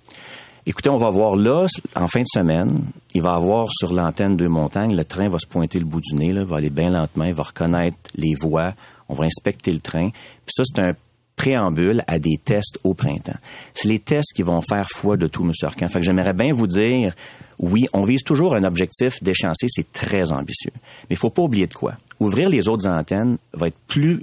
Écoutez, 0.67 0.91
on 0.91 0.99
va 0.99 1.11
voir 1.11 1.37
là, 1.37 1.67
en 1.97 2.07
fin 2.07 2.21
de 2.21 2.27
semaine, 2.33 2.85
il 3.15 3.23
va 3.23 3.35
avoir 3.35 3.69
sur 3.73 3.93
l'antenne 3.93 4.37
deux 4.37 4.49
montagnes, 4.49 4.95
le 4.95 5.05
train 5.05 5.29
va 5.29 5.39
se 5.39 5.47
pointer 5.47 5.79
le 5.79 5.87
bout 5.87 6.01
du 6.01 6.15
nez, 6.15 6.33
va 6.45 6.59
aller 6.59 6.71
bien 6.71 6.91
lentement, 6.91 7.25
il 7.25 7.35
va 7.35 7.43
reconnaître 7.43 7.97
les 8.15 8.35
voies, 8.41 8.75
on 9.09 9.15
va 9.15 9.25
inspecter 9.25 9.73
le 9.73 9.81
train. 9.81 10.11
Puis 10.11 10.55
ça, 10.55 10.63
c'est 10.65 10.81
un 10.81 10.95
préambule 11.35 12.05
à 12.07 12.19
des 12.19 12.39
tests 12.45 12.79
au 12.85 12.95
printemps. 12.95 13.39
C'est 13.75 13.89
les 13.89 13.99
tests 13.99 14.33
qui 14.35 14.43
vont 14.43 14.61
faire 14.63 14.87
foi 14.89 15.17
de 15.17 15.27
tout, 15.27 15.43
M. 15.43 15.53
Arcan. 15.63 15.89
Fait 15.89 15.99
que 15.99 16.07
j'aimerais 16.07 16.35
bien 16.35 16.53
vous 16.53 16.69
dire, 16.69 17.15
oui, 17.59 17.87
on 17.93 18.05
vise 18.05 18.23
toujours 18.23 18.55
un 18.55 18.65
objectif 18.65 19.21
d'échéancier, 19.23 19.69
c'est 19.69 19.91
très 19.91 20.31
ambitieux. 20.31 20.73
Mais 20.75 21.15
il 21.15 21.17
faut 21.17 21.31
pas 21.31 21.43
oublier 21.43 21.67
de 21.67 21.75
quoi? 21.75 21.95
Ouvrir 22.21 22.51
les 22.51 22.69
autres 22.69 22.87
antennes 22.87 23.39
va 23.55 23.69
être 23.69 23.79
plus 23.89 24.23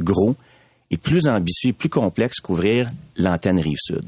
gros 0.00 0.34
et 0.90 0.96
plus 0.96 1.28
ambitieux 1.28 1.70
et 1.70 1.72
plus 1.72 1.88
complexe 1.88 2.40
qu'ouvrir 2.40 2.88
l'antenne 3.16 3.58
Rive-Sud. 3.58 4.04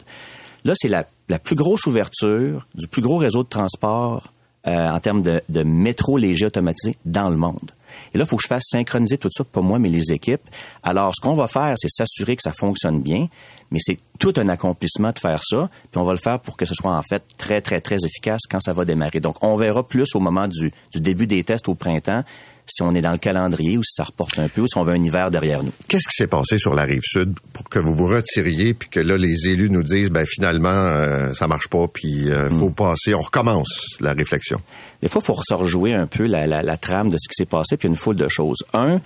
Là, 0.64 0.74
c'est 0.76 0.88
la, 0.88 1.06
la 1.28 1.38
plus 1.38 1.56
grosse 1.56 1.86
ouverture 1.86 2.66
du 2.74 2.86
plus 2.88 3.02
gros 3.02 3.16
réseau 3.16 3.42
de 3.42 3.48
transport 3.48 4.32
euh, 4.66 4.88
en 4.88 5.00
termes 5.00 5.22
de, 5.22 5.42
de 5.48 5.62
métro 5.62 6.18
léger 6.18 6.46
automatisé 6.46 6.96
dans 7.04 7.30
le 7.30 7.36
monde. 7.36 7.70
Et 8.12 8.18
là, 8.18 8.24
il 8.24 8.28
faut 8.28 8.36
que 8.36 8.42
je 8.42 8.48
fasse 8.48 8.64
synchroniser 8.68 9.18
tout 9.18 9.30
ça, 9.32 9.44
pas 9.44 9.62
moi, 9.62 9.78
mais 9.78 9.88
les 9.88 10.12
équipes. 10.12 10.42
Alors, 10.82 11.14
ce 11.14 11.20
qu'on 11.20 11.34
va 11.34 11.48
faire, 11.48 11.74
c'est 11.76 11.88
s'assurer 11.88 12.36
que 12.36 12.42
ça 12.42 12.52
fonctionne 12.52 13.00
bien, 13.00 13.28
mais 13.70 13.78
c'est 13.80 13.96
tout 14.18 14.32
un 14.36 14.48
accomplissement 14.48 15.12
de 15.12 15.18
faire 15.18 15.42
ça, 15.42 15.68
puis 15.90 16.00
on 16.00 16.04
va 16.04 16.12
le 16.12 16.18
faire 16.18 16.40
pour 16.40 16.56
que 16.56 16.66
ce 16.66 16.74
soit 16.74 16.92
en 16.92 17.02
fait 17.02 17.22
très, 17.38 17.60
très, 17.60 17.80
très 17.80 17.96
efficace 18.04 18.42
quand 18.50 18.60
ça 18.60 18.72
va 18.72 18.84
démarrer. 18.84 19.20
Donc, 19.20 19.42
on 19.42 19.56
verra 19.56 19.86
plus 19.86 20.14
au 20.14 20.20
moment 20.20 20.48
du, 20.48 20.72
du 20.92 21.00
début 21.00 21.26
des 21.26 21.44
tests 21.44 21.68
au 21.68 21.74
printemps 21.74 22.24
si 22.66 22.82
on 22.82 22.92
est 22.92 23.00
dans 23.00 23.10
le 23.10 23.18
calendrier 23.18 23.76
ou 23.78 23.82
si 23.82 23.94
ça 23.96 24.04
reporte 24.04 24.38
un 24.38 24.48
peu 24.48 24.60
ou 24.60 24.66
si 24.68 24.78
on 24.78 24.82
veut 24.82 24.92
un 24.92 25.02
hiver 25.02 25.30
derrière 25.30 25.64
nous. 25.64 25.72
Qu'est-ce 25.88 26.08
qui 26.08 26.14
s'est 26.14 26.28
passé 26.28 26.56
sur 26.56 26.74
la 26.74 26.84
rive 26.84 27.02
sud 27.02 27.34
pour 27.52 27.68
que 27.68 27.80
vous 27.80 27.94
vous 27.94 28.06
retiriez 28.06 28.74
puis 28.74 28.88
que 28.88 29.00
là 29.00 29.16
les 29.16 29.48
élus 29.48 29.70
nous 29.70 29.82
disent 29.82 30.10
ben 30.10 30.24
finalement 30.24 30.68
euh, 30.68 31.32
ça 31.32 31.48
marche 31.48 31.68
pas 31.68 31.88
puis 31.92 32.30
euh, 32.30 32.48
faut 32.58 32.70
passer 32.70 33.12
on 33.14 33.20
recommence 33.20 33.96
la 34.00 34.12
réflexion? 34.12 34.60
Des 35.02 35.08
fois, 35.08 35.22
il 35.22 35.26
faut 35.26 35.56
rejouer 35.56 35.94
un 35.94 36.06
peu 36.06 36.26
la, 36.26 36.46
la, 36.46 36.62
la 36.62 36.76
trame 36.76 37.10
de 37.10 37.16
ce 37.18 37.28
qui 37.28 37.34
s'est 37.34 37.46
passé, 37.46 37.76
puis 37.76 37.88
une 37.88 37.96
foule 37.96 38.16
de 38.16 38.28
choses. 38.28 38.58
Un, 38.74 39.00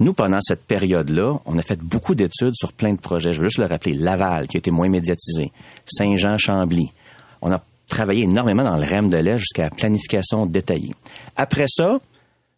nous, 0.00 0.12
pendant 0.12 0.40
cette 0.40 0.64
période-là, 0.64 1.40
on 1.44 1.58
a 1.58 1.62
fait 1.62 1.80
beaucoup 1.80 2.14
d'études 2.14 2.54
sur 2.54 2.72
plein 2.72 2.92
de 2.92 3.00
projets. 3.00 3.32
Je 3.32 3.40
veux 3.40 3.48
juste 3.48 3.58
le 3.58 3.66
rappeler. 3.66 3.94
Laval, 3.94 4.46
qui 4.46 4.56
a 4.56 4.58
été 4.58 4.70
moins 4.70 4.88
médiatisé. 4.88 5.50
Saint-Jean-Chambly. 5.86 6.92
On 7.42 7.50
a 7.50 7.62
travaillé 7.88 8.24
énormément 8.24 8.62
dans 8.62 8.76
le 8.76 8.84
REM 8.84 9.10
de 9.10 9.16
l'Est 9.16 9.38
jusqu'à 9.38 9.64
la 9.64 9.70
planification 9.70 10.46
détaillée. 10.46 10.92
Après 11.36 11.66
ça, 11.68 11.98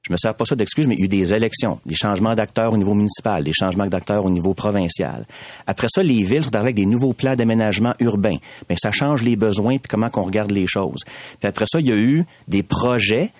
je 0.02 0.12
me 0.12 0.16
sers 0.16 0.34
pas 0.34 0.44
ça 0.44 0.56
d'excuse, 0.56 0.86
mais 0.86 0.94
il 0.94 1.00
y 1.00 1.02
a 1.02 1.04
eu 1.04 1.08
des 1.08 1.34
élections, 1.34 1.78
des 1.84 1.94
changements 1.94 2.34
d'acteurs 2.34 2.72
au 2.72 2.76
niveau 2.76 2.94
municipal, 2.94 3.44
des 3.44 3.52
changements 3.52 3.86
d'acteurs 3.86 4.24
au 4.24 4.30
niveau 4.30 4.54
provincial. 4.54 5.26
Après 5.66 5.88
ça, 5.90 6.02
les 6.02 6.24
villes 6.24 6.44
sont 6.44 6.56
avec 6.56 6.74
des 6.74 6.86
nouveaux 6.86 7.12
plans 7.12 7.36
d'aménagement 7.36 7.94
urbain. 8.00 8.36
Mais 8.68 8.76
ça 8.80 8.92
change 8.92 9.22
les 9.22 9.36
besoins 9.36 9.78
puis 9.78 9.88
comment 9.88 10.08
qu'on 10.10 10.22
regarde 10.22 10.50
les 10.50 10.66
choses. 10.66 11.00
Puis 11.38 11.48
après 11.48 11.66
ça, 11.70 11.80
il 11.80 11.86
y 11.86 11.92
a 11.92 11.96
eu 11.96 12.24
des 12.48 12.62
projets 12.62 13.30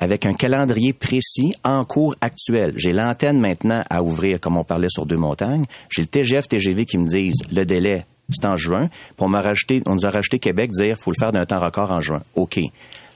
avec 0.00 0.26
un 0.26 0.32
calendrier 0.32 0.92
précis 0.92 1.54
en 1.62 1.84
cours 1.84 2.16
actuel. 2.20 2.72
J'ai 2.76 2.92
l'antenne 2.92 3.38
maintenant 3.38 3.84
à 3.88 4.02
ouvrir, 4.02 4.40
comme 4.40 4.56
on 4.56 4.64
parlait 4.64 4.88
sur 4.90 5.06
deux 5.06 5.16
montagnes. 5.16 5.66
J'ai 5.90 6.02
le 6.02 6.08
TGF, 6.08 6.48
TGV 6.48 6.86
qui 6.86 6.98
me 6.98 7.06
disent 7.06 7.44
le 7.52 7.64
délai, 7.64 8.06
c'est 8.30 8.46
en 8.46 8.56
juin. 8.56 8.88
On, 9.18 9.28
m'a 9.28 9.42
rajouté, 9.42 9.82
on 9.86 9.94
nous 9.94 10.06
a 10.06 10.10
rajouté 10.10 10.38
Québec, 10.38 10.70
dire 10.72 10.96
faut 10.98 11.10
le 11.10 11.16
faire 11.18 11.32
d'un 11.32 11.46
temps 11.46 11.60
record 11.60 11.92
en 11.92 12.00
juin. 12.00 12.22
OK. 12.34 12.58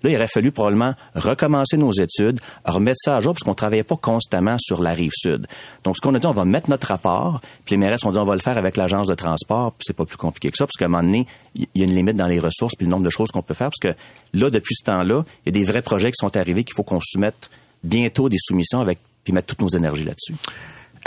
Là, 0.05 0.11
il 0.11 0.17
aurait 0.17 0.29
fallu 0.29 0.53
probablement 0.53 0.95
recommencer 1.14 1.77
nos 1.77 1.90
études, 1.90 2.40
remettre 2.64 2.99
ça 3.03 3.17
à 3.17 3.21
jour, 3.21 3.33
parce 3.33 3.43
qu'on 3.43 3.55
travaillait 3.55 3.83
pas 3.83 3.97
constamment 3.97 4.57
sur 4.61 4.83
la 4.83 4.93
rive 4.93 5.12
sud. 5.14 5.47
Donc, 5.83 5.97
ce 5.97 6.01
qu'on 6.01 6.14
a 6.14 6.19
dit, 6.19 6.27
on 6.27 6.33
va 6.33 6.45
mettre 6.45 6.71
notre 6.71 6.87
rapport, 6.88 7.40
puis 7.64 7.75
les 7.75 7.79
maires 7.79 7.97
ont 8.05 8.12
dit, 8.12 8.19
on 8.19 8.25
va 8.25 8.35
le 8.35 8.40
faire 8.40 8.59
avec 8.59 8.77
l'agence 8.77 9.09
de 9.09 9.14
transport, 9.14 9.73
puis 9.73 9.85
c'est 9.87 9.97
pas 9.97 10.05
plus 10.05 10.17
compliqué 10.17 10.51
que 10.51 10.57
ça, 10.57 10.67
parce 10.67 10.77
qu'à 10.77 10.85
un 10.85 10.88
moment 10.88 11.03
donné, 11.03 11.27
il 11.57 11.67
y 11.75 11.83
a 11.83 11.85
une 11.85 11.95
limite 11.95 12.17
dans 12.17 12.27
les 12.27 12.38
ressources, 12.38 12.75
puis 12.77 12.87
le 12.87 12.90
nombre 12.90 13.05
de 13.05 13.11
choses 13.11 13.31
qu'on 13.31 13.43
peut 13.43 13.55
faire, 13.55 13.71
parce 13.71 13.95
que 13.95 13.99
là, 14.35 14.51
depuis 14.51 14.75
ce 14.75 14.85
temps-là, 14.85 15.25
il 15.45 15.55
y 15.55 15.59
a 15.59 15.61
des 15.61 15.64
vrais 15.64 15.83
projets 15.83 16.11
qui 16.11 16.19
sont 16.21 16.37
arrivés 16.37 16.64
qu'il 16.64 16.75
faut 16.75 16.83
qu'on 16.83 17.01
soumette 17.03 17.51
bientôt 17.83 18.29
des 18.29 18.38
soumissions 18.38 18.81
avec, 18.81 18.99
puis 19.25 19.33
mettre 19.33 19.47
toutes 19.47 19.62
nos 19.62 19.69
énergies 19.69 20.05
là-dessus. 20.05 20.35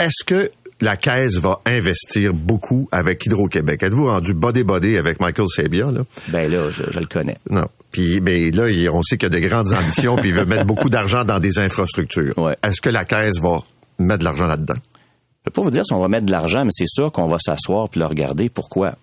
Est-ce 0.00 0.24
que 0.24 0.50
la 0.80 0.96
Caisse 0.96 1.36
va 1.36 1.60
investir 1.66 2.32
beaucoup 2.32 2.88
avec 2.92 3.24
Hydro-Québec? 3.26 3.82
Êtes-vous 3.82 4.06
rendu 4.06 4.34
body-body 4.34 4.96
avec 4.96 5.20
Michael 5.20 5.46
Sabia, 5.48 5.90
là? 5.90 6.02
Ben 6.28 6.50
là, 6.50 6.70
je, 6.70 6.98
le 6.98 7.06
connais. 7.06 7.36
Non. 7.50 7.66
Puis, 7.90 8.20
mais 8.20 8.50
là, 8.50 8.64
on 8.92 9.02
sait 9.02 9.16
qu'il 9.16 9.32
y 9.32 9.36
a 9.36 9.40
de 9.40 9.46
grandes 9.46 9.72
ambitions, 9.72 10.16
puis 10.16 10.28
il 10.28 10.34
veut 10.34 10.44
mettre 10.44 10.66
beaucoup 10.66 10.90
d'argent 10.90 11.24
dans 11.24 11.40
des 11.40 11.58
infrastructures. 11.58 12.36
Ouais. 12.36 12.56
Est-ce 12.62 12.80
que 12.80 12.90
la 12.90 13.04
Caisse 13.04 13.40
va 13.40 13.62
mettre 13.98 14.20
de 14.20 14.24
l'argent 14.24 14.46
là-dedans? 14.46 14.74
Je 14.74 15.44
peux 15.44 15.50
pas 15.50 15.62
vous 15.62 15.70
dire 15.70 15.86
si 15.86 15.94
on 15.94 16.00
va 16.00 16.08
mettre 16.08 16.26
de 16.26 16.30
l'argent, 16.30 16.64
mais 16.64 16.70
c'est 16.72 16.86
sûr 16.86 17.10
qu'on 17.10 17.28
va 17.28 17.38
s'asseoir 17.38 17.88
puis 17.88 18.00
le 18.00 18.06
regarder. 18.06 18.50
Pourquoi? 18.50 18.96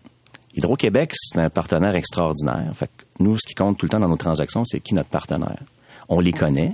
Hydro-Québec, 0.55 1.13
c'est 1.15 1.39
un 1.39 1.49
partenaire 1.49 1.95
extraordinaire. 1.95 2.71
Fait 2.73 2.87
que 2.87 3.03
nous, 3.19 3.37
ce 3.37 3.47
qui 3.47 3.55
compte 3.55 3.77
tout 3.77 3.87
le 3.87 3.89
temps 3.89 3.99
dans 3.99 4.07
nos 4.07 4.15
transactions, 4.15 4.63
c'est 4.63 4.79
qui 4.79 4.93
notre 4.93 5.09
partenaire. 5.09 5.57
On 6.07 6.19
les 6.19 6.31
connaît. 6.31 6.73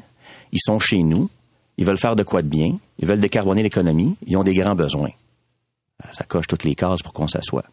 Ils 0.51 0.59
sont 0.61 0.79
chez 0.79 1.01
nous. 1.03 1.29
Ils 1.77 1.85
veulent 1.85 1.97
faire 1.97 2.15
de 2.15 2.23
quoi 2.23 2.41
de 2.41 2.47
bien. 2.47 2.77
Ils 2.99 3.07
veulent 3.07 3.21
décarboner 3.21 3.63
l'économie. 3.63 4.17
Ils 4.27 4.37
ont 4.37 4.43
des 4.43 4.53
grands 4.53 4.75
besoins. 4.75 5.11
Ça 6.11 6.25
coche 6.25 6.47
toutes 6.47 6.63
les 6.63 6.75
cases 6.75 7.01
pour 7.01 7.13
qu'on 7.13 7.27
s'assoie. 7.27 7.63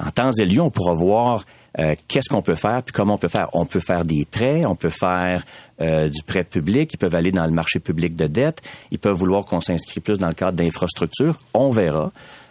En 0.00 0.10
temps 0.10 0.30
et 0.30 0.44
lieu, 0.44 0.60
on 0.60 0.70
pourra 0.70 0.94
voir 0.94 1.44
euh, 1.78 1.94
qu'est-ce 2.08 2.28
qu'on 2.28 2.42
peut 2.42 2.54
faire, 2.54 2.82
puis 2.82 2.92
comment 2.92 3.14
on 3.14 3.18
peut 3.18 3.28
faire? 3.28 3.48
On 3.52 3.66
peut 3.66 3.80
faire 3.80 4.04
des 4.04 4.24
prêts, 4.24 4.64
on 4.64 4.74
peut 4.74 4.90
faire 4.90 5.44
euh, 5.80 6.08
du 6.08 6.22
prêt 6.22 6.44
public, 6.44 6.90
ils 6.92 6.96
peuvent 6.96 7.14
aller 7.14 7.32
dans 7.32 7.44
le 7.44 7.52
marché 7.52 7.78
public 7.78 8.16
de 8.16 8.26
dette, 8.26 8.62
ils 8.90 8.98
peuvent 8.98 9.16
vouloir 9.16 9.44
qu'on 9.44 9.60
s'inscrit 9.60 10.00
plus 10.00 10.18
dans 10.18 10.28
le 10.28 10.34
cadre 10.34 10.56
d'infrastructures. 10.56 11.38
On 11.54 11.70
verra. 11.70 12.10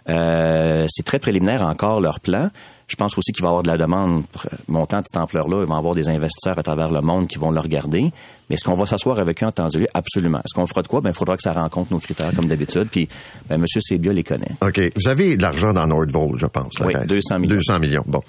Euh, 0.09 0.85
c'est 0.89 1.03
très 1.03 1.19
préliminaire 1.19 1.63
encore 1.63 1.99
leur 1.99 2.19
plan. 2.19 2.49
Je 2.87 2.95
pense 2.95 3.17
aussi 3.17 3.33
qu'il 3.33 3.41
va 3.41 3.49
y 3.49 3.51
avoir 3.51 3.63
de 3.63 3.67
la 3.67 3.77
demande 3.77 4.23
montant 4.69 4.99
de 4.99 5.03
cette 5.11 5.21
ampleur-là. 5.21 5.63
Il 5.63 5.67
va 5.67 5.75
y 5.75 5.77
avoir 5.77 5.93
des 5.93 6.07
investisseurs 6.07 6.57
à 6.57 6.63
travers 6.63 6.89
le 6.89 7.01
monde 7.01 7.27
qui 7.27 7.37
vont 7.37 7.51
le 7.51 7.59
regarder. 7.59 8.13
Mais 8.49 8.53
est-ce 8.53 8.63
qu'on 8.63 8.75
va 8.75 8.85
s'asseoir 8.85 9.19
avec 9.19 9.43
eux 9.43 9.45
en 9.45 9.51
temps 9.51 9.67
lieu? 9.75 9.87
Absolument. 9.93 10.37
Est-ce 10.37 10.53
qu'on 10.53 10.65
fera 10.67 10.83
de 10.83 10.87
quoi? 10.87 11.01
Ben, 11.01 11.09
il 11.09 11.15
faudra 11.15 11.35
que 11.35 11.43
ça 11.43 11.51
rencontre 11.51 11.91
nos 11.91 11.99
critères 11.99 12.33
comme 12.33 12.47
d'habitude. 12.47 12.87
Puis, 12.89 13.09
ben, 13.49 13.55
M. 13.55 13.65
Sébia 13.67 14.13
les 14.13 14.23
connaît. 14.23 14.55
OK. 14.61 14.79
Vous 14.95 15.09
avez 15.09 15.35
de 15.35 15.41
l'argent 15.41 15.73
dans 15.73 15.85
Nordvolt, 15.85 16.37
je 16.37 16.45
pense. 16.45 16.71
Oui, 16.79 16.93
200 17.05 17.39
millions. 17.39 17.55
200 17.55 17.79
millions. 17.79 18.03
Bon. 18.07 18.21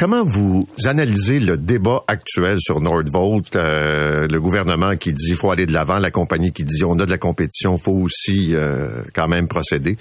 Comment 0.00 0.24
vous 0.24 0.66
analysez 0.86 1.40
le 1.40 1.58
débat 1.58 2.04
actuel 2.06 2.56
sur 2.58 2.80
Nordvolt, 2.80 3.54
euh, 3.54 4.26
le 4.28 4.40
gouvernement 4.40 4.96
qui 4.96 5.12
dit 5.12 5.34
faut 5.34 5.50
aller 5.50 5.66
de 5.66 5.74
l'avant, 5.74 5.98
la 5.98 6.10
compagnie 6.10 6.52
qui 6.52 6.64
dit 6.64 6.82
on 6.84 6.98
a 7.00 7.04
de 7.04 7.10
la 7.10 7.18
compétition, 7.18 7.76
faut 7.76 7.92
aussi 7.92 8.54
euh, 8.54 9.02
quand 9.12 9.28
même 9.28 9.46
procéder, 9.46 9.98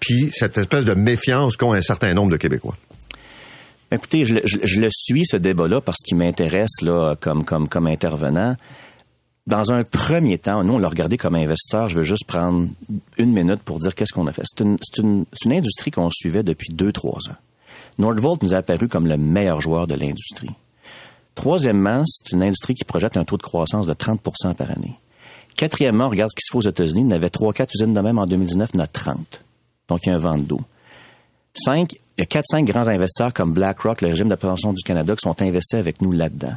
puis 0.00 0.30
cette 0.32 0.56
espèce 0.56 0.86
de 0.86 0.94
méfiance 0.94 1.58
qu'ont 1.58 1.74
un 1.74 1.82
certain 1.82 2.14
nombre 2.14 2.32
de 2.32 2.38
Québécois? 2.38 2.74
Écoutez, 3.92 4.24
je, 4.24 4.80
le 4.80 4.88
suis 4.90 5.26
ce 5.26 5.36
débat-là 5.36 5.82
parce 5.82 5.98
qu'il 5.98 6.16
m'intéresse 6.16 6.80
là 6.80 7.14
comme 7.20 7.44
comme 7.44 7.68
comme 7.68 7.86
intervenant. 7.86 8.56
Dans 9.46 9.72
un 9.72 9.84
premier 9.84 10.38
temps, 10.38 10.64
nous 10.64 10.72
on 10.72 10.78
l'a 10.78 10.88
regardé 10.88 11.18
comme 11.18 11.34
investisseur. 11.34 11.90
Je 11.90 11.96
veux 11.96 12.02
juste 12.02 12.24
prendre 12.26 12.70
une 13.18 13.32
minute 13.34 13.60
pour 13.62 13.78
dire 13.78 13.94
qu'est-ce 13.94 14.14
qu'on 14.14 14.26
a 14.26 14.32
fait. 14.32 14.44
C'est 14.46 14.64
une, 14.64 14.78
une, 14.96 15.26
une 15.44 15.52
industrie 15.52 15.90
qu'on 15.90 16.08
suivait 16.10 16.42
depuis 16.42 16.72
deux 16.72 16.92
trois 16.92 17.20
ans. 17.28 17.36
Nordvolt 17.98 18.42
nous 18.42 18.54
a 18.54 18.58
apparu 18.58 18.88
comme 18.88 19.06
le 19.06 19.16
meilleur 19.16 19.60
joueur 19.60 19.86
de 19.86 19.94
l'industrie. 19.94 20.50
Troisièmement, 21.34 22.04
c'est 22.06 22.32
une 22.32 22.42
industrie 22.42 22.74
qui 22.74 22.84
projette 22.84 23.16
un 23.16 23.24
taux 23.24 23.36
de 23.36 23.42
croissance 23.42 23.86
de 23.86 23.94
30% 23.94 24.54
par 24.54 24.70
année. 24.70 24.98
Quatrièmement, 25.56 26.06
on 26.06 26.10
regarde 26.10 26.30
ce 26.30 26.36
qui 26.36 26.44
se 26.46 26.52
fait 26.52 26.58
aux 26.58 26.70
États-Unis. 26.70 27.10
Y 27.10 27.14
avait 27.14 27.30
trois, 27.30 27.52
quatre 27.52 27.72
usines 27.74 27.94
de 27.94 28.00
même 28.00 28.18
en 28.18 28.26
2019, 28.26 28.70
il 28.74 28.76
y 28.76 28.80
en 28.80 28.84
a 28.84 28.86
30. 28.86 29.44
Donc, 29.88 30.00
il 30.04 30.10
y 30.10 30.12
a 30.12 30.16
un 30.16 30.18
vent 30.18 30.38
d'eau. 30.38 30.60
Cinq, 31.54 31.92
il 31.92 32.20
y 32.20 32.22
a 32.22 32.26
quatre, 32.26 32.46
cinq 32.48 32.64
grands 32.64 32.88
investisseurs 32.88 33.32
comme 33.32 33.52
BlackRock, 33.52 34.00
le 34.00 34.08
régime 34.08 34.28
de 34.28 34.34
du 34.36 34.82
Canada, 34.82 35.14
qui 35.14 35.28
sont 35.28 35.40
investis 35.42 35.78
avec 35.78 36.00
nous 36.02 36.10
là-dedans. 36.10 36.54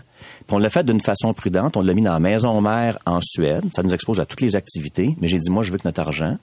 Puis 0.47 0.55
on 0.55 0.57
l'a 0.57 0.69
fait 0.69 0.83
d'une 0.83 1.01
façon 1.01 1.33
prudente. 1.33 1.77
On 1.77 1.81
l'a 1.81 1.93
mis 1.93 2.01
dans 2.01 2.13
la 2.13 2.19
maison 2.19 2.59
mère 2.61 2.97
en 3.05 3.19
Suède. 3.21 3.65
Ça 3.75 3.83
nous 3.83 3.93
expose 3.93 4.19
à 4.19 4.25
toutes 4.25 4.41
les 4.41 4.55
activités. 4.55 5.15
Mais 5.21 5.27
j'ai 5.27 5.39
dit, 5.39 5.49
moi, 5.49 5.63
je 5.63 5.71
veux 5.71 5.77
que 5.77 5.87
notre 5.87 6.01
argent 6.01 6.37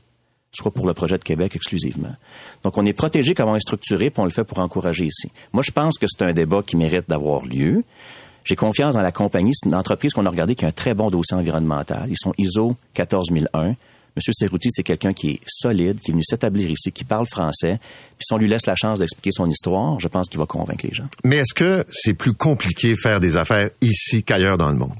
soit 0.55 0.71
pour 0.71 0.87
le 0.87 0.95
projet 0.95 1.19
de 1.19 1.25
Québec 1.25 1.55
exclusivement. 1.55 2.15
Donc, 2.63 2.79
on 2.79 2.87
est 2.87 2.93
protégé 2.93 3.35
comment 3.35 3.53
on 3.53 3.57
est 3.57 3.61
structuré, 3.61 4.11
puis 4.11 4.21
on 4.21 4.25
le 4.25 4.31
fait 4.31 4.45
pour 4.45 4.59
encourager 4.59 5.07
ici. 5.07 5.31
Moi, 5.53 5.63
je 5.65 5.71
pense 5.71 5.99
que 5.99 6.07
c'est 6.09 6.25
un 6.25 6.33
débat 6.33 6.63
qui 6.63 6.77
mérite 6.77 7.09
d'avoir 7.09 7.45
lieu. 7.45 7.85
J'ai 8.45 8.57
confiance 8.57 8.95
dans 8.95 9.03
la 9.03 9.13
compagnie. 9.13 9.53
C'est 9.55 9.69
une 9.69 9.75
entreprise 9.75 10.13
qu'on 10.13 10.27
a 10.27 10.31
regardée 10.31 10.55
qui 10.55 10.65
a 10.65 10.69
un 10.69 10.73
très 10.73 10.95
bon 10.95 11.11
dossier 11.11 11.37
environnemental. 11.37 12.07
Ils 12.09 12.19
sont 12.19 12.35
ISO 12.37 12.77
14001. 12.95 13.75
Monsieur 14.17 14.33
Cerruti, 14.33 14.69
c'est 14.71 14.85
quelqu'un 14.85 15.13
qui 15.13 15.31
est 15.31 15.41
solide, 15.45 15.99
qui 16.01 16.13
est 16.13 16.15
venu 16.15 16.23
s'établir 16.23 16.71
ici, 16.71 16.93
qui 16.93 17.05
parle 17.05 17.27
français. 17.27 17.81
Puis 18.17 18.27
si 18.27 18.33
on 18.33 18.37
lui 18.37 18.49
laisse 18.49 18.67
la 18.67 18.77
chance 18.77 19.01
d'expliquer 19.01 19.31
son 19.33 19.51
histoire, 19.51 19.99
je 19.99 20.07
pense 20.07 20.29
qu'il 20.29 20.39
va 20.39 20.47
convaincre 20.47 20.87
les 20.87 20.95
gens. 20.95 21.07
Mais 21.25 21.39
est-ce 21.39 21.55
que 21.55 21.85
c'est 21.91 22.15
plus 22.15 22.33
compliqué 22.33 22.95
faire 22.95 23.19
des 23.19 23.37
affaires 23.37 23.71
ici 23.81 24.23
qu'ailleurs 24.23 24.57
dans 24.57 24.71
le 24.71 24.77
monde? 24.77 24.95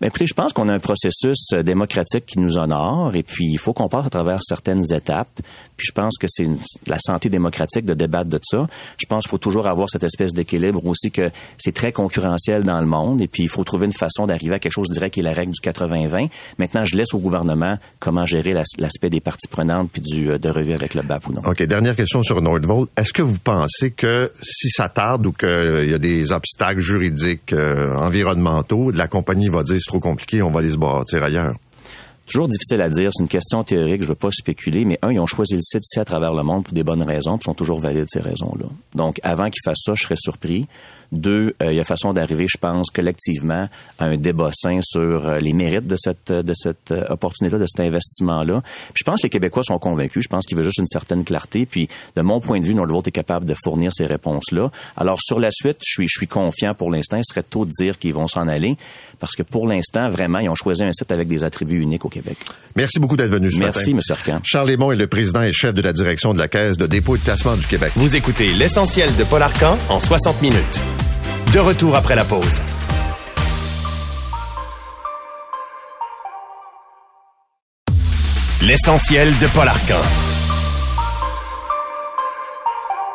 Ben 0.00 0.06
écoutez, 0.06 0.26
je 0.26 0.32
pense 0.32 0.54
qu'on 0.54 0.70
a 0.70 0.72
un 0.72 0.78
processus 0.78 1.52
euh, 1.52 1.62
démocratique 1.62 2.24
qui 2.24 2.38
nous 2.38 2.56
honore 2.56 3.14
et 3.14 3.22
puis 3.22 3.44
il 3.50 3.58
faut 3.58 3.74
qu'on 3.74 3.90
passe 3.90 4.06
à 4.06 4.08
travers 4.08 4.38
certaines 4.42 4.90
étapes. 4.94 5.28
Puis 5.76 5.88
je 5.88 5.92
pense 5.92 6.16
que 6.16 6.26
c'est 6.26 6.48
la 6.86 6.96
santé 6.98 7.28
démocratique 7.28 7.84
de 7.84 7.92
débattre 7.92 8.30
de 8.30 8.40
ça. 8.42 8.66
Je 8.96 9.04
pense 9.04 9.24
qu'il 9.24 9.30
faut 9.30 9.36
toujours 9.36 9.66
avoir 9.66 9.90
cette 9.90 10.02
espèce 10.02 10.32
d'équilibre 10.32 10.86
aussi 10.86 11.10
que 11.10 11.30
c'est 11.58 11.74
très 11.74 11.92
concurrentiel 11.92 12.64
dans 12.64 12.80
le 12.80 12.86
monde 12.86 13.20
et 13.20 13.28
puis 13.28 13.42
il 13.42 13.50
faut 13.50 13.62
trouver 13.62 13.84
une 13.84 13.92
façon 13.92 14.26
d'arriver 14.26 14.54
à 14.54 14.58
quelque 14.58 14.72
chose, 14.72 14.86
je 14.88 14.94
dirais, 14.94 15.10
qui 15.10 15.20
est 15.20 15.22
la 15.22 15.32
règle 15.32 15.52
du 15.52 15.60
80-20. 15.60 16.30
Maintenant, 16.56 16.84
je 16.84 16.96
laisse 16.96 17.12
au 17.12 17.18
gouvernement 17.18 17.76
comment 17.98 18.24
gérer 18.24 18.54
l'aspect 18.54 19.10
des 19.10 19.20
parties 19.20 19.48
prenantes 19.48 19.90
puis 19.92 20.00
du, 20.00 20.30
euh, 20.30 20.38
de 20.38 20.48
revue 20.48 20.72
avec 20.72 20.94
le 20.94 21.02
BAP 21.02 21.28
ou 21.28 21.34
non. 21.34 21.42
OK. 21.44 21.62
Dernière 21.64 21.94
question 21.94 22.22
sur 22.22 22.40
Nordvolt. 22.40 22.88
Est-ce 22.96 23.12
que 23.12 23.20
vous 23.20 23.38
pensez 23.38 23.90
que 23.90 24.32
si 24.40 24.70
ça 24.70 24.88
tarde 24.88 25.26
ou 25.26 25.32
qu'il 25.32 25.90
y 25.90 25.94
a 25.94 25.98
des 25.98 26.32
obstacles 26.32 26.80
juridiques, 26.80 27.52
euh, 27.52 27.94
environnementaux, 27.96 28.90
la 28.92 29.06
compagnie 29.06 29.50
va 29.50 29.62
dire 29.62 29.78
trop 29.90 30.00
compliqué, 30.00 30.42
on 30.42 30.50
va 30.50 30.60
aller 30.60 30.70
se 30.70 30.78
bâtir 30.78 31.22
ailleurs. 31.22 31.54
Toujours 32.30 32.46
difficile 32.46 32.80
à 32.80 32.88
dire. 32.88 33.10
C'est 33.12 33.24
une 33.24 33.28
question 33.28 33.64
théorique. 33.64 34.02
Je 34.02 34.06
ne 34.06 34.10
veux 34.10 34.14
pas 34.14 34.30
spéculer. 34.30 34.84
Mais 34.84 34.98
un, 35.02 35.10
ils 35.10 35.18
ont 35.18 35.26
choisi 35.26 35.54
le 35.54 35.62
site 35.62 35.82
ici 35.82 35.98
à 35.98 36.04
travers 36.04 36.32
le 36.32 36.44
monde 36.44 36.62
pour 36.62 36.72
des 36.72 36.84
bonnes 36.84 37.02
raisons, 37.02 37.36
puis 37.38 37.44
sont 37.44 37.54
toujours 37.54 37.80
valides 37.80 38.06
ces 38.08 38.20
raisons-là. 38.20 38.66
Donc, 38.94 39.18
avant 39.24 39.50
qu'ils 39.50 39.62
fassent 39.64 39.82
ça, 39.84 39.94
je 39.96 40.04
serais 40.04 40.16
surpris. 40.16 40.68
Deux, 41.10 41.56
euh, 41.60 41.72
il 41.72 41.76
y 41.76 41.80
a 41.80 41.84
façon 41.84 42.12
d'arriver, 42.12 42.46
je 42.48 42.56
pense, 42.56 42.88
collectivement 42.90 43.68
à 43.98 44.04
un 44.04 44.16
débat 44.16 44.50
sain 44.52 44.78
sur 44.80 45.26
euh, 45.26 45.38
les 45.38 45.52
mérites 45.52 45.88
de 45.88 45.96
cette 45.96 46.30
de 46.30 46.54
cette 46.54 46.92
euh, 46.92 47.02
opportunité, 47.08 47.58
de 47.58 47.66
cet 47.66 47.80
investissement-là. 47.80 48.62
je 48.94 49.02
pense 49.02 49.20
que 49.20 49.26
les 49.26 49.30
Québécois 49.30 49.64
sont 49.64 49.80
convaincus. 49.80 50.22
Je 50.22 50.28
pense 50.28 50.46
qu'ils 50.46 50.56
veulent 50.56 50.66
juste 50.66 50.78
une 50.78 50.86
certaine 50.86 51.24
clarté. 51.24 51.66
Puis, 51.66 51.88
de 52.14 52.22
mon 52.22 52.38
point 52.38 52.60
de 52.60 52.66
vue, 52.66 52.76
Nordvolt 52.76 53.08
est 53.08 53.12
capable 53.12 53.44
de 53.44 53.54
fournir 53.64 53.90
ces 53.92 54.06
réponses-là. 54.06 54.70
Alors, 54.96 55.18
sur 55.20 55.40
la 55.40 55.50
suite, 55.50 55.78
je 55.84 55.90
suis 55.94 56.06
je 56.06 56.16
suis 56.16 56.28
confiant 56.28 56.74
pour 56.74 56.92
l'instant. 56.92 57.16
Il 57.16 57.24
serait 57.24 57.42
tôt 57.42 57.64
de 57.64 57.72
dire 57.72 57.98
qu'ils 57.98 58.14
vont 58.14 58.28
s'en 58.28 58.46
aller 58.46 58.76
parce 59.20 59.36
que 59.36 59.42
pour 59.42 59.68
l'instant, 59.68 60.08
vraiment, 60.08 60.38
ils 60.38 60.48
ont 60.48 60.54
choisi 60.54 60.82
un 60.82 60.92
site 60.92 61.12
avec 61.12 61.28
des 61.28 61.44
attributs 61.44 61.80
uniques 61.80 62.04
au 62.04 62.08
Québec. 62.08 62.38
Merci 62.74 62.98
beaucoup 62.98 63.16
d'être 63.16 63.30
venu 63.30 63.52
ce 63.52 63.58
Merci, 63.60 63.90
M. 63.90 64.00
Arcan. 64.08 64.40
Charles 64.42 64.70
Lemont 64.70 64.90
est 64.90 64.96
le 64.96 65.06
président 65.06 65.42
et 65.42 65.52
chef 65.52 65.74
de 65.74 65.82
la 65.82 65.92
direction 65.92 66.32
de 66.32 66.38
la 66.38 66.48
Caisse 66.48 66.78
de 66.78 66.86
dépôt 66.86 67.16
et 67.16 67.18
de 67.18 67.24
placement 67.24 67.56
du 67.56 67.66
Québec. 67.66 67.92
Vous 67.96 68.16
écoutez 68.16 68.52
l'essentiel 68.52 69.14
de 69.16 69.24
Paul 69.24 69.42
Arcan 69.42 69.76
en 69.90 70.00
60 70.00 70.40
minutes. 70.42 70.80
De 71.52 71.58
retour 71.58 71.94
après 71.94 72.14
la 72.14 72.24
pause. 72.24 72.60
L'essentiel 78.62 79.28
de 79.38 79.46
Paul 79.48 79.68
Arcan. 79.68 80.39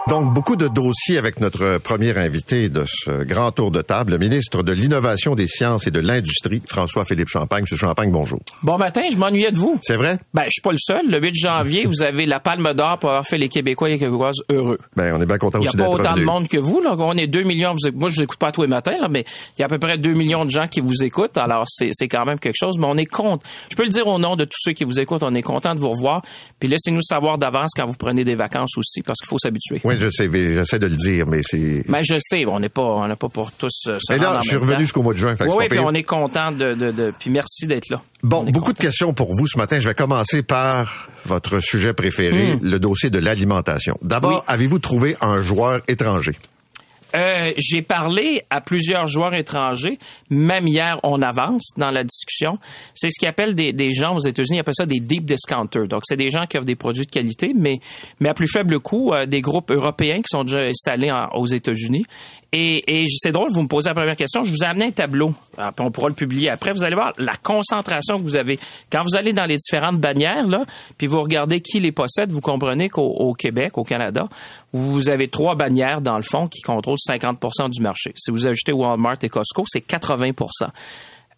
Donc, 0.07 0.31
beaucoup 0.35 0.55
de 0.55 0.67
dossiers 0.67 1.17
avec 1.17 1.39
notre 1.39 1.79
premier 1.79 2.15
invité 2.15 2.69
de 2.69 2.85
ce 2.87 3.23
grand 3.23 3.51
tour 3.51 3.71
de 3.71 3.81
table, 3.81 4.11
le 4.11 4.17
ministre 4.19 4.61
de 4.61 4.71
l'Innovation, 4.71 5.33
des 5.33 5.47
Sciences 5.47 5.87
et 5.87 5.91
de 5.91 5.99
l'Industrie, 5.99 6.61
François-Philippe 6.67 7.27
Champagne. 7.27 7.63
Monsieur 7.63 7.75
Champagne, 7.75 8.11
bonjour. 8.11 8.39
Bon 8.61 8.77
matin, 8.77 9.01
je 9.11 9.17
m'ennuyais 9.17 9.51
de 9.51 9.57
vous. 9.57 9.79
C'est 9.81 9.95
vrai? 9.95 10.19
Ben, 10.31 10.43
je 10.43 10.51
suis 10.51 10.61
pas 10.61 10.73
le 10.73 10.77
seul. 10.77 11.09
Le 11.09 11.19
8 11.19 11.33
janvier, 11.33 11.85
vous 11.87 12.03
avez 12.03 12.27
la 12.27 12.39
palme 12.39 12.71
d'or 12.75 12.99
pour 12.99 13.09
avoir 13.09 13.25
fait 13.25 13.39
les 13.39 13.49
Québécois 13.49 13.89
et 13.89 13.93
les 13.93 13.99
Québécoises 13.99 14.35
heureux. 14.51 14.77
Ben, 14.95 15.11
on 15.15 15.21
est 15.21 15.25
bien 15.25 15.39
content 15.39 15.59
aussi 15.59 15.75
d'être 15.75 15.83
Il 15.83 15.87
n'y 15.89 16.01
a 16.01 16.03
pas 16.03 16.11
autant 16.11 16.19
de 16.19 16.23
monde 16.23 16.47
que 16.47 16.57
vous, 16.57 16.81
là. 16.81 16.95
On 16.99 17.17
est 17.17 17.25
2 17.25 17.41
millions. 17.41 17.73
Moi, 17.95 18.09
je 18.09 18.17
vous 18.17 18.21
écoute 18.21 18.37
pas 18.37 18.51
tous 18.51 18.61
les 18.61 18.67
matins, 18.67 18.99
là, 19.01 19.07
mais 19.09 19.25
il 19.57 19.61
y 19.61 19.63
a 19.63 19.65
à 19.65 19.69
peu 19.69 19.79
près 19.79 19.97
2 19.97 20.13
millions 20.13 20.45
de 20.45 20.51
gens 20.51 20.67
qui 20.67 20.81
vous 20.81 21.03
écoutent. 21.03 21.39
Alors, 21.39 21.63
c'est, 21.67 21.89
c'est 21.93 22.07
quand 22.07 22.25
même 22.25 22.37
quelque 22.37 22.57
chose. 22.59 22.77
Mais 22.77 22.85
on 22.87 22.97
est 22.97 23.07
content. 23.07 23.43
Je 23.71 23.75
peux 23.75 23.83
le 23.83 23.89
dire 23.89 24.05
au 24.07 24.19
nom 24.19 24.35
de 24.35 24.45
tous 24.45 24.59
ceux 24.59 24.73
qui 24.73 24.83
vous 24.83 24.99
écoutent. 24.99 25.23
On 25.23 25.33
est 25.33 25.41
content 25.41 25.73
de 25.73 25.79
vous 25.79 25.89
revoir. 25.89 26.21
Puis 26.59 26.69
laissez-nous 26.69 27.01
savoir 27.01 27.39
d'avance 27.39 27.71
quand 27.75 27.87
vous 27.87 27.97
prenez 27.97 28.23
des 28.23 28.35
vacances 28.35 28.77
aussi, 28.77 29.01
parce 29.01 29.19
qu'il 29.19 29.29
faut 29.29 29.39
s'habituer. 29.39 29.81
Oui, 29.83 29.94
je 29.99 30.09
sais. 30.09 30.29
J'essaie 30.31 30.79
de 30.79 30.87
le 30.87 30.95
dire, 30.95 31.25
mais 31.27 31.41
c'est. 31.43 31.83
Mais 31.87 32.03
je 32.03 32.15
sais, 32.19 32.45
on 32.45 32.59
n'est 32.59 32.69
pas, 32.69 32.81
on 32.83 33.07
n'est 33.07 33.15
pas 33.15 33.29
pour 33.29 33.51
tous. 33.51 33.71
Euh, 33.87 33.97
se 33.99 34.13
mais 34.13 34.19
là, 34.19 34.39
je 34.43 34.47
suis 34.49 34.57
revenu 34.57 34.81
jusqu'au 34.81 35.01
mois 35.01 35.13
de 35.13 35.19
juin. 35.19 35.35
Fait 35.35 35.45
Oui, 35.55 35.67
puis 35.69 35.79
on 35.79 35.91
est 35.91 36.03
content 36.03 36.51
de, 36.51 36.73
de, 36.73 36.91
de- 36.91 37.13
puis 37.19 37.29
merci 37.29 37.67
d'être 37.67 37.89
là. 37.89 38.01
Bon, 38.23 38.43
beaucoup 38.43 38.73
de 38.73 38.77
questions 38.77 39.13
pour 39.13 39.33
vous 39.35 39.47
ce 39.47 39.57
matin. 39.57 39.79
Je 39.79 39.87
vais 39.87 39.93
commencer 39.95 40.41
par 40.43 41.09
votre 41.25 41.59
sujet 41.59 41.93
préféré, 41.93 42.57
le 42.61 42.77
dossier 42.79 43.09
de 43.09 43.19
l'alimentation. 43.19 43.97
D'abord, 44.01 44.31
Hmm. 44.31 44.35
Oui. 44.35 44.41
avez-vous 44.47 44.79
trouvé 44.79 45.15
un 45.21 45.41
joueur 45.41 45.81
étranger? 45.87 46.35
Euh, 47.15 47.51
j'ai 47.57 47.81
parlé 47.81 48.41
à 48.49 48.61
plusieurs 48.61 49.07
joueurs 49.07 49.33
étrangers, 49.33 49.97
même 50.29 50.67
hier, 50.67 50.99
on 51.03 51.21
avance 51.21 51.71
dans 51.77 51.91
la 51.91 52.03
discussion. 52.03 52.57
C'est 52.93 53.09
ce 53.09 53.19
qu'ils 53.19 53.29
appellent 53.29 53.55
des, 53.55 53.91
gens 53.91 54.15
aux 54.15 54.19
États-Unis, 54.19 54.57
ils 54.57 54.59
appellent 54.59 54.73
ça 54.75 54.85
des 54.85 54.99
deep 54.99 55.25
discounters. 55.25 55.87
Donc, 55.87 56.01
c'est 56.05 56.17
des 56.17 56.29
gens 56.29 56.45
qui 56.45 56.57
offrent 56.57 56.65
des 56.65 56.75
produits 56.75 57.05
de 57.05 57.11
qualité, 57.11 57.53
mais, 57.55 57.79
à 58.27 58.33
plus 58.33 58.47
faible 58.47 58.79
coût, 58.79 59.13
euh, 59.13 59.25
des 59.25 59.41
groupes 59.41 59.71
européens 59.71 60.17
qui 60.17 60.29
sont 60.29 60.43
déjà 60.43 60.61
installés 60.61 61.11
aux 61.33 61.47
États-Unis. 61.47 62.05
Et, 62.57 63.01
et 63.01 63.05
c'est 63.09 63.33
drôle, 63.33 63.51
vous 63.51 63.63
me 63.63 63.67
posez 63.67 63.89
la 63.89 63.93
première 63.93 64.15
question. 64.15 64.41
Je 64.41 64.49
vous 64.49 64.63
ai 64.63 64.65
amené 64.65 64.85
un 64.85 64.91
tableau. 64.91 65.33
Ah, 65.57 65.73
on 65.77 65.91
pourra 65.91 66.07
le 66.07 66.13
publier 66.15 66.49
après. 66.49 66.71
Vous 66.71 66.85
allez 66.85 66.95
voir 66.95 67.11
la 67.17 67.35
concentration 67.35 68.17
que 68.17 68.23
vous 68.23 68.37
avez. 68.37 68.57
Quand 68.89 69.03
vous 69.03 69.17
allez 69.17 69.33
dans 69.33 69.43
les 69.43 69.57
différentes 69.57 69.99
bannières, 69.99 70.47
là, 70.47 70.63
puis 70.97 71.05
vous 71.05 71.19
regardez 71.19 71.59
qui 71.59 71.81
les 71.81 71.91
possède, 71.91 72.31
vous 72.31 72.39
comprenez 72.39 72.87
qu'au 72.87 73.01
au 73.01 73.33
Québec, 73.33 73.77
au 73.77 73.83
Canada, 73.83 74.29
vous 74.71 75.09
avez 75.09 75.27
trois 75.27 75.55
bannières, 75.55 75.99
dans 75.99 76.15
le 76.15 76.23
fond, 76.23 76.47
qui 76.47 76.61
contrôlent 76.61 76.95
50% 76.95 77.71
du 77.71 77.81
marché. 77.81 78.13
Si 78.15 78.31
vous 78.31 78.47
ajoutez 78.47 78.71
Walmart 78.71 79.17
et 79.21 79.27
Costco, 79.27 79.65
c'est 79.67 79.81
80 79.81 80.31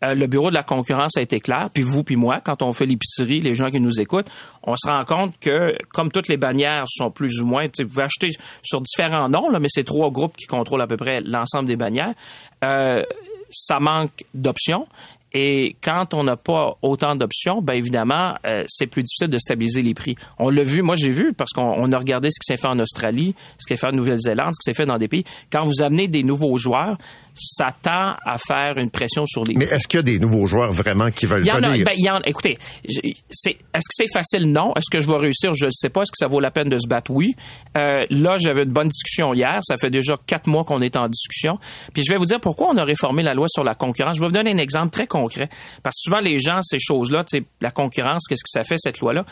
euh, 0.04 0.14
le 0.14 0.28
bureau 0.28 0.50
de 0.50 0.56
la 0.56 0.64
concurrence 0.64 1.18
a 1.18 1.22
été 1.22 1.39
clair, 1.39 1.66
puis 1.74 1.84
vous 1.84 2.04
puis 2.04 2.16
moi, 2.16 2.39
quand 2.39 2.62
on 2.62 2.72
fait 2.72 2.86
l'épicerie, 2.86 3.39
les 3.39 3.56
gens 3.56 3.70
qui 3.70 3.80
nous 3.80 4.00
écoutent, 4.00 4.30
on 4.64 4.76
se 4.76 4.88
rend 4.88 5.04
compte 5.06 5.38
que 5.39 5.76
comme 5.89 6.12
toutes 6.12 6.28
les 6.28 6.38
bannières 6.38 6.84
sont 6.88 7.10
plus 7.10 7.41
ou 7.41 7.45
moins, 7.45 7.66
vous 7.66 7.88
pouvez 7.88 8.04
acheter 8.04 8.30
sur 8.62 8.82
différents 8.82 9.30
noms, 9.30 9.50
là, 9.50 9.60
mais 9.60 9.70
c'est 9.70 9.84
trois 9.84 10.12
groupes 10.12 10.38
qui 10.38 10.45
contrôlent 10.45 10.82
à 10.82 10.88
peu 10.88 10.98
près 10.98 11.22
l'ensemble 11.22 11.68
des 11.68 11.78
bannières. 11.78 12.14
Euh, 12.64 13.04
ça 13.50 13.80
manque 13.80 14.24
d'options. 14.34 14.88
Et 15.34 15.76
quand 15.84 16.14
on 16.14 16.24
n'a 16.24 16.38
pas 16.38 16.78
autant 16.82 17.16
d'options, 17.16 17.62
ben 17.62 17.74
évidemment, 17.74 18.36
euh, 18.45 18.64
c'est 18.68 18.88
plus 18.88 19.04
difficile 19.04 19.28
de 19.28 19.38
stabiliser 19.38 19.82
les 19.82 19.93
prix. 19.93 20.16
On 20.39 20.50
l'a 20.50 20.64
vu, 20.64 20.82
moi 20.82 20.95
j'ai 20.95 21.12
vu, 21.12 21.34
parce 21.34 21.52
qu'on 21.52 21.74
on 21.78 21.91
a 21.91 21.98
regardé 21.98 22.30
ce 22.30 22.39
qui 22.39 22.45
s'est 22.45 22.60
fait 22.60 22.68
en 22.68 22.80
Australie, 22.80 23.36
ce 23.60 23.68
qui 23.68 23.76
s'est 23.76 23.80
fait 23.80 23.93
en 23.93 23.95
Nouvelle-Zélande, 23.95 24.54
ce 24.54 24.64
qui 24.64 24.72
s'est 24.72 24.74
fait 24.74 24.86
dans 24.86 24.98
des 24.98 25.08
pays. 25.08 25.26
Quand 25.52 25.66
vous 25.66 25.82
amenez 25.82 26.08
des 26.08 26.24
nouveaux 26.24 26.58
joueurs, 26.58 26.98
ça 27.38 27.72
tend 27.82 28.16
à 28.26 28.38
faire 28.38 28.78
une 28.78 28.90
pression 28.90 29.26
sur 29.26 29.44
les 29.44 29.56
Mais 29.56 29.66
est-ce 29.66 29.88
qu'il 29.88 29.98
y 29.98 30.00
a 30.00 30.04
des 30.04 30.20
nouveaux 30.20 30.46
joueurs 30.48 30.72
vraiment 30.72 31.12
qui 31.12 31.26
veulent 31.26 31.44
Il 31.44 31.48
y 31.48 31.52
en 31.52 31.64
a, 31.64 31.70
venir? 31.72 31.86
ben, 31.86 31.94
il 31.96 32.06
y 32.06 32.10
en, 32.10 32.20
écoutez, 32.22 32.58
c'est, 33.30 33.50
est-ce 33.50 33.88
que 33.88 33.94
c'est 33.94 34.12
facile? 34.12 34.52
Non. 34.52 34.74
Est-ce 34.76 34.90
que 34.92 35.00
je 35.00 35.08
vais 35.08 35.18
réussir? 35.18 35.54
Je 35.54 35.66
ne 35.66 35.72
sais 35.72 35.90
pas. 35.90 36.02
Est-ce 36.02 36.12
que 36.12 36.18
ça 36.18 36.28
vaut 36.28 36.40
la 36.40 36.52
peine 36.52 36.70
de 36.70 36.78
se 36.78 36.88
battre? 36.88 37.12
Oui. 37.12 37.36
Euh, 37.78 38.06
là, 38.10 38.38
j'avais 38.38 38.64
une 38.64 38.72
bonne 38.72 38.90
discussion 38.90 39.34
hier. 39.34 39.60
Ça 39.62 39.78
fait 39.78 39.90
déjà 39.90 40.18
quatre 40.26 40.48
mois 40.48 40.64
qu'on 40.64 40.82
est 40.82 40.96
en 40.96 41.08
discussion. 41.08 41.60
Puis 41.94 42.04
je 42.04 42.12
vais 42.12 42.18
vous 42.18 42.26
dire 42.26 42.40
pourquoi 42.40 42.70
on 42.72 42.78
a 42.78 42.84
réformé 42.84 43.24
la 43.24 43.34
loi 43.34 43.48
sur 43.50 43.64
la 43.64 43.76
concurrence. 43.76 44.16
Je 44.16 44.22
vais 44.22 44.28
vous 44.28 44.34
donner 44.34 44.52
un 44.52 44.58
exemple 44.58 44.92
très 44.92 45.08
concret. 45.08 45.50
Parce 45.84 45.96
que 45.96 46.02
souvent, 46.10 46.20
les 46.20 46.40
gens, 46.40 46.60
ces 46.62 46.80
choses-là, 46.80 47.24
la 47.62 47.72
concurrence, 47.72 48.28
qu'est-ce 48.28 48.44
que 48.44 48.50
ça 48.50 48.64
fait, 48.64 48.78
cette 48.78 49.00
loi-là? 49.00 49.26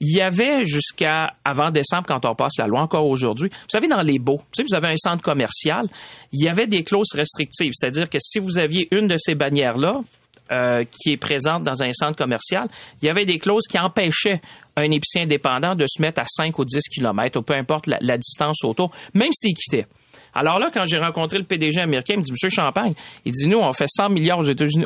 Il 0.00 0.16
y 0.16 0.22
avait 0.22 0.64
jusqu'à 0.64 1.34
avant 1.44 1.70
décembre, 1.70 2.06
quand 2.06 2.24
on 2.24 2.34
passe 2.34 2.56
la 2.58 2.66
loi, 2.66 2.80
encore 2.80 3.06
aujourd'hui, 3.06 3.50
vous 3.50 3.68
savez, 3.68 3.86
dans 3.86 4.00
les 4.00 4.18
baux, 4.18 4.38
vous 4.38 4.44
savez, 4.54 4.66
vous 4.70 4.76
avez 4.76 4.88
un 4.88 4.96
centre 4.96 5.22
commercial, 5.22 5.86
il 6.32 6.42
y 6.42 6.48
avait 6.48 6.66
des 6.66 6.84
clauses 6.84 7.12
restrictives. 7.14 7.72
C'est-à-dire 7.74 8.08
que 8.08 8.18
si 8.18 8.38
vous 8.38 8.58
aviez 8.58 8.88
une 8.92 9.08
de 9.08 9.16
ces 9.18 9.34
bannières-là, 9.34 10.00
euh, 10.52 10.84
qui 10.84 11.12
est 11.12 11.16
présente 11.16 11.62
dans 11.62 11.80
un 11.80 11.92
centre 11.92 12.16
commercial, 12.16 12.66
il 13.00 13.06
y 13.06 13.08
avait 13.08 13.24
des 13.24 13.38
clauses 13.38 13.68
qui 13.68 13.78
empêchaient 13.78 14.40
un 14.74 14.90
épicier 14.90 15.22
indépendant 15.22 15.76
de 15.76 15.84
se 15.86 16.02
mettre 16.02 16.20
à 16.20 16.24
5 16.26 16.58
ou 16.58 16.64
10 16.64 16.88
kilomètres, 16.88 17.38
ou 17.38 17.42
peu 17.42 17.54
importe 17.54 17.86
la, 17.86 17.98
la 18.00 18.16
distance 18.18 18.64
autour, 18.64 18.90
même 19.14 19.30
s'il 19.32 19.54
quittait. 19.54 19.86
Alors 20.34 20.58
là, 20.58 20.70
quand 20.72 20.84
j'ai 20.86 20.98
rencontré 20.98 21.38
le 21.38 21.44
PDG 21.44 21.80
américain, 21.80 22.14
il 22.14 22.20
me 22.20 22.24
dit, 22.24 22.32
Monsieur 22.32 22.48
Champagne, 22.48 22.94
il 23.24 23.32
dit, 23.32 23.46
nous, 23.46 23.58
on 23.58 23.72
fait 23.72 23.86
100 23.88 24.08
milliards 24.10 24.38
aux 24.38 24.44
États-Unis. 24.44 24.84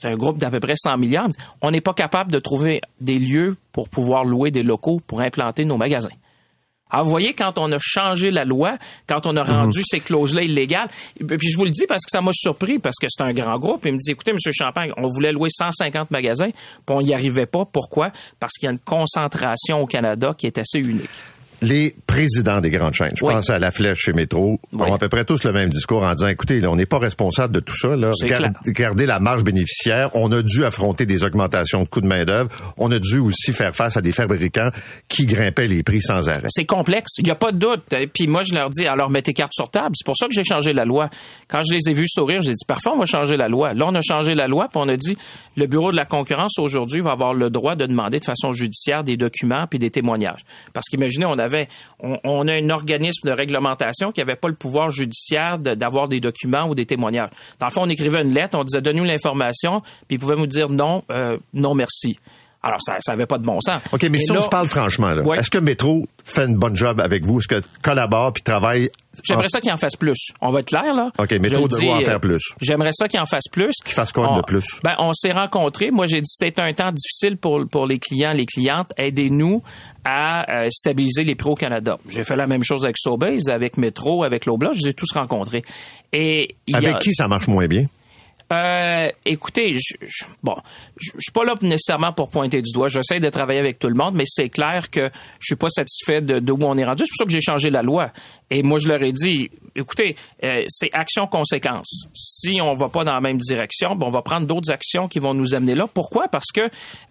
C'est 0.00 0.08
un 0.08 0.14
groupe 0.14 0.38
d'à 0.38 0.50
peu 0.50 0.60
près 0.60 0.74
100 0.76 0.98
milliards. 0.98 1.28
On 1.62 1.70
n'est 1.70 1.80
pas 1.80 1.94
capable 1.94 2.30
de 2.30 2.38
trouver 2.38 2.80
des 3.00 3.18
lieux 3.18 3.56
pour 3.72 3.88
pouvoir 3.88 4.24
louer 4.24 4.50
des 4.50 4.62
locaux 4.62 5.00
pour 5.06 5.20
implanter 5.20 5.64
nos 5.64 5.76
magasins. 5.76 6.10
Alors, 6.88 7.04
vous 7.04 7.10
voyez, 7.10 7.34
quand 7.34 7.58
on 7.58 7.72
a 7.72 7.78
changé 7.80 8.30
la 8.30 8.44
loi, 8.44 8.76
quand 9.08 9.26
on 9.26 9.36
a 9.36 9.42
rendu 9.42 9.82
ces 9.84 9.98
clauses-là 9.98 10.42
illégales, 10.42 10.88
et 11.18 11.24
puis 11.24 11.50
je 11.50 11.56
vous 11.56 11.64
le 11.64 11.70
dis 11.70 11.84
parce 11.88 12.04
que 12.04 12.10
ça 12.10 12.20
m'a 12.20 12.30
surpris, 12.32 12.78
parce 12.78 12.96
que 13.00 13.06
c'est 13.08 13.24
un 13.24 13.32
grand 13.32 13.58
groupe, 13.58 13.84
il 13.86 13.94
me 13.94 13.98
dit, 13.98 14.12
écoutez, 14.12 14.30
M. 14.30 14.38
Champagne, 14.52 14.92
on 14.96 15.08
voulait 15.08 15.32
louer 15.32 15.48
150 15.50 16.12
magasins, 16.12 16.50
puis 16.50 16.96
on 16.96 17.02
n'y 17.02 17.12
arrivait 17.12 17.46
pas. 17.46 17.64
Pourquoi? 17.64 18.10
Parce 18.38 18.52
qu'il 18.52 18.66
y 18.66 18.68
a 18.68 18.72
une 18.72 18.78
concentration 18.78 19.80
au 19.80 19.86
Canada 19.86 20.32
qui 20.38 20.46
est 20.46 20.58
assez 20.58 20.78
unique. 20.78 21.10
Les 21.62 21.94
présidents 22.06 22.60
des 22.60 22.70
grandes 22.70 22.94
chaînes, 22.94 23.12
je 23.16 23.24
Oui. 23.24 23.32
pense 23.32 23.48
à 23.50 23.58
la 23.58 23.70
flèche 23.70 23.98
chez 23.98 24.12
Métro, 24.12 24.60
Oui. 24.72 24.82
ont 24.82 24.94
à 24.94 24.98
peu 24.98 25.08
près 25.08 25.24
tous 25.24 25.42
le 25.44 25.52
même 25.52 25.70
discours 25.70 26.02
en 26.02 26.12
disant, 26.14 26.28
écoutez, 26.28 26.60
là, 26.60 26.70
on 26.70 26.76
n'est 26.76 26.86
pas 26.86 26.98
responsable 26.98 27.54
de 27.54 27.60
tout 27.60 27.76
ça. 27.76 27.96
Là. 27.96 28.10
Regardez 28.66 29.06
la 29.06 29.18
marge 29.20 29.42
bénéficiaire. 29.42 30.10
On 30.14 30.30
a 30.32 30.42
dû 30.42 30.64
affronter 30.64 31.06
des 31.06 31.24
augmentations 31.24 31.82
de 31.82 31.88
coûts 31.88 32.00
de 32.00 32.06
main-d'œuvre. 32.06 32.50
On 32.76 32.90
a 32.92 32.98
dû 32.98 33.18
aussi 33.18 33.52
faire 33.52 33.74
face 33.74 33.96
à 33.96 34.02
des 34.02 34.12
fabricants 34.12 34.70
qui 35.08 35.24
grimpaient 35.26 35.68
les 35.68 35.82
prix 35.82 36.02
sans 36.02 36.28
arrêt. 36.28 36.46
C'est 36.48 36.66
complexe, 36.66 37.12
il 37.18 37.24
n'y 37.24 37.30
a 37.30 37.34
pas 37.34 37.52
de 37.52 37.58
doute. 37.58 37.82
Et 37.92 38.06
Puis 38.06 38.26
moi, 38.26 38.42
je 38.42 38.52
leur 38.54 38.70
dis, 38.70 38.86
alors 38.86 39.10
mettez 39.10 39.32
carte 39.32 39.52
sur 39.54 39.70
table. 39.70 39.94
C'est 39.96 40.04
pour 40.06 40.16
ça 40.16 40.26
que 40.26 40.34
j'ai 40.34 40.44
changé 40.44 40.72
la 40.72 40.84
loi. 40.84 41.08
Quand 41.48 41.60
je 41.68 41.74
les 41.74 41.90
ai 41.90 41.94
vus 41.94 42.08
sourire, 42.08 42.40
j'ai 42.42 42.52
dit, 42.52 42.64
parfois, 42.66 42.92
on 42.94 42.98
va 42.98 43.06
changer 43.06 43.36
la 43.36 43.48
loi. 43.48 43.72
Là, 43.74 43.86
on 43.88 43.94
a 43.94 44.02
changé 44.02 44.34
la 44.34 44.46
loi, 44.46 44.68
puis 44.68 44.80
on 44.84 44.88
a 44.88 44.96
dit, 44.96 45.16
le 45.56 45.66
Bureau 45.66 45.90
de 45.90 45.96
la 45.96 46.04
concurrence, 46.04 46.58
aujourd'hui, 46.58 47.00
va 47.00 47.12
avoir 47.12 47.34
le 47.34 47.50
droit 47.50 47.76
de 47.76 47.86
demander 47.86 48.18
de 48.18 48.24
façon 48.24 48.52
judiciaire 48.52 49.04
des 49.04 49.16
documents 49.16 49.66
puis 49.68 49.78
des 49.78 49.90
témoignages. 49.90 50.40
Parce 50.72 50.86
qu'imaginez, 50.88 51.24
on 51.26 51.38
avait, 51.46 51.68
on, 52.00 52.18
on 52.24 52.46
a 52.48 52.52
un 52.54 52.68
organisme 52.70 53.26
de 53.28 53.32
réglementation 53.32 54.12
qui 54.12 54.20
n'avait 54.20 54.36
pas 54.36 54.48
le 54.48 54.54
pouvoir 54.54 54.90
judiciaire 54.90 55.58
de- 55.58 55.74
d'avoir 55.74 56.08
des 56.08 56.20
documents 56.20 56.68
ou 56.68 56.74
des 56.74 56.86
témoignages. 56.86 57.30
Dans 57.58 57.66
le 57.66 57.72
fond, 57.72 57.82
on 57.84 57.88
écrivait 57.88 58.22
une 58.22 58.34
lettre, 58.34 58.58
on 58.58 58.64
disait, 58.64 58.80
donne-nous 58.82 59.04
l'information, 59.04 59.80
puis 60.06 60.16
ils 60.16 60.18
pouvaient 60.18 60.36
nous 60.36 60.46
dire 60.46 60.68
non, 60.68 61.02
euh, 61.10 61.38
non 61.54 61.74
merci. 61.74 62.18
Alors, 62.62 62.80
ça 62.82 62.96
n'avait 63.08 63.26
pas 63.26 63.38
de 63.38 63.44
bon 63.44 63.60
sens. 63.60 63.80
OK, 63.92 64.02
mais 64.10 64.18
Et 64.18 64.20
si 64.22 64.32
on 64.32 64.40
se 64.40 64.48
parle 64.48 64.66
franchement, 64.66 65.12
là, 65.12 65.22
Ouais. 65.22 65.38
est-ce 65.38 65.50
que 65.50 65.58
Métro 65.58 66.08
fait 66.24 66.46
une 66.46 66.56
bonne 66.56 66.74
job 66.74 67.00
avec 67.00 67.22
vous? 67.22 67.38
Est-ce 67.38 67.46
que 67.46 67.62
collabore 67.80 68.32
puis 68.32 68.42
travaille? 68.42 68.88
J'aimerais 69.22 69.44
en- 69.44 69.48
ça 69.48 69.60
qu'il 69.60 69.70
en 69.72 69.76
fasse 69.76 69.94
plus. 69.94 70.30
On 70.40 70.50
va 70.50 70.60
être 70.60 70.66
clair, 70.66 70.92
là. 70.92 71.10
OK, 71.16 71.30
Métro 71.34 71.68
dis, 71.68 71.88
en 71.88 72.00
faire 72.00 72.16
euh, 72.16 72.18
plus. 72.18 72.42
J'aimerais 72.60 72.90
ça 72.92 73.06
qu'il 73.06 73.20
en 73.20 73.24
fasse 73.24 73.44
plus. 73.52 73.70
Qu'il 73.84 73.94
fasse 73.94 74.10
quoi 74.10 74.32
On- 74.32 74.36
de 74.38 74.42
plus? 74.42 74.80
Ben, 74.82 74.96
on 74.98 75.12
s'est 75.14 75.30
rencontrés. 75.30 75.92
Moi, 75.92 76.06
j'ai 76.06 76.18
dit 76.20 76.26
c'est 76.30 76.58
un 76.58 76.72
temps 76.72 76.90
difficile 76.90 77.36
pour, 77.36 77.64
pour 77.70 77.86
les 77.86 78.00
clients, 78.00 78.32
les 78.32 78.46
clientes. 78.46 78.90
Aidez-nous 78.96 79.62
à 80.08 80.62
euh, 80.62 80.68
stabiliser 80.70 81.24
les 81.24 81.34
prix 81.34 81.50
au 81.50 81.54
Canada. 81.56 81.98
J'ai 82.08 82.22
fait 82.22 82.36
la 82.36 82.46
même 82.46 82.62
chose 82.62 82.84
avec 82.84 82.96
Sobeys, 82.96 83.50
avec 83.50 83.76
Metro, 83.76 84.22
avec 84.22 84.46
Loblaw. 84.46 84.72
Je 84.72 84.82
les 84.84 84.88
ai 84.90 84.94
tous 84.94 85.10
rencontrés. 85.12 85.64
Et 86.12 86.54
a- 86.72 86.76
Avec 86.76 86.98
qui 87.00 87.12
ça 87.12 87.26
marche 87.26 87.48
moins 87.48 87.66
bien? 87.66 87.86
euh, 88.52 89.10
écoutez, 89.24 89.74
je, 89.74 89.96
je- 90.06 90.24
bon, 90.44 90.54
je, 90.96 91.10
je 91.14 91.18
suis 91.18 91.32
pas 91.32 91.42
là 91.42 91.54
nécessairement 91.62 92.12
pour 92.12 92.30
pointer 92.30 92.62
du 92.62 92.70
doigt. 92.72 92.86
J'essaie 92.86 93.18
de 93.18 93.28
travailler 93.28 93.58
avec 93.58 93.80
tout 93.80 93.88
le 93.88 93.94
monde, 93.96 94.14
mais 94.14 94.22
c'est 94.24 94.48
clair 94.50 94.88
que 94.88 95.10
je 95.40 95.46
suis 95.46 95.56
pas 95.56 95.68
satisfait 95.68 96.20
de, 96.20 96.38
de 96.38 96.52
où 96.52 96.58
on 96.62 96.76
est 96.76 96.84
rendu. 96.84 97.02
C'est 97.04 97.10
pour 97.10 97.18
ça 97.18 97.24
que 97.24 97.32
j'ai 97.32 97.40
changé 97.40 97.70
la 97.70 97.82
loi. 97.82 98.12
Et 98.50 98.62
moi, 98.62 98.78
je 98.78 98.88
leur 98.88 99.02
ai 99.02 99.12
dit, 99.12 99.50
écoutez, 99.74 100.14
euh, 100.44 100.62
c'est 100.68 100.90
action-conséquence. 100.92 102.06
Si 102.14 102.60
on 102.62 102.74
va 102.74 102.88
pas 102.88 103.02
dans 103.04 103.12
la 103.14 103.20
même 103.20 103.38
direction, 103.38 103.96
ben, 103.96 104.06
on 104.06 104.10
va 104.10 104.22
prendre 104.22 104.46
d'autres 104.46 104.70
actions 104.70 105.08
qui 105.08 105.18
vont 105.18 105.34
nous 105.34 105.54
amener 105.54 105.74
là. 105.74 105.86
Pourquoi? 105.92 106.28
Parce 106.28 106.52
que 106.54 106.60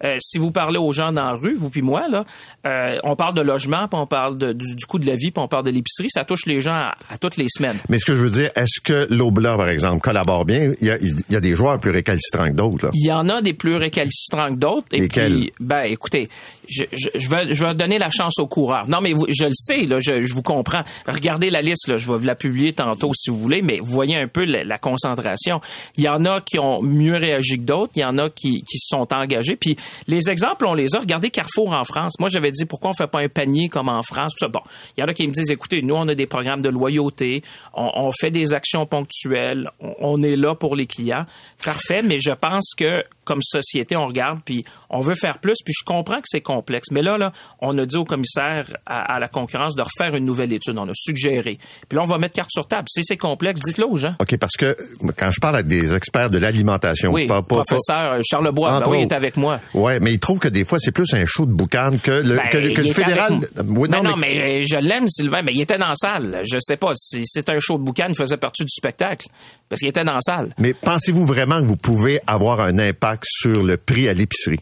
euh, 0.04 0.16
si 0.20 0.38
vous 0.38 0.50
parlez 0.50 0.78
aux 0.78 0.92
gens 0.92 1.12
dans 1.12 1.24
la 1.24 1.32
rue, 1.34 1.54
vous 1.56 1.68
puis 1.68 1.82
moi, 1.82 2.08
là, 2.08 2.24
euh, 2.66 2.98
on 3.04 3.16
parle 3.16 3.34
de 3.34 3.42
logement, 3.42 3.86
puis 3.86 3.98
on 4.00 4.06
parle 4.06 4.38
de- 4.38 4.52
du, 4.54 4.74
du 4.76 4.86
coût 4.86 4.98
de 4.98 5.06
la 5.06 5.14
vie, 5.14 5.30
puis 5.30 5.42
on 5.42 5.48
parle 5.48 5.64
de 5.64 5.70
l'épicerie. 5.70 6.08
Ça 6.10 6.24
touche 6.24 6.46
les 6.46 6.60
gens 6.60 6.74
à, 6.74 6.94
à 7.10 7.18
toutes 7.18 7.36
les 7.36 7.48
semaines. 7.48 7.76
Mais 7.90 7.98
ce 7.98 8.06
que 8.06 8.14
je 8.14 8.20
veux 8.20 8.30
dire, 8.30 8.50
est-ce 8.56 8.80
que 8.80 9.06
l'Obla, 9.12 9.56
par 9.58 9.68
exemple, 9.68 10.00
collabore 10.00 10.46
bien? 10.46 10.72
Il 10.80 10.86
y 10.86 10.90
a, 10.90 10.96
il 10.98 11.14
y 11.28 11.36
a 11.36 11.40
des 11.40 11.54
joueurs 11.54 11.78
plus 11.78 11.90
récalcitrants 11.90 12.46
que 12.48 12.54
d'autres. 12.56 12.86
là. 12.86 12.90
Il 12.94 13.06
y 13.06 13.12
en 13.12 13.28
a 13.28 13.42
des 13.42 13.52
plus 13.52 13.76
récalcitrants 13.76 14.54
que 14.54 14.58
d'autres. 14.58 14.86
Et 14.92 15.06
puis, 15.08 15.52
ben, 15.60 15.82
écoutez, 15.82 16.28
je, 16.66 16.84
je, 16.92 17.08
je 17.14 17.28
vais, 17.28 17.54
je 17.54 17.62
vais 17.64 17.74
donner 17.74 17.98
la 17.98 18.08
chance 18.10 18.38
aux 18.38 18.46
coureurs. 18.46 18.88
Non, 18.88 19.00
mais 19.02 19.12
vous- 19.12 19.26
je 19.28 19.44
le 19.44 19.52
sais, 19.54 19.82
là, 19.84 19.98
je, 20.00 20.24
je 20.24 20.32
vous 20.34 20.42
comprends. 20.42 20.82
Regardez 21.06 21.25
la 21.50 21.62
liste, 21.62 21.96
je 21.96 22.10
vais 22.10 22.16
vous 22.16 22.24
la 22.24 22.34
publier 22.34 22.72
tantôt 22.72 23.12
si 23.14 23.30
vous 23.30 23.38
voulez, 23.38 23.62
mais 23.62 23.78
vous 23.80 23.92
voyez 23.92 24.16
un 24.16 24.28
peu 24.28 24.44
la, 24.44 24.78
concentration. 24.78 25.60
Il 25.96 26.04
y 26.04 26.08
en 26.08 26.24
a 26.24 26.40
qui 26.40 26.58
ont 26.58 26.82
mieux 26.82 27.16
réagi 27.16 27.56
que 27.56 27.62
d'autres, 27.62 27.92
il 27.96 28.02
y 28.02 28.04
en 28.04 28.18
a 28.18 28.28
qui, 28.30 28.62
se 28.68 28.88
sont 28.88 29.12
engagés. 29.12 29.56
Puis 29.56 29.76
les 30.06 30.30
exemples, 30.30 30.66
on 30.66 30.74
les 30.74 30.94
a. 30.94 31.00
Regardez 31.00 31.30
Carrefour 31.30 31.72
en 31.72 31.84
France. 31.84 32.14
Moi, 32.18 32.28
j'avais 32.28 32.50
dit 32.50 32.64
pourquoi 32.64 32.90
on 32.90 32.92
fait 32.92 33.06
pas 33.06 33.20
un 33.20 33.28
panier 33.28 33.68
comme 33.68 33.88
en 33.88 34.02
France? 34.02 34.32
Tout 34.32 34.46
ça. 34.46 34.48
Bon, 34.48 34.60
il 34.96 35.00
y 35.00 35.04
en 35.04 35.06
a 35.06 35.14
qui 35.14 35.26
me 35.26 35.32
disent, 35.32 35.50
écoutez, 35.50 35.82
nous, 35.82 35.94
on 35.94 36.06
a 36.08 36.14
des 36.14 36.26
programmes 36.26 36.62
de 36.62 36.68
loyauté, 36.68 37.42
on, 37.74 38.10
fait 38.12 38.30
des 38.30 38.54
actions 38.54 38.86
ponctuelles, 38.86 39.70
on, 39.80 39.94
on 40.00 40.22
est 40.22 40.36
là 40.36 40.54
pour 40.54 40.76
les 40.76 40.86
clients. 40.86 41.26
Parfait, 41.64 42.02
mais 42.02 42.18
je 42.18 42.32
pense 42.32 42.74
que 42.76 43.02
comme 43.24 43.42
société, 43.42 43.96
on 43.96 44.06
regarde, 44.06 44.40
puis 44.44 44.64
on 44.88 45.00
veut 45.00 45.16
faire 45.16 45.40
plus, 45.40 45.56
puis 45.64 45.74
je 45.76 45.84
comprends 45.84 46.18
que 46.18 46.26
c'est 46.26 46.40
complexe. 46.40 46.90
Mais 46.92 47.02
là, 47.02 47.18
là, 47.18 47.32
on 47.60 47.76
a 47.76 47.84
dit 47.84 47.96
au 47.96 48.04
commissaire 48.04 48.76
à, 48.86 49.14
à 49.14 49.18
la 49.18 49.26
concurrence 49.26 49.74
de 49.74 49.82
refaire 49.82 50.14
une 50.14 50.24
nouvelle 50.24 50.52
étude. 50.52 50.78
On 50.78 50.88
a 50.88 50.94
suggéré. 50.94 51.15
Puis 51.16 51.58
là, 51.96 52.02
on 52.02 52.06
va 52.06 52.18
mettre 52.18 52.34
carte 52.34 52.50
sur 52.52 52.66
table. 52.66 52.86
Si 52.88 53.02
c'est 53.04 53.16
complexe, 53.16 53.60
dites-le 53.62 53.86
aux 53.86 53.96
gens. 53.96 54.14
OK, 54.20 54.36
parce 54.36 54.54
que 54.58 54.76
quand 55.16 55.30
je 55.30 55.40
parle 55.40 55.56
avec 55.56 55.66
des 55.66 55.94
experts 55.94 56.30
de 56.30 56.38
l'alimentation, 56.38 57.12
Oui, 57.12 57.26
pas, 57.26 57.42
pas- 57.42 57.62
professeur 57.62 58.20
Charles 58.28 58.50
Bois, 58.52 58.80
ben 58.80 58.90
oui, 58.90 58.98
il 59.00 59.02
est 59.02 59.12
avec 59.12 59.36
moi. 59.36 59.60
Ouais, 59.74 59.98
mais 60.00 60.12
ils 60.12 60.20
trouvent 60.20 60.38
que 60.38 60.48
des 60.48 60.64
fois, 60.64 60.78
c'est 60.78 60.92
plus 60.92 61.12
un 61.14 61.24
show 61.26 61.46
de 61.46 61.52
boucan 61.52 61.90
que 62.02 62.10
le, 62.10 62.36
Ben, 62.36 62.48
que, 62.50 62.58
le- 62.58 62.70
que 62.74 62.80
il 62.82 62.88
le 62.88 62.92
fédéral. 62.94 63.34
Oui, 63.68 63.88
Ben 63.88 64.02
non, 64.02 64.16
mais, 64.16 64.34
mais- 64.34 64.62
euh, 64.62 64.64
je 64.68 64.76
l'aime, 64.76 65.08
Sylvain, 65.08 65.42
mais 65.42 65.52
il 65.54 65.60
était 65.60 65.78
dans 65.78 65.88
la 65.88 65.94
salle. 65.94 66.40
Je 66.44 66.56
sais 66.60 66.76
pas 66.76 66.92
si 66.94 67.22
c'est 67.24 67.48
un 67.50 67.58
show 67.58 67.78
de 67.78 67.82
boucan, 67.82 68.06
il 68.08 68.16
faisait 68.16 68.36
partie 68.36 68.62
du 68.64 68.70
spectacle. 68.70 69.26
Parce 69.68 69.80
qu'il 69.80 69.88
était 69.88 70.04
dans 70.04 70.14
la 70.14 70.20
salle. 70.20 70.50
mais 70.58 70.74
pensez-vous 70.74 71.26
vraiment 71.26 71.60
que 71.60 71.66
vous 71.66 71.76
pouvez 71.76 72.20
avoir 72.28 72.60
un 72.60 72.78
impact 72.78 73.24
sur 73.26 73.64
le 73.64 73.76
prix 73.76 74.08
à 74.08 74.12
l'épicerie? 74.12 74.60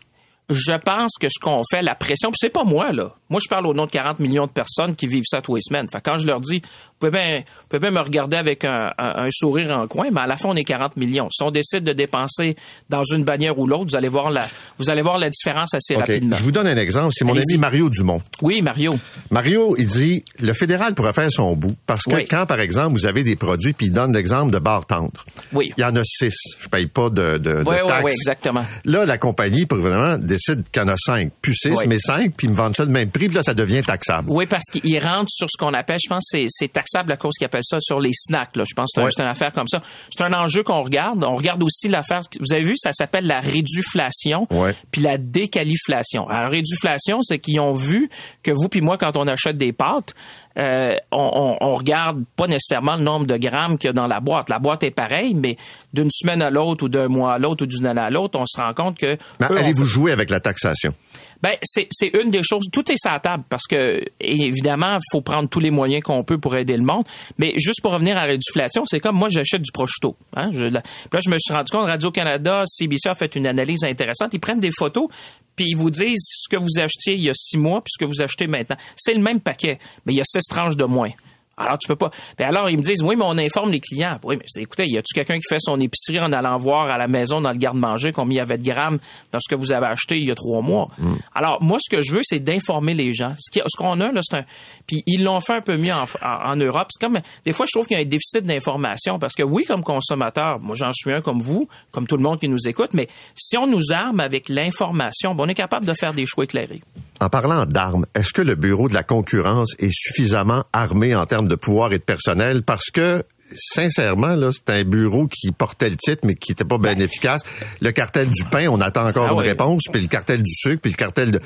Je 0.50 0.74
pense 0.76 1.12
que 1.18 1.28
ce 1.28 1.38
qu'on 1.40 1.62
fait, 1.70 1.82
la 1.82 1.94
pression, 1.94 2.30
puis 2.30 2.38
c'est 2.38 2.52
pas 2.52 2.64
moi, 2.64 2.92
là. 2.92 3.14
Moi, 3.30 3.40
je 3.42 3.48
parle 3.48 3.66
au 3.66 3.74
nom 3.74 3.86
de 3.86 3.90
40 3.90 4.20
millions 4.20 4.46
de 4.46 4.52
personnes 4.52 4.94
qui 4.94 5.06
vivent 5.06 5.24
ça 5.26 5.40
tous 5.40 5.56
les 5.56 5.62
semaines. 5.62 5.86
Fait 5.90 6.00
quand 6.00 6.18
je 6.18 6.26
leur 6.26 6.40
dis, 6.40 6.58
vous 6.58 7.10
pouvez 7.10 7.10
bien, 7.10 7.38
vous 7.38 7.66
pouvez 7.68 7.80
bien 7.80 7.90
me 7.90 8.00
regarder 8.00 8.36
avec 8.36 8.64
un, 8.64 8.92
un, 8.98 9.28
sourire 9.30 9.76
en 9.76 9.86
coin, 9.88 10.08
mais 10.12 10.20
à 10.20 10.26
la 10.26 10.36
fin, 10.36 10.50
on 10.50 10.54
est 10.54 10.64
40 10.64 10.96
millions. 10.98 11.28
Si 11.32 11.42
on 11.42 11.50
décide 11.50 11.84
de 11.84 11.94
dépenser 11.94 12.54
dans 12.90 13.02
une 13.02 13.24
bannière 13.24 13.58
ou 13.58 13.66
l'autre, 13.66 13.86
vous 13.90 13.96
allez 13.96 14.08
voir 14.08 14.30
la, 14.30 14.46
vous 14.78 14.90
allez 14.90 15.00
voir 15.02 15.18
la 15.18 15.30
différence 15.30 15.72
assez 15.72 15.96
rapidement. 15.96 16.36
Je 16.36 16.42
vous 16.42 16.52
donne 16.52 16.68
un 16.68 16.76
exemple. 16.76 17.12
C'est 17.12 17.24
mon 17.24 17.34
ami 17.34 17.56
Mario 17.58 17.88
Dumont. 17.88 18.20
Oui, 18.42 18.60
Mario. 18.60 18.98
Mario, 19.30 19.74
il 19.78 19.86
dit, 19.86 20.24
le 20.38 20.52
fédéral 20.52 20.94
pourrait 20.94 21.14
faire 21.14 21.30
son 21.30 21.56
bout. 21.56 21.74
Parce 21.86 22.04
que 22.04 22.28
quand, 22.28 22.44
par 22.46 22.60
exemple, 22.60 22.92
vous 22.92 23.06
avez 23.06 23.24
des 23.24 23.36
produits, 23.36 23.72
puis 23.72 23.86
il 23.86 23.92
donne 23.92 24.12
l'exemple 24.12 24.52
de 24.52 24.58
barre 24.58 24.86
tendre. 24.86 25.24
Oui. 25.52 25.72
Il 25.76 25.80
y 25.80 25.84
en 25.84 25.96
a 25.96 26.02
six. 26.04 26.36
Je 26.60 26.68
paye 26.68 26.86
pas 26.86 27.08
de, 27.08 27.38
de, 27.38 27.64
oui, 27.66 27.76
taxes. 27.86 28.04
Oui, 28.04 28.12
exactement. 28.12 28.64
Là, 28.84 29.06
la 29.06 29.18
compagnie, 29.18 29.66
pour 29.66 29.78
vraiment, 29.78 30.18
décide 30.46 30.70
qu'il 30.70 30.82
y 30.82 30.84
en 30.84 30.88
a 30.88 30.96
cinq, 30.96 31.32
puis 31.40 31.54
six, 31.54 31.74
mais 31.86 31.98
cinq, 31.98 32.34
puis 32.36 32.46
ils 32.46 32.50
me 32.50 32.56
vendent 32.56 32.76
ça 32.76 32.84
le 32.84 32.90
même 32.90 33.10
prix, 33.10 33.26
puis 33.26 33.36
là, 33.36 33.42
ça 33.42 33.54
devient 33.54 33.80
taxable. 33.82 34.30
Oui, 34.30 34.46
parce 34.46 34.64
qu'il 34.70 34.98
rentre 34.98 35.30
sur 35.30 35.46
ce 35.50 35.56
qu'on 35.56 35.72
appelle, 35.74 35.98
je 36.02 36.08
pense, 36.08 36.24
c'est 36.48 36.72
taxable 36.72 37.12
à 37.12 37.16
cause 37.16 37.34
qu'ils 37.38 37.46
appellent 37.46 37.62
ça 37.64 37.78
sur 37.80 38.00
les 38.00 38.12
snacks. 38.12 38.56
Là. 38.56 38.64
Je 38.66 38.74
pense 38.74 38.92
que 38.94 39.02
c'est 39.10 39.22
une 39.22 39.28
affaire 39.28 39.52
comme 39.52 39.68
ça. 39.68 39.80
C'est 40.10 40.24
un 40.24 40.32
enjeu 40.32 40.62
qu'on 40.62 40.82
regarde. 40.82 41.24
On 41.24 41.36
regarde 41.36 41.62
aussi 41.62 41.88
l'affaire. 41.88 42.20
Vous 42.40 42.54
avez 42.54 42.64
vu, 42.64 42.74
ça 42.76 42.92
s'appelle 42.92 43.26
la 43.26 43.40
réduflation, 43.40 44.46
puis 44.90 45.02
la 45.02 45.18
décaliflation. 45.18 46.28
Alors, 46.28 46.50
réduflation, 46.50 47.22
c'est 47.22 47.38
qu'ils 47.38 47.60
ont 47.60 47.72
vu 47.72 48.08
que 48.42 48.50
vous 48.50 48.68
puis 48.68 48.80
moi, 48.80 48.98
quand 48.98 49.16
on 49.16 49.26
achète 49.26 49.56
des 49.56 49.72
pâtes, 49.72 50.14
euh, 50.58 50.94
on, 51.10 51.56
on, 51.60 51.74
regarde 51.74 52.24
pas 52.36 52.46
nécessairement 52.46 52.96
le 52.96 53.02
nombre 53.02 53.26
de 53.26 53.36
grammes 53.36 53.76
qu'il 53.76 53.88
y 53.88 53.90
a 53.90 53.92
dans 53.92 54.06
la 54.06 54.20
boîte. 54.20 54.48
La 54.48 54.58
boîte 54.58 54.84
est 54.84 54.92
pareille, 54.92 55.34
mais 55.34 55.56
d'une 55.92 56.10
semaine 56.10 56.42
à 56.42 56.50
l'autre 56.50 56.84
ou 56.84 56.88
d'un 56.88 57.08
mois 57.08 57.34
à 57.34 57.38
l'autre 57.38 57.64
ou 57.64 57.66
d'une 57.66 57.86
année 57.86 58.00
à 58.00 58.10
l'autre, 58.10 58.38
on 58.38 58.46
se 58.46 58.60
rend 58.60 58.72
compte 58.72 58.96
que... 58.98 59.16
Allez-vous 59.40 59.84
jouer 59.84 60.12
avec 60.12 60.30
la 60.30 60.40
taxation? 60.40 60.94
Ben, 61.42 61.56
c'est 61.62 62.14
une 62.14 62.30
des 62.30 62.42
choses. 62.42 62.64
Tout 62.72 62.90
est 62.90 62.96
sur 62.96 63.12
la 63.12 63.18
table 63.18 63.44
parce 63.50 63.66
que, 63.66 64.02
évidemment, 64.18 64.96
il 64.96 65.04
faut 65.12 65.20
prendre 65.20 65.46
tous 65.46 65.60
les 65.60 65.70
moyens 65.70 66.02
qu'on 66.02 66.24
peut 66.24 66.38
pour 66.38 66.56
aider 66.56 66.74
le 66.74 66.84
monde. 66.84 67.04
Mais 67.36 67.52
juste 67.58 67.82
pour 67.82 67.92
revenir 67.92 68.16
à 68.16 68.20
la 68.20 68.32
réduflation, 68.32 68.84
c'est 68.86 68.98
comme 68.98 69.16
moi, 69.16 69.28
j'achète 69.28 69.60
du 69.60 69.70
prosciutto. 69.70 70.16
Hein? 70.34 70.50
Je, 70.52 70.64
là, 70.64 70.80
je 71.12 71.28
me 71.28 71.36
suis 71.38 71.52
rendu 71.52 71.70
compte, 71.70 71.86
Radio-Canada, 71.86 72.62
CBC 72.64 73.10
a 73.10 73.14
fait 73.14 73.36
une 73.36 73.46
analyse 73.46 73.84
intéressante. 73.84 74.32
Ils 74.32 74.40
prennent 74.40 74.60
des 74.60 74.70
photos, 74.74 75.08
puis 75.56 75.66
ils 75.68 75.76
vous 75.76 75.90
disent 75.90 76.24
ce 76.26 76.48
que 76.48 76.56
vous 76.56 76.78
achetiez 76.78 77.14
il 77.14 77.22
y 77.22 77.30
a 77.30 77.34
six 77.34 77.58
mois, 77.58 77.80
puis 77.80 77.92
ce 77.92 78.04
que 78.04 78.08
vous 78.08 78.22
achetez 78.22 78.46
maintenant. 78.46 78.76
C'est 78.96 79.14
le 79.14 79.20
même 79.20 79.40
paquet, 79.40 79.78
mais 80.04 80.14
il 80.14 80.16
y 80.16 80.20
a 80.20 80.24
16 80.24 80.42
tranches 80.48 80.76
de 80.76 80.84
moins. 80.84 81.10
Alors, 81.56 81.78
tu 81.78 81.88
peux 81.88 81.96
pas. 81.96 82.10
Mais 82.38 82.44
alors, 82.44 82.68
ils 82.68 82.76
me 82.76 82.82
disent, 82.82 83.02
oui, 83.02 83.14
mais 83.16 83.24
on 83.26 83.38
informe 83.38 83.70
les 83.70 83.80
clients. 83.80 84.18
Oui, 84.24 84.36
mais 84.38 84.62
écoutez, 84.62 84.88
y 84.88 84.98
a-tu 84.98 85.14
quelqu'un 85.14 85.36
qui 85.36 85.48
fait 85.48 85.60
son 85.60 85.78
épicerie 85.80 86.20
en 86.20 86.32
allant 86.32 86.56
voir 86.56 86.86
à 86.86 86.98
la 86.98 87.06
maison 87.06 87.40
dans 87.40 87.52
le 87.52 87.58
garde-manger 87.58 88.12
combien 88.12 88.34
il 88.34 88.38
y 88.38 88.40
avait 88.40 88.58
de 88.58 88.64
grammes 88.64 88.98
dans 89.32 89.38
ce 89.40 89.48
que 89.48 89.58
vous 89.58 89.72
avez 89.72 89.86
acheté 89.86 90.16
il 90.16 90.26
y 90.26 90.30
a 90.30 90.34
trois 90.34 90.62
mois? 90.62 90.88
Mm. 90.98 91.14
Alors, 91.34 91.62
moi, 91.62 91.78
ce 91.80 91.94
que 91.94 92.02
je 92.02 92.12
veux, 92.12 92.22
c'est 92.22 92.40
d'informer 92.40 92.94
les 92.94 93.12
gens. 93.12 93.34
Ce 93.38 93.60
qu'on 93.76 94.00
a, 94.00 94.10
là, 94.10 94.20
c'est 94.22 94.38
un. 94.38 94.44
Puis, 94.86 95.02
ils 95.06 95.22
l'ont 95.22 95.40
fait 95.40 95.54
un 95.54 95.60
peu 95.60 95.76
mieux 95.76 95.92
en, 95.92 96.56
Europe. 96.56 96.88
C'est 96.90 97.06
comme. 97.06 97.20
Des 97.44 97.52
fois, 97.52 97.66
je 97.66 97.72
trouve 97.72 97.86
qu'il 97.86 97.96
y 97.96 98.00
a 98.00 98.02
un 98.02 98.08
déficit 98.08 98.44
d'information 98.44 99.18
parce 99.18 99.34
que 99.34 99.42
oui, 99.42 99.64
comme 99.64 99.82
consommateur, 99.82 100.58
moi, 100.60 100.74
j'en 100.76 100.92
suis 100.92 101.12
un 101.12 101.20
comme 101.20 101.40
vous, 101.40 101.68
comme 101.90 102.06
tout 102.06 102.16
le 102.16 102.22
monde 102.22 102.40
qui 102.40 102.48
nous 102.48 102.68
écoute, 102.68 102.94
mais 102.94 103.08
si 103.34 103.56
on 103.56 103.66
nous 103.66 103.92
arme 103.92 104.20
avec 104.20 104.48
l'information, 104.48 105.34
on 105.38 105.46
est 105.46 105.54
capable 105.54 105.86
de 105.86 105.92
faire 105.92 106.14
des 106.14 106.26
choix 106.26 106.44
éclairés. 106.44 106.80
En 107.20 107.28
parlant 107.28 107.64
d'armes, 107.64 108.06
est-ce 108.14 108.32
que 108.32 108.42
le 108.42 108.54
Bureau 108.54 108.88
de 108.88 108.94
la 108.94 109.02
concurrence 109.02 109.74
est 109.78 109.92
suffisamment 109.92 110.64
armé 110.72 111.14
en 111.14 111.26
termes 111.26 111.48
de 111.48 111.54
pouvoir 111.54 111.92
et 111.92 111.98
de 111.98 112.02
personnel? 112.02 112.62
Parce 112.62 112.90
que 112.90 113.24
sincèrement, 113.54 114.34
là, 114.34 114.50
c'est 114.52 114.70
un 114.70 114.84
bureau 114.84 115.28
qui 115.28 115.52
portait 115.52 115.90
le 115.90 115.96
titre, 115.96 116.22
mais 116.24 116.34
qui 116.34 116.52
n'était 116.52 116.64
pas 116.64 116.78
bien 116.78 116.96
efficace. 116.96 117.42
Le 117.80 117.92
cartel 117.92 118.28
du 118.28 118.44
pain, 118.44 118.68
on 118.68 118.80
attend 118.80 119.06
encore 119.06 119.28
ah 119.28 119.32
une 119.32 119.48
réponse, 119.48 119.82
puis 119.92 120.02
le 120.02 120.08
cartel 120.08 120.42
du 120.42 120.52
sucre, 120.52 120.80
puis 120.80 120.90
le 120.90 120.96
cartel 120.96 121.30
de... 121.30 121.40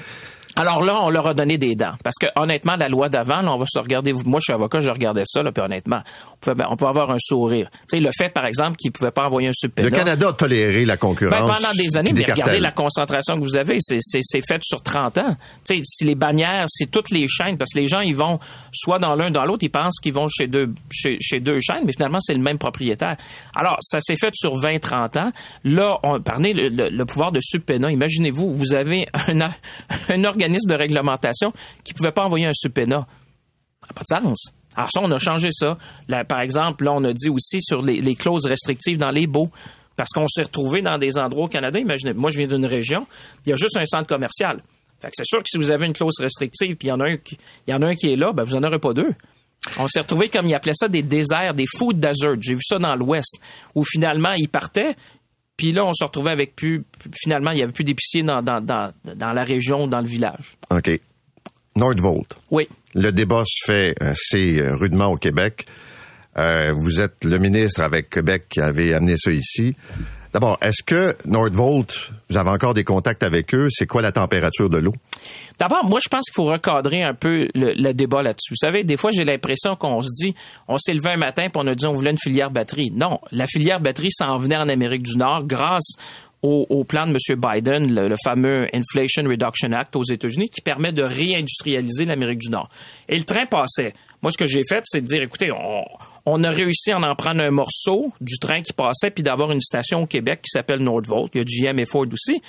Alors 0.58 0.82
là, 0.82 1.00
on 1.04 1.08
leur 1.08 1.24
a 1.28 1.34
donné 1.34 1.56
des 1.56 1.76
dents. 1.76 1.92
Parce 2.02 2.16
que 2.20 2.26
honnêtement, 2.34 2.74
la 2.74 2.88
loi 2.88 3.08
d'avant, 3.08 3.46
on 3.46 3.56
va 3.56 3.64
se 3.68 3.78
regarder. 3.78 4.12
Moi, 4.12 4.40
je 4.40 4.44
suis 4.44 4.52
avocat, 4.52 4.80
je 4.80 4.90
regardais 4.90 5.22
ça, 5.24 5.40
là, 5.40 5.52
puis 5.52 5.62
honnêtement, 5.62 6.00
on 6.32 6.36
peut, 6.40 6.62
on 6.68 6.76
peut 6.76 6.86
avoir 6.86 7.12
un 7.12 7.18
sourire. 7.20 7.70
Tu 7.88 7.96
sais, 7.96 8.00
le 8.00 8.10
fait, 8.16 8.30
par 8.30 8.44
exemple, 8.44 8.76
qu'ils 8.76 8.90
ne 8.90 8.94
pouvaient 8.94 9.12
pas 9.12 9.26
envoyer 9.26 9.48
un 9.48 9.52
subpénal. 9.52 9.92
Le 9.92 9.96
Canada 9.96 10.28
a 10.30 10.32
toléré 10.32 10.84
la 10.84 10.96
concurrence. 10.96 11.38
Ben, 11.38 11.46
pendant 11.46 11.72
des 11.76 11.96
années, 11.96 12.12
mais 12.12 12.24
regardez 12.24 12.58
la 12.58 12.72
concentration 12.72 13.36
que 13.36 13.44
vous 13.44 13.56
avez. 13.56 13.76
C'est 13.78 14.46
fait 14.48 14.60
sur 14.62 14.82
30 14.82 15.18
ans. 15.18 15.36
Tu 15.64 15.76
sais, 15.76 15.80
si 15.84 16.04
les 16.04 16.16
bannières, 16.16 16.64
c'est 16.66 16.90
toutes 16.90 17.12
les 17.12 17.28
chaînes, 17.28 17.56
parce 17.56 17.72
que 17.72 17.78
les 17.78 17.86
gens, 17.86 18.00
ils 18.00 18.16
vont 18.16 18.40
soit 18.72 18.98
dans 18.98 19.14
l'un, 19.14 19.30
dans 19.30 19.44
l'autre, 19.44 19.62
ils 19.62 19.70
pensent 19.70 20.00
qu'ils 20.00 20.12
vont 20.12 20.26
chez 20.26 20.48
deux, 20.48 20.72
chez, 20.90 21.18
chez 21.20 21.38
deux 21.38 21.60
chaînes, 21.60 21.82
mais 21.84 21.92
finalement, 21.92 22.18
c'est 22.20 22.34
le 22.34 22.40
même 22.42 22.58
propriétaire. 22.58 23.16
Alors, 23.54 23.76
ça 23.80 24.00
s'est 24.00 24.16
fait 24.16 24.34
sur 24.34 24.56
20, 24.56 24.80
30 24.80 25.16
ans. 25.18 25.32
Là, 25.62 26.00
on 26.02 26.20
parlait 26.20 26.52
le, 26.52 26.88
le, 26.88 27.04
pouvoir 27.04 27.30
de 27.30 27.38
subpénat. 27.40 27.92
Imaginez-vous, 27.92 28.52
vous 28.52 28.74
avez 28.74 29.06
un, 29.28 29.38
un 30.08 30.24
organisme 30.24 30.47
de 30.48 30.74
réglementation 30.74 31.52
qui 31.84 31.92
ne 31.92 31.98
pouvaient 31.98 32.12
pas 32.12 32.24
envoyer 32.24 32.46
un 32.46 32.54
subpoena. 32.54 33.06
Ça 33.82 33.88
n'a 33.88 33.94
pas 33.94 34.20
de 34.22 34.28
sens. 34.28 34.52
Alors 34.76 34.90
ça, 34.92 35.00
on 35.02 35.10
a 35.10 35.18
changé 35.18 35.50
ça. 35.52 35.76
par 36.28 36.40
exemple, 36.40 36.84
là, 36.84 36.92
on 36.92 37.02
a 37.04 37.12
dit 37.12 37.28
aussi 37.28 37.60
sur 37.60 37.82
les, 37.82 38.14
clauses 38.14 38.46
restrictives 38.46 38.98
dans 38.98 39.10
les 39.10 39.26
baux. 39.26 39.50
Parce 39.96 40.10
qu'on 40.10 40.28
s'est 40.28 40.42
retrouvé 40.42 40.80
dans 40.80 40.96
des 40.96 41.18
endroits 41.18 41.46
au 41.46 41.48
Canada. 41.48 41.76
Imaginez, 41.76 42.12
moi, 42.12 42.30
je 42.30 42.38
viens 42.38 42.46
d'une 42.46 42.66
région, 42.66 43.04
il 43.44 43.50
y 43.50 43.52
a 43.52 43.56
juste 43.56 43.76
un 43.76 43.84
centre 43.84 44.06
commercial. 44.06 44.62
Fait 45.00 45.08
que 45.08 45.14
c'est 45.16 45.26
sûr 45.26 45.38
que 45.38 45.48
si 45.48 45.58
vous 45.58 45.72
avez 45.72 45.86
une 45.86 45.92
clause 45.92 46.14
restrictive, 46.20 46.76
puis 46.76 46.86
il 46.86 46.90
y 46.90 46.92
en 46.92 47.00
a 47.00 47.08
un 47.08 47.16
qui, 47.16 47.36
y 47.66 47.74
en 47.74 47.82
a 47.82 47.86
un 47.86 47.94
qui 47.96 48.12
est 48.12 48.16
là, 48.16 48.32
ben 48.32 48.44
vous 48.44 48.56
n'en 48.56 48.68
aurez 48.68 48.78
pas 48.78 48.92
deux. 48.92 49.12
On 49.76 49.86
s'est 49.88 50.00
retrouvé 50.00 50.28
comme 50.28 50.46
ils 50.46 50.54
appelaient 50.54 50.72
ça 50.74 50.88
des 50.88 51.02
déserts, 51.02 51.54
des 51.54 51.66
food 51.66 51.98
deserts. 51.98 52.40
J'ai 52.40 52.54
vu 52.54 52.62
ça 52.62 52.78
dans 52.78 52.94
l'Ouest, 52.94 53.40
où 53.74 53.84
finalement 53.84 54.32
ils 54.32 54.48
partaient, 54.48 54.94
puis 55.58 55.72
là 55.72 55.84
on 55.84 55.92
se 55.92 56.04
retrouvait 56.04 56.30
avec 56.30 56.56
plus, 56.56 56.84
finalement 57.12 57.50
il 57.50 57.56
n'y 57.56 57.62
avait 57.62 57.72
plus 57.72 57.84
d'épiciers 57.84 58.22
dans, 58.22 58.40
dans, 58.40 58.64
dans, 58.64 58.92
dans, 59.04 59.32
la 59.32 59.44
région, 59.44 59.86
dans 59.86 60.00
le 60.00 60.06
village. 60.06 60.56
OK. 60.70 60.98
Nordvolt. 61.76 62.34
Oui. 62.50 62.66
Le 62.94 63.10
débat 63.10 63.42
se 63.44 63.70
fait 63.70 63.94
assez 64.00 64.58
euh, 64.58 64.74
rudement 64.74 65.08
au 65.08 65.16
Québec. 65.16 65.66
Euh, 66.38 66.72
vous 66.72 67.00
êtes 67.00 67.24
le 67.24 67.38
ministre 67.38 67.82
avec 67.82 68.08
Québec 68.08 68.46
qui 68.48 68.60
avait 68.60 68.94
amené 68.94 69.16
ça 69.16 69.30
ici. 69.30 69.74
D'abord, 70.32 70.58
est-ce 70.60 70.82
que 70.82 71.16
Nordvolt, 71.24 72.10
vous 72.28 72.36
avez 72.36 72.50
encore 72.50 72.74
des 72.74 72.84
contacts 72.84 73.22
avec 73.22 73.54
eux? 73.54 73.68
C'est 73.70 73.86
quoi 73.86 74.02
la 74.02 74.12
température 74.12 74.68
de 74.68 74.78
l'eau? 74.78 74.94
D'abord, 75.58 75.84
moi, 75.84 76.00
je 76.02 76.08
pense 76.08 76.26
qu'il 76.26 76.34
faut 76.34 76.44
recadrer 76.44 77.02
un 77.02 77.14
peu 77.14 77.48
le, 77.54 77.92
débat 77.92 78.22
là-dessus. 78.22 78.52
Vous 78.52 78.66
savez, 78.66 78.84
des 78.84 78.96
fois, 78.96 79.10
j'ai 79.10 79.24
l'impression 79.24 79.74
qu'on 79.74 80.02
se 80.02 80.10
dit, 80.12 80.34
on 80.68 80.78
s'est 80.78 80.94
levé 80.94 81.10
un 81.10 81.16
matin 81.16 81.44
et 81.44 81.50
on 81.54 81.66
a 81.66 81.74
dit 81.74 81.86
on 81.86 81.92
voulait 81.92 82.10
une 82.10 82.18
filière 82.18 82.50
batterie. 82.50 82.90
Non, 82.94 83.20
la 83.32 83.46
filière 83.46 83.80
batterie 83.80 84.10
s'en 84.10 84.36
venait 84.36 84.56
en 84.56 84.68
Amérique 84.68 85.02
du 85.02 85.16
Nord 85.16 85.44
grâce 85.44 85.94
au, 86.42 86.84
plan 86.84 87.06
de 87.06 87.12
M. 87.12 87.40
Biden, 87.40 87.94
le, 87.94 88.14
fameux 88.22 88.68
Inflation 88.72 89.24
Reduction 89.24 89.72
Act 89.72 89.96
aux 89.96 90.04
États-Unis, 90.04 90.48
qui 90.48 90.60
permet 90.60 90.92
de 90.92 91.02
réindustrialiser 91.02 92.04
l'Amérique 92.04 92.38
du 92.38 92.50
Nord. 92.50 92.68
Et 93.08 93.18
le 93.18 93.24
train 93.24 93.46
passait. 93.46 93.92
Moi, 94.22 94.30
ce 94.32 94.38
que 94.38 94.46
j'ai 94.46 94.62
fait, 94.68 94.82
c'est 94.84 95.00
de 95.00 95.06
dire, 95.06 95.22
écoutez, 95.22 95.50
on, 95.52 95.84
a 96.42 96.50
réussi 96.50 96.92
à 96.92 96.98
en 96.98 97.14
prendre 97.14 97.42
un 97.42 97.50
morceau 97.50 98.12
du 98.20 98.38
train 98.38 98.62
qui 98.62 98.72
passait, 98.72 99.10
puis 99.10 99.22
d'avoir 99.22 99.50
une 99.52 99.60
station 99.60 100.02
au 100.02 100.06
Québec 100.06 100.40
qui 100.42 100.50
s'appelle 100.50 100.80
Nordvolt. 100.80 101.30
Il 101.34 101.38
y 101.38 101.40
a 101.40 101.72
GM 101.72 101.78
et 101.78 101.86
Ford 101.86 102.06
aussi 102.12 102.42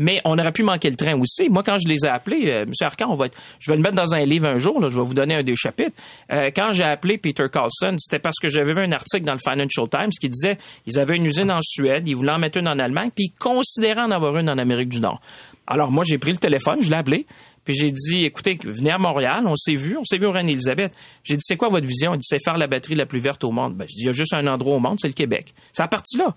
mais 0.00 0.20
on 0.24 0.38
aurait 0.38 0.52
pu 0.52 0.62
manquer 0.62 0.88
le 0.88 0.96
train 0.96 1.18
aussi. 1.20 1.50
Moi, 1.50 1.62
quand 1.62 1.76
je 1.78 1.86
les 1.86 2.06
ai 2.06 2.08
appelés, 2.08 2.50
euh, 2.50 2.62
M. 2.62 2.72
Arcan, 2.80 3.10
on 3.10 3.18
je 3.58 3.70
vais 3.70 3.76
le 3.76 3.82
mettre 3.82 3.96
dans 3.96 4.14
un 4.14 4.24
livre 4.24 4.48
un 4.48 4.56
jour, 4.56 4.80
je 4.88 4.96
vais 4.96 5.04
vous 5.04 5.14
donner 5.14 5.34
un 5.34 5.42
des 5.42 5.54
chapitres. 5.54 5.94
Euh, 6.32 6.50
quand 6.56 6.72
j'ai 6.72 6.84
appelé 6.84 7.18
Peter 7.18 7.44
Carlson, 7.52 7.96
c'était 7.98 8.18
parce 8.18 8.38
que 8.40 8.48
j'avais 8.48 8.72
vu 8.72 8.80
un 8.80 8.92
article 8.92 9.24
dans 9.24 9.34
le 9.34 9.38
Financial 9.38 9.86
Times 9.88 10.10
qui 10.18 10.30
disait 10.30 10.56
ils 10.86 10.98
avaient 10.98 11.16
une 11.16 11.26
usine 11.26 11.50
en 11.50 11.60
Suède, 11.60 12.08
ils 12.08 12.16
voulaient 12.16 12.32
en 12.32 12.38
mettre 12.38 12.58
une 12.58 12.68
en 12.68 12.78
Allemagne, 12.78 13.10
puis 13.14 13.26
ils 13.26 13.38
considéraient 13.38 14.00
en 14.00 14.10
avoir 14.10 14.38
une 14.38 14.48
en 14.48 14.56
Amérique 14.56 14.88
du 14.88 15.00
Nord. 15.00 15.20
Alors 15.66 15.90
moi, 15.90 16.02
j'ai 16.06 16.18
pris 16.18 16.32
le 16.32 16.38
téléphone, 16.38 16.78
je 16.80 16.90
l'ai 16.90 16.96
appelé, 16.96 17.26
puis 17.70 17.78
j'ai 17.78 17.92
dit, 17.92 18.24
écoutez, 18.24 18.58
venez 18.64 18.90
à 18.90 18.98
Montréal, 18.98 19.44
on 19.46 19.54
s'est 19.54 19.76
vu, 19.76 19.96
on 19.96 20.04
s'est 20.04 20.18
vu 20.18 20.26
au 20.26 20.32
Reine-Élisabeth. 20.32 20.92
J'ai 21.22 21.34
dit, 21.34 21.42
c'est 21.44 21.56
quoi 21.56 21.68
votre 21.68 21.86
vision? 21.86 22.14
Il 22.14 22.18
dit, 22.18 22.26
c'est 22.28 22.42
faire 22.42 22.58
la 22.58 22.66
batterie 22.66 22.96
la 22.96 23.06
plus 23.06 23.20
verte 23.20 23.44
au 23.44 23.52
monde. 23.52 23.76
Ben, 23.76 23.86
je 23.88 23.94
dis, 23.94 24.02
il 24.02 24.06
y 24.06 24.08
a 24.08 24.12
juste 24.12 24.34
un 24.34 24.44
endroit 24.48 24.74
au 24.74 24.80
monde, 24.80 24.98
c'est 25.00 25.06
le 25.06 25.14
Québec. 25.14 25.54
C'est 25.72 25.84
à 25.84 25.88
partir 25.88 26.18
là. 26.18 26.34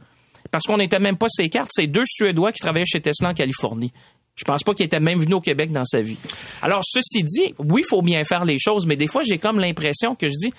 Parce 0.52 0.66
qu'on 0.66 0.78
n'était 0.78 1.00
même 1.00 1.18
pas 1.18 1.26
ces 1.30 1.50
cartes, 1.50 1.72
c'est 1.74 1.88
deux 1.88 2.04
Suédois 2.06 2.52
qui 2.52 2.60
travaillaient 2.60 2.86
chez 2.86 3.02
Tesla 3.02 3.30
en 3.30 3.34
Californie. 3.34 3.92
Je 4.36 4.44
pense 4.44 4.64
pas 4.64 4.76
qu'il 4.76 4.86
était 4.86 5.00
même 5.00 5.20
venu 5.20 5.34
au 5.34 5.42
Québec 5.42 5.72
dans 5.72 5.86
sa 5.86 6.02
vie. 6.02 6.18
Alors, 6.62 6.82
ceci 6.84 7.24
dit, 7.24 7.56
oui, 7.58 7.82
il 7.84 7.88
faut 7.88 8.04
bien 8.04 8.24
faire 8.24 8.46
les 8.46 8.60
choses, 8.60 8.86
mais 8.86 8.96
des 8.96 9.08
fois, 9.08 9.24
j'ai 9.24 9.40
comme 9.40 9.60
l'impression 9.60 10.14
que 10.14 10.28
je 10.28 10.36
dis, 10.38 10.54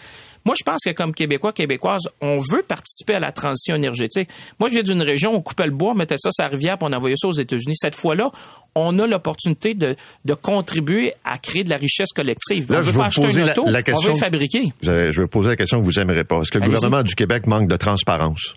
moi, 0.45 0.55
je 0.59 0.65
pense 0.65 0.83
que 0.85 0.91
comme 0.91 1.15
Québécois, 1.15 1.53
Québécoises, 1.53 2.09
on 2.21 2.39
veut 2.39 2.63
participer 2.63 3.15
à 3.15 3.21
la 3.21 3.33
transition 3.33 3.77
énergétique. 3.77 4.29
Moi, 4.59 4.69
je 4.69 4.75
viens 4.75 4.83
d'une 4.83 5.03
région, 5.03 5.33
on 5.33 5.41
coupait 5.41 5.67
le 5.67 5.73
bois, 5.73 5.93
on 5.93 5.95
mettait 5.95 6.19
ça 6.19 6.31
sur 6.31 6.45
la 6.45 6.51
rivière, 6.51 6.77
puis 6.77 6.89
on 6.91 6.93
envoyait 6.93 7.17
ça 7.17 7.29
aux 7.29 7.33
États-Unis. 7.33 7.77
Cette 7.77 7.95
fois-là, 7.95 8.31
on 8.75 8.99
a 8.99 9.07
l'opportunité 9.07 9.75
de, 9.75 9.97
de 10.25 10.35
contribuer 10.35 11.15
à 11.25 11.39
créer 11.39 11.65
de 11.65 11.71
la 11.71 11.77
richesse 11.77 12.13
collective. 12.15 12.71
Là, 12.73 12.79
on 12.79 12.83
veut 12.83 12.93
pas 12.93 13.07
acheter 13.07 13.41
un 13.41 13.49
auto, 13.49 13.65
la, 13.69 13.83
question, 13.83 14.11
on 14.11 14.15
veut 14.15 14.19
fabriquer. 14.19 14.73
Je, 14.83 15.11
je 15.11 15.21
veux 15.21 15.29
poser 15.29 15.51
la 15.51 15.57
question 15.57 15.81
que 15.81 15.85
vous 15.85 15.99
aimerez 15.99 16.25
pas. 16.25 16.41
Est-ce 16.41 16.51
que 16.51 16.59
le 16.59 16.67
gouvernement 16.67 17.03
du 17.03 17.15
Québec 17.15 17.47
manque 17.47 17.69
de 17.69 17.77
transparence? 17.77 18.55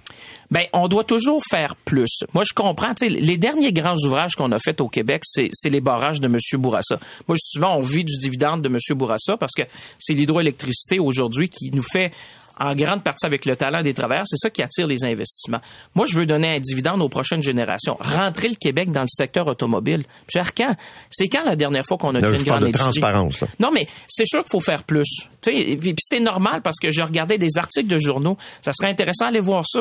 Ben, 0.50 0.66
on 0.72 0.88
doit 0.88 1.04
toujours 1.04 1.42
faire 1.50 1.76
plus. 1.76 2.20
Moi, 2.34 2.44
je 2.48 2.54
comprends. 2.54 2.94
Les 3.02 3.38
derniers 3.38 3.74
grands 3.74 3.98
ouvrages 4.06 4.34
qu'on 4.36 4.52
a 4.52 4.60
faits 4.60 4.80
au 4.80 4.88
Québec, 4.88 5.24
c'est 5.26 5.70
les 5.70 5.82
barrages 5.82 6.22
de 6.22 6.28
M. 6.28 6.38
Bourassa. 6.54 7.00
Moi, 7.28 7.38
souvent, 7.42 7.76
on 7.76 7.82
vit 7.82 8.06
du 8.06 8.18
dividende 8.18 8.62
de 8.62 8.70
M. 8.70 8.78
Bourassa 8.98 9.36
parce 9.36 9.54
que 9.54 9.64
c'est 10.00 10.14
l'hydroélectricité 10.14 11.00
aujourd'hui 11.00 11.50
qui 11.50 11.72
nous 11.72 11.84
fait 11.84 12.12
en 12.60 12.74
grande 12.76 13.04
partie 13.04 13.26
avec 13.26 13.46
le 13.46 13.56
talent 13.56 13.82
des 13.82 13.94
travailleurs. 13.94 14.26
C'est 14.28 14.38
ça 14.38 14.50
qui 14.50 14.62
attire 14.62 14.88
les 14.88 15.04
investissements. 15.06 15.60
Moi, 15.96 16.06
je 16.08 16.18
veux 16.18 16.26
donner 16.26 16.56
un 16.56 16.60
dividende 16.60 17.02
aux 17.02 17.10
prochaines 17.10 17.44
générations. 17.44 17.98
Rentrer 18.00 18.48
le 18.50 18.56
Québec 18.56 18.92
dans 18.92 19.02
le 19.02 19.08
secteur 19.10 19.48
automobile. 19.48 20.04
M. 20.36 20.42
Arcan, 20.42 20.76
c'est 21.10 21.28
quand 21.28 21.44
la 21.46 21.56
dernière 21.56 21.86
fois 21.86 21.98
qu'on 21.98 22.16
a 22.16 22.20
Là, 22.20 22.32
fait 22.32 22.38
une 22.40 22.44
grande 22.44 22.62
de 22.62 22.66
industrie? 22.68 23.00
transparence, 23.02 23.42
là. 23.42 23.48
Non, 23.60 23.72
mais 23.72 23.88
c'est 24.08 24.26
sûr 24.26 24.42
qu'il 24.44 24.52
faut 24.52 24.60
faire 24.60 24.84
plus. 24.84 25.08
Tu 25.42 25.52
sais, 25.52 25.56
Et 25.58 25.78
puis, 25.78 25.94
c'est 26.00 26.20
normal 26.20 26.62
parce 26.62 26.78
que 26.80 26.90
je 26.92 27.02
regardais 27.02 27.38
des 27.38 27.58
articles 27.58 27.88
de 27.88 27.98
journaux. 27.98 28.38
Ça 28.62 28.72
serait 28.74 28.90
intéressant 28.92 29.26
d'aller 29.26 29.40
voir 29.40 29.64
ça. 29.68 29.80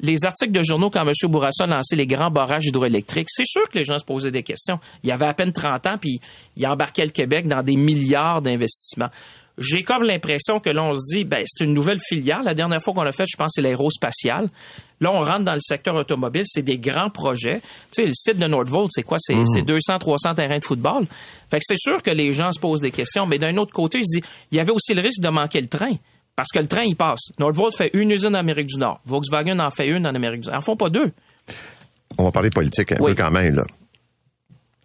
Les 0.00 0.24
articles 0.24 0.52
de 0.52 0.62
journaux 0.62 0.90
quand 0.90 1.02
M. 1.06 1.12
Bourassa 1.30 1.64
a 1.64 1.66
lancé 1.66 1.96
les 1.96 2.06
grands 2.06 2.30
barrages 2.30 2.64
hydroélectriques. 2.66 3.28
C'est 3.30 3.46
sûr 3.46 3.68
que 3.68 3.78
les 3.78 3.84
gens 3.84 3.98
se 3.98 4.04
posaient 4.04 4.30
des 4.30 4.42
questions. 4.42 4.78
Il 5.02 5.08
y 5.08 5.12
avait 5.12 5.26
à 5.26 5.34
peine 5.34 5.52
30 5.52 5.86
ans, 5.86 5.98
puis 6.00 6.20
il 6.56 6.66
embarquait 6.66 7.04
le 7.04 7.10
Québec 7.10 7.46
dans 7.48 7.62
des 7.62 7.76
milliards 7.76 8.40
d'investissements. 8.42 9.08
J'ai 9.56 9.84
comme 9.84 10.02
l'impression 10.02 10.58
que 10.58 10.68
là, 10.70 10.82
on 10.82 10.94
se 10.94 11.02
dit, 11.14 11.24
ben, 11.24 11.44
c'est 11.46 11.64
une 11.64 11.74
nouvelle 11.74 12.00
filière. 12.00 12.42
La 12.42 12.54
dernière 12.54 12.82
fois 12.82 12.92
qu'on 12.92 13.02
l'a 13.04 13.12
fait, 13.12 13.24
je 13.26 13.36
pense, 13.36 13.52
c'est 13.54 13.62
l'aérospatial. 13.62 14.48
Là, 15.00 15.12
on 15.12 15.20
rentre 15.20 15.44
dans 15.44 15.54
le 15.54 15.60
secteur 15.60 15.94
automobile. 15.94 16.42
C'est 16.44 16.62
des 16.62 16.78
grands 16.78 17.10
projets. 17.10 17.60
Tu 17.92 18.02
sais, 18.02 18.06
le 18.06 18.12
site 18.14 18.38
de 18.38 18.46
Nordvolt, 18.46 18.88
c'est 18.90 19.04
quoi? 19.04 19.18
C'est 19.20 19.36
c'est 19.46 19.62
200, 19.62 19.98
300 20.00 20.34
terrains 20.34 20.58
de 20.58 20.64
football. 20.64 21.04
Fait 21.50 21.58
que 21.58 21.64
c'est 21.66 21.78
sûr 21.78 22.02
que 22.02 22.10
les 22.10 22.32
gens 22.32 22.50
se 22.50 22.58
posent 22.58 22.80
des 22.80 22.90
questions. 22.90 23.26
Mais 23.26 23.38
d'un 23.38 23.56
autre 23.56 23.72
côté, 23.72 24.00
je 24.00 24.18
dis, 24.20 24.24
il 24.50 24.56
y 24.56 24.60
avait 24.60 24.72
aussi 24.72 24.92
le 24.94 25.02
risque 25.02 25.20
de 25.20 25.28
manquer 25.28 25.60
le 25.60 25.68
train. 25.68 25.92
Parce 26.34 26.48
que 26.52 26.58
le 26.58 26.66
train, 26.66 26.82
il 26.82 26.96
passe. 26.96 27.20
Nordvolt 27.38 27.76
fait 27.76 27.90
une 27.92 28.10
usine 28.10 28.30
en 28.34 28.40
Amérique 28.40 28.66
du 28.66 28.78
Nord. 28.78 29.00
Volkswagen 29.04 29.60
en 29.60 29.70
fait 29.70 29.86
une 29.86 30.04
en 30.04 30.14
Amérique 30.16 30.40
du 30.40 30.48
Nord. 30.48 30.56
Ils 30.56 30.58
en 30.58 30.62
font 30.62 30.76
pas 30.76 30.90
deux. 30.90 31.12
On 32.18 32.24
va 32.24 32.32
parler 32.32 32.50
politique 32.50 32.90
un 32.90 32.96
Oui. 33.00 33.12
peu 33.14 33.22
quand 33.22 33.30
même, 33.30 33.54
là. 33.54 33.64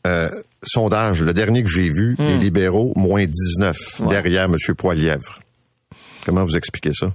Euh, 0.08 0.30
sondage, 0.64 1.22
le 1.22 1.34
dernier 1.34 1.64
que 1.64 1.70
j'ai 1.70 1.90
vu, 1.90 2.16
Hmm. 2.18 2.24
les 2.26 2.38
libéraux, 2.38 2.94
moins 2.96 3.26
19, 3.26 3.76
derrière 4.10 4.46
M. 4.46 4.56
Poilièvre. 4.78 5.36
Comment 6.26 6.44
vous 6.44 6.58
expliquez 6.58 6.92
ça? 6.94 7.12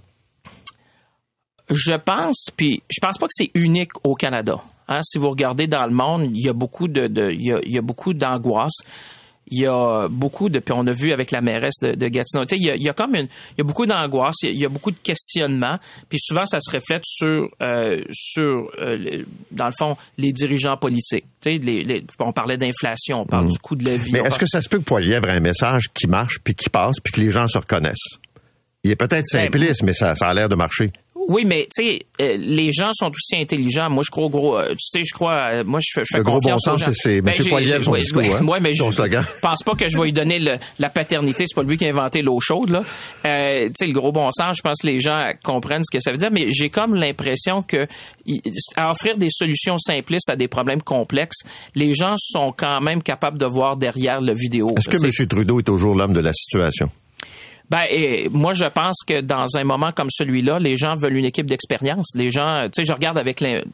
Je 1.70 1.95
pense, 1.95 2.49
puis 2.57 2.82
je 2.90 2.99
pense 3.01 3.16
pas 3.18 3.26
que 3.26 3.32
c'est 3.34 3.51
unique 3.55 3.92
au 4.05 4.14
Canada. 4.14 4.61
Hein, 4.86 5.01
si 5.03 5.16
vous 5.18 5.30
regardez 5.30 5.66
dans 5.66 5.86
le 5.86 5.95
monde, 5.95 6.30
il 6.34 6.45
y 6.45 6.49
a 6.49 6.53
beaucoup 6.53 6.88
de, 6.88 7.07
de- 7.07 7.30
il, 7.30 7.42
y 7.42 7.53
a, 7.53 7.59
il 7.64 7.72
y 7.72 7.78
a 7.78 7.82
beaucoup 7.82 8.12
d'angoisse. 8.12 8.82
Il 9.51 9.61
y 9.61 9.66
a 9.66 10.09
beaucoup 10.09 10.49
de, 10.49 10.59
puis 10.59 10.74
on 10.76 10.86
a 10.86 10.90
vu 10.90 11.12
avec 11.12 11.30
la 11.30 11.42
mairesse 11.42 11.78
de, 11.82 11.92
de 11.95 12.09
Gatineau, 12.09 12.47
tu 12.47 12.57
sais, 12.57 12.61
il 12.61 12.66
y 12.66 12.70
a, 12.70 12.76
il 12.76 12.82
y 12.82 12.88
a 12.88 12.95
comme 12.95 13.14
une, 13.14 13.26
il 13.26 13.59
y 13.59 13.61
a 13.61 13.64
beaucoup 13.64 13.84
d'angoisse, 13.84 14.36
il 14.42 14.59
y 14.59 14.64
a, 14.64 14.68
beaucoup 14.70 14.90
de 14.90 14.97
questionnements, 15.03 15.78
puis 16.09 16.18
souvent 16.18 16.47
ça 16.47 16.59
se 16.61 16.70
reflète 16.74 17.03
sur, 17.05 17.49
euh, 17.62 18.03
sur, 18.11 18.70
euh, 18.80 19.22
dans 19.51 19.66
le 19.66 19.72
fond, 19.78 19.97
les 20.16 20.32
dirigeants 20.32 20.78
politiques. 20.78 21.26
Tu 21.42 21.57
sais, 21.57 21.62
les, 21.62 21.82
les- 21.82 22.05
on 22.20 22.32
parlait 22.32 22.57
d'inflation, 22.57 23.20
on 23.20 23.26
parle 23.26 23.49
du 23.49 23.59
coût 23.59 23.76
de 23.76 23.84
la 23.84 23.97
vie. 23.99 24.12
Mais 24.12 24.20
est-ce 24.20 24.28
parle- 24.30 24.40
que 24.40 24.47
ça 24.47 24.62
se 24.62 24.68
peut 24.68 24.78
que 24.78 24.84
Poilièvre 24.84 25.28
ait 25.28 25.36
un 25.36 25.40
message 25.40 25.84
qui 25.92 26.07
marche, 26.07 26.38
puis 26.42 26.55
qui 26.55 26.70
passe, 26.70 26.97
puis 27.01 27.12
que 27.12 27.20
les 27.20 27.30
gens 27.30 27.47
se 27.47 27.59
reconnaissent? 27.59 28.18
Il 28.82 28.90
est 28.90 28.97
peut-être 28.97 29.26
Ben, 29.32 29.45
simpliste, 29.45 29.82
mais 29.82 29.92
ça, 29.92 30.14
ça 30.16 30.28
a 30.28 30.34
l'air 30.34 30.49
de 30.49 30.55
marcher. 30.55 30.90
Oui, 31.29 31.45
mais 31.47 31.66
tu 31.75 31.83
sais, 31.85 32.01
euh, 32.20 32.37
les 32.39 32.70
gens 32.72 32.91
sont 32.93 33.11
aussi 33.11 33.41
intelligents. 33.41 33.89
Moi, 33.89 34.03
je 34.07 34.11
crois 34.11 34.25
au 34.27 34.29
gros. 34.31 34.59
euh, 34.59 34.70
tu 34.70 34.77
sais, 34.81 35.03
je 35.05 35.14
crois. 35.14 35.49
euh, 35.53 35.64
moi, 35.64 35.81
je 35.83 35.91
fais, 35.95 36.03
je 36.05 36.14
fais 36.14 36.18
Le 36.18 36.25
gros 36.25 36.39
bon 36.41 36.59
sens, 36.59 36.83
c'est- 36.85 36.93
c'est 36.95 37.16
M. 37.18 37.31
Poilievre, 37.49 37.79
j'ai- 37.79 37.83
son 37.83 37.95
discours, 37.95 38.22
hein, 38.37 38.47
ouais, 38.47 38.61
mais 38.61 38.75
son 38.75 38.91
je 38.91 38.97
slogan. 38.97 39.25
pense 39.43 39.62
pas 39.62 39.75
que 39.75 39.89
je 39.89 39.97
vais 39.97 40.05
lui 40.05 40.12
donner 40.12 40.39
le- 40.39 40.57
la 40.79 40.89
paternité. 40.91 41.45
C'est 41.47 41.55
pas 41.55 41.62
lui 41.62 41.77
qui 41.79 41.87
a 41.87 41.89
inventé 41.89 42.20
l'eau 42.22 42.39
chaude, 42.41 42.70
là. 42.70 42.83
Euh, 43.27 43.66
tu 43.68 43.72
sais, 43.79 43.87
le 43.87 43.93
gros 43.93 44.12
bon 44.12 44.29
sens, 44.33 44.57
je 44.59 44.62
pense 44.62 44.83
que 44.83 44.87
les 44.87 45.01
gens 45.01 45.31
comprennent 45.43 45.83
ce 45.85 45.97
que 45.97 46.03
ça 46.03 46.11
veut 46.11 46.18
dire, 46.18 46.31
mais 46.31 46.51
j'ai 46.51 46.68
comme 46.68 46.95
l'impression 46.95 47.62
que 47.62 47.87
à 48.77 48.91
offrir 48.91 49.16
des 49.16 49.29
solutions 49.31 49.79
simplistes 49.79 50.29
à 50.29 50.37
des 50.37 50.49
problèmes 50.49 50.83
complexes, 50.83 51.43
les 51.75 51.95
gens 51.95 52.14
sont 52.18 52.53
quand 52.57 52.81
même 52.81 53.03
capables 53.03 53.39
de 53.39 53.47
voir 53.47 53.77
derrière 53.77 54.20
le 54.20 54.35
vidéo. 54.35 54.66
Est-ce 54.77 54.89
que 54.89 55.03
M. 55.05 55.27
Trudeau 55.29 55.61
est 55.61 55.64
toujours 55.64 55.95
l'homme 55.95 56.12
de 56.14 56.20
la 56.20 56.33
situation? 56.33 56.89
Ben, 57.75 57.87
et 57.91 58.29
moi, 58.31 58.53
je 58.55 58.66
pense 58.66 58.99
que 59.05 59.20
dans 59.20 59.47
un 59.57 59.64
moment 59.64 59.91
comme 59.91 60.07
celui-là, 60.09 60.61
les 60.61 60.77
gens 60.77 60.95
veulent 60.95 61.16
une 61.16 61.25
équipe 61.25 61.47
d'expérience. 61.47 62.07
Les 62.14 62.31
gens, 62.31 62.66
tu 62.66 62.70
sais, 62.83 62.85
je 62.85 62.93
regarde 62.93 63.18
avec 63.18 63.41
les, 63.41 63.64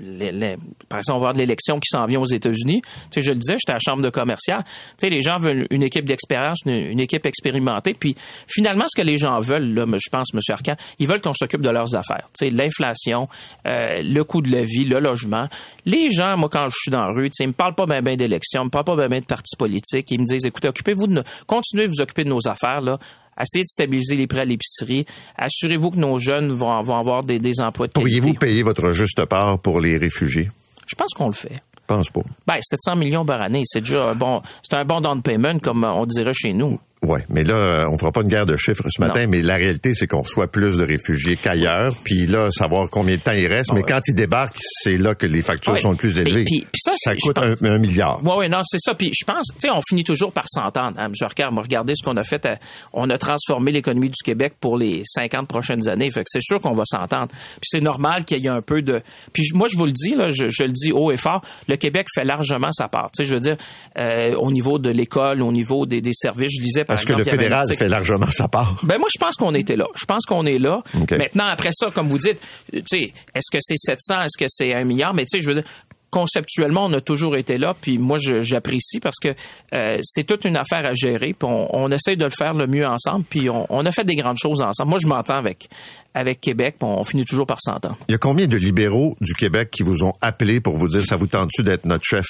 les- 0.00 0.32
les- 0.32 0.56
par 0.88 1.00
exemple, 1.00 1.16
on 1.16 1.20
va 1.20 1.26
voir 1.26 1.34
de 1.34 1.38
l'élection 1.38 1.76
qui 1.76 1.88
s'en 1.90 2.06
vient 2.06 2.18
aux 2.20 2.24
États-Unis. 2.26 2.80
Tu 2.82 2.88
sais, 3.10 3.20
je 3.20 3.28
le 3.30 3.38
disais, 3.38 3.56
j'étais 3.60 3.72
à 3.72 3.74
la 3.74 3.80
chambre 3.86 4.02
de 4.02 4.08
commercial. 4.08 4.64
Tu 4.64 4.70
sais, 5.00 5.10
les 5.10 5.20
gens 5.20 5.36
veulent 5.36 5.66
une 5.70 5.82
équipe 5.82 6.06
d'expérience, 6.06 6.60
une, 6.64 6.72
une 6.72 7.00
équipe 7.00 7.26
expérimentée. 7.26 7.92
Puis, 7.92 8.16
finalement, 8.46 8.86
ce 8.88 8.98
que 8.98 9.06
les 9.06 9.18
gens 9.18 9.38
veulent, 9.38 9.74
là, 9.74 9.84
je 9.86 10.08
pense, 10.10 10.28
M. 10.32 10.40
Arcan, 10.48 10.74
ils 10.98 11.06
veulent 11.06 11.20
qu'on 11.20 11.34
s'occupe 11.34 11.60
de 11.60 11.68
leurs 11.70 11.94
affaires. 11.94 12.26
Tu 12.38 12.48
sais, 12.48 12.54
l'inflation, 12.54 13.28
euh, 13.68 14.00
le 14.02 14.24
coût 14.24 14.40
de 14.40 14.50
la 14.50 14.62
vie, 14.62 14.84
le 14.84 14.98
logement. 14.98 15.46
Les 15.84 16.10
gens, 16.10 16.38
moi, 16.38 16.48
quand 16.50 16.68
je 16.70 16.76
suis 16.80 16.90
dans 16.90 17.02
la 17.06 17.12
rue, 17.12 17.28
tu 17.28 17.32
sais, 17.34 17.44
ils 17.44 17.48
me 17.48 17.52
parlent 17.52 17.74
pas 17.74 17.84
bien 17.84 18.00
ben 18.00 18.16
d'élections, 18.16 18.62
ils 18.62 18.66
me 18.66 18.70
parlent 18.70 18.84
pas 18.86 18.96
bien 18.96 19.08
ben 19.08 19.20
de 19.20 19.26
partis 19.26 19.56
politiques. 19.58 20.10
Ils 20.10 20.20
me 20.20 20.24
disent, 20.24 20.46
écoutez, 20.46 20.68
occupez-vous 20.68 21.06
de 21.06 21.22
continuez 21.46 21.84
de 21.84 21.90
vous 21.90 22.00
occuper 22.00 22.24
de 22.24 22.30
nos 22.30 22.46
affaires, 22.48 22.80
là. 22.80 22.98
Essayez 23.40 23.64
de 23.64 23.68
stabiliser 23.68 24.16
les 24.16 24.26
prix 24.26 24.40
à 24.40 24.44
l'épicerie. 24.44 25.04
Assurez-vous 25.36 25.92
que 25.92 25.96
nos 25.96 26.18
jeunes 26.18 26.52
vont, 26.52 26.80
vont 26.82 26.96
avoir 26.96 27.24
des, 27.24 27.38
des 27.38 27.60
emplois 27.60 27.86
de 27.88 27.92
qualité. 27.92 28.20
Pourriez-vous 28.20 28.38
payer 28.38 28.62
votre 28.62 28.90
juste 28.90 29.24
part 29.24 29.58
pour 29.58 29.80
les 29.80 29.96
réfugiés? 29.96 30.50
Je 30.86 30.94
pense 30.94 31.12
qu'on 31.14 31.28
le 31.28 31.32
fait. 31.32 31.62
Je 31.76 31.86
pense 31.86 32.10
pas. 32.10 32.22
Ben, 32.46 32.58
700 32.60 32.96
millions 32.96 33.24
par 33.24 33.40
année, 33.40 33.62
c'est 33.64 33.80
déjà 33.80 34.10
un 34.10 34.14
bon, 34.14 34.42
c'est 34.62 34.76
un 34.76 34.84
bon 34.84 35.00
down 35.00 35.22
payment, 35.22 35.58
comme 35.58 35.84
on 35.84 36.06
dirait 36.06 36.34
chez 36.34 36.52
nous. 36.52 36.78
Oui, 37.04 37.18
mais 37.28 37.42
là, 37.42 37.88
on 37.90 37.98
fera 37.98 38.12
pas 38.12 38.20
une 38.20 38.28
guerre 38.28 38.46
de 38.46 38.56
chiffres 38.56 38.84
ce 38.88 39.00
matin, 39.00 39.22
Non. 39.24 39.28
mais 39.30 39.42
la 39.42 39.56
réalité, 39.56 39.92
c'est 39.92 40.06
qu'on 40.06 40.22
reçoit 40.22 40.46
plus 40.46 40.76
de 40.76 40.84
réfugiés 40.84 41.34
qu'ailleurs. 41.36 41.92
Puis 42.04 42.26
là, 42.28 42.48
savoir 42.52 42.88
combien 42.90 43.16
de 43.16 43.20
temps 43.20 43.32
il 43.32 43.48
reste. 43.48 43.72
mais 43.72 43.82
quand 43.82 44.00
ils 44.06 44.14
débarquent, 44.14 44.56
c'est 44.60 44.96
là 44.98 45.14
que 45.16 45.26
les 45.26 45.42
factures 45.42 45.72
Ouais. 45.72 45.80
sont 45.80 45.90
le 45.90 45.96
plus 45.96 46.18
élevées. 46.20 46.44
puis- 46.44 46.60
puis 46.60 46.80
ça, 46.80 46.92
c'est- 46.96 47.16
coûte 47.20 47.38
un, 47.38 47.78
milliard. 47.78 48.20
Oui, 48.22 48.32
oui, 48.38 48.48
non, 48.48 48.60
c'est 48.64 48.78
ça. 48.80 48.94
Puis 48.94 49.10
je 49.18 49.24
pense, 49.24 49.46
tu 49.48 49.54
sais, 49.58 49.70
on 49.70 49.80
finit 49.88 50.04
toujours 50.04 50.30
par 50.32 50.44
s'entendre. 50.46 50.98
Hein, 51.00 51.06
M. 51.08 51.28
Regardez 51.56 51.94
ce 51.96 52.04
qu'on 52.04 52.16
a 52.16 52.22
fait. 52.24 52.46
à- 52.46 52.58
on 52.92 53.08
a 53.10 53.18
transformé 53.18 53.72
l'économie 53.72 54.08
du 54.08 54.22
Québec 54.24 54.54
pour 54.60 54.76
les 54.78 55.02
50 55.04 55.48
prochaines 55.48 55.88
années. 55.88 56.10
Fait 56.10 56.20
que 56.20 56.28
c'est 56.30 56.40
sûr 56.42 56.60
qu'on 56.60 56.72
va 56.72 56.84
s'entendre. 56.86 57.28
Puis 57.28 57.64
c'est 57.64 57.80
normal 57.80 58.24
qu'il 58.24 58.38
y 58.38 58.46
ait 58.46 58.50
un 58.50 58.62
peu 58.62 58.80
de... 58.82 59.00
Puis 59.32 59.48
moi, 59.54 59.66
je 59.70 59.76
vous 59.76 59.86
le 59.86 59.92
dis, 59.92 60.14
là, 60.14 60.28
je, 60.28 60.48
je 60.48 60.62
le 60.64 60.70
dis 60.72 60.92
haut 60.92 61.10
et 61.10 61.16
fort, 61.16 61.42
le 61.68 61.76
Québec 61.76 62.06
fait 62.14 62.24
largement 62.24 62.70
sa 62.72 62.86
part. 62.88 63.10
Tu 63.16 63.24
sais, 63.24 63.28
je 63.28 63.34
veux 63.34 63.40
dire, 63.40 63.56
euh, 63.98 64.34
au 64.36 64.50
niveau 64.52 64.78
de 64.78 64.88
l'école, 64.90 65.42
au 65.42 65.50
niveau 65.52 65.84
des, 65.86 66.00
des 66.00 66.12
services, 66.12 66.52
je 66.58 66.62
disais, 66.62 66.84
Parce 66.94 67.04
que 67.04 67.12
le 67.12 67.24
fédéral 67.24 67.64
fait 67.76 67.88
largement 67.88 68.30
sa 68.30 68.48
part. 68.48 68.76
ben 68.82 68.98
moi, 68.98 69.08
je 69.12 69.18
pense 69.18 69.36
qu'on 69.36 69.54
était 69.54 69.76
là. 69.76 69.86
Je 69.94 70.04
pense 70.04 70.24
qu'on 70.24 70.46
est 70.46 70.58
là. 70.58 70.82
Maintenant, 71.10 71.46
après 71.46 71.70
ça, 71.72 71.88
comme 71.90 72.08
vous 72.08 72.18
dites, 72.18 72.40
tu 72.72 72.82
sais, 72.86 73.12
est-ce 73.34 73.50
que 73.50 73.58
c'est 73.60 73.76
700, 73.76 74.22
est-ce 74.22 74.38
que 74.38 74.48
c'est 74.48 74.74
un 74.74 74.84
milliard? 74.84 75.14
Mais 75.14 75.22
tu 75.22 75.38
sais, 75.38 75.40
je 75.42 75.48
veux 75.48 75.54
dire, 75.54 75.64
conceptuellement, 76.12 76.84
on 76.84 76.92
a 76.92 77.00
toujours 77.00 77.36
été 77.36 77.58
là. 77.58 77.74
Puis 77.80 77.98
moi, 77.98 78.18
j'apprécie 78.18 79.00
parce 79.00 79.16
que 79.20 79.34
euh, 79.74 79.98
c'est 80.02 80.24
toute 80.24 80.44
une 80.44 80.56
affaire 80.56 80.86
à 80.86 80.92
gérer. 80.94 81.32
Puis 81.32 81.48
on, 81.48 81.74
on 81.74 81.90
essaye 81.90 82.16
de 82.16 82.24
le 82.24 82.30
faire 82.30 82.54
le 82.54 82.66
mieux 82.66 82.86
ensemble. 82.86 83.24
Puis 83.28 83.48
on, 83.50 83.66
on 83.70 83.84
a 83.86 83.90
fait 83.90 84.04
des 84.04 84.14
grandes 84.14 84.38
choses 84.38 84.60
ensemble. 84.62 84.90
Moi, 84.90 84.98
je 85.02 85.08
m'entends 85.08 85.36
avec 85.36 85.68
avec 86.14 86.40
Québec. 86.40 86.76
Puis 86.78 86.88
on 86.88 87.02
finit 87.02 87.24
toujours 87.24 87.46
par 87.46 87.60
s'entendre. 87.60 87.96
Il 88.08 88.12
y 88.12 88.14
a 88.14 88.18
combien 88.18 88.46
de 88.46 88.56
libéraux 88.56 89.16
du 89.20 89.34
Québec 89.34 89.70
qui 89.70 89.82
vous 89.82 90.04
ont 90.04 90.12
appelé 90.20 90.60
pour 90.60 90.76
vous 90.76 90.88
dire 90.88 91.02
ça 91.04 91.16
vous 91.16 91.26
tente-tu 91.26 91.62
d'être 91.62 91.86
notre 91.86 92.04
chef? 92.04 92.26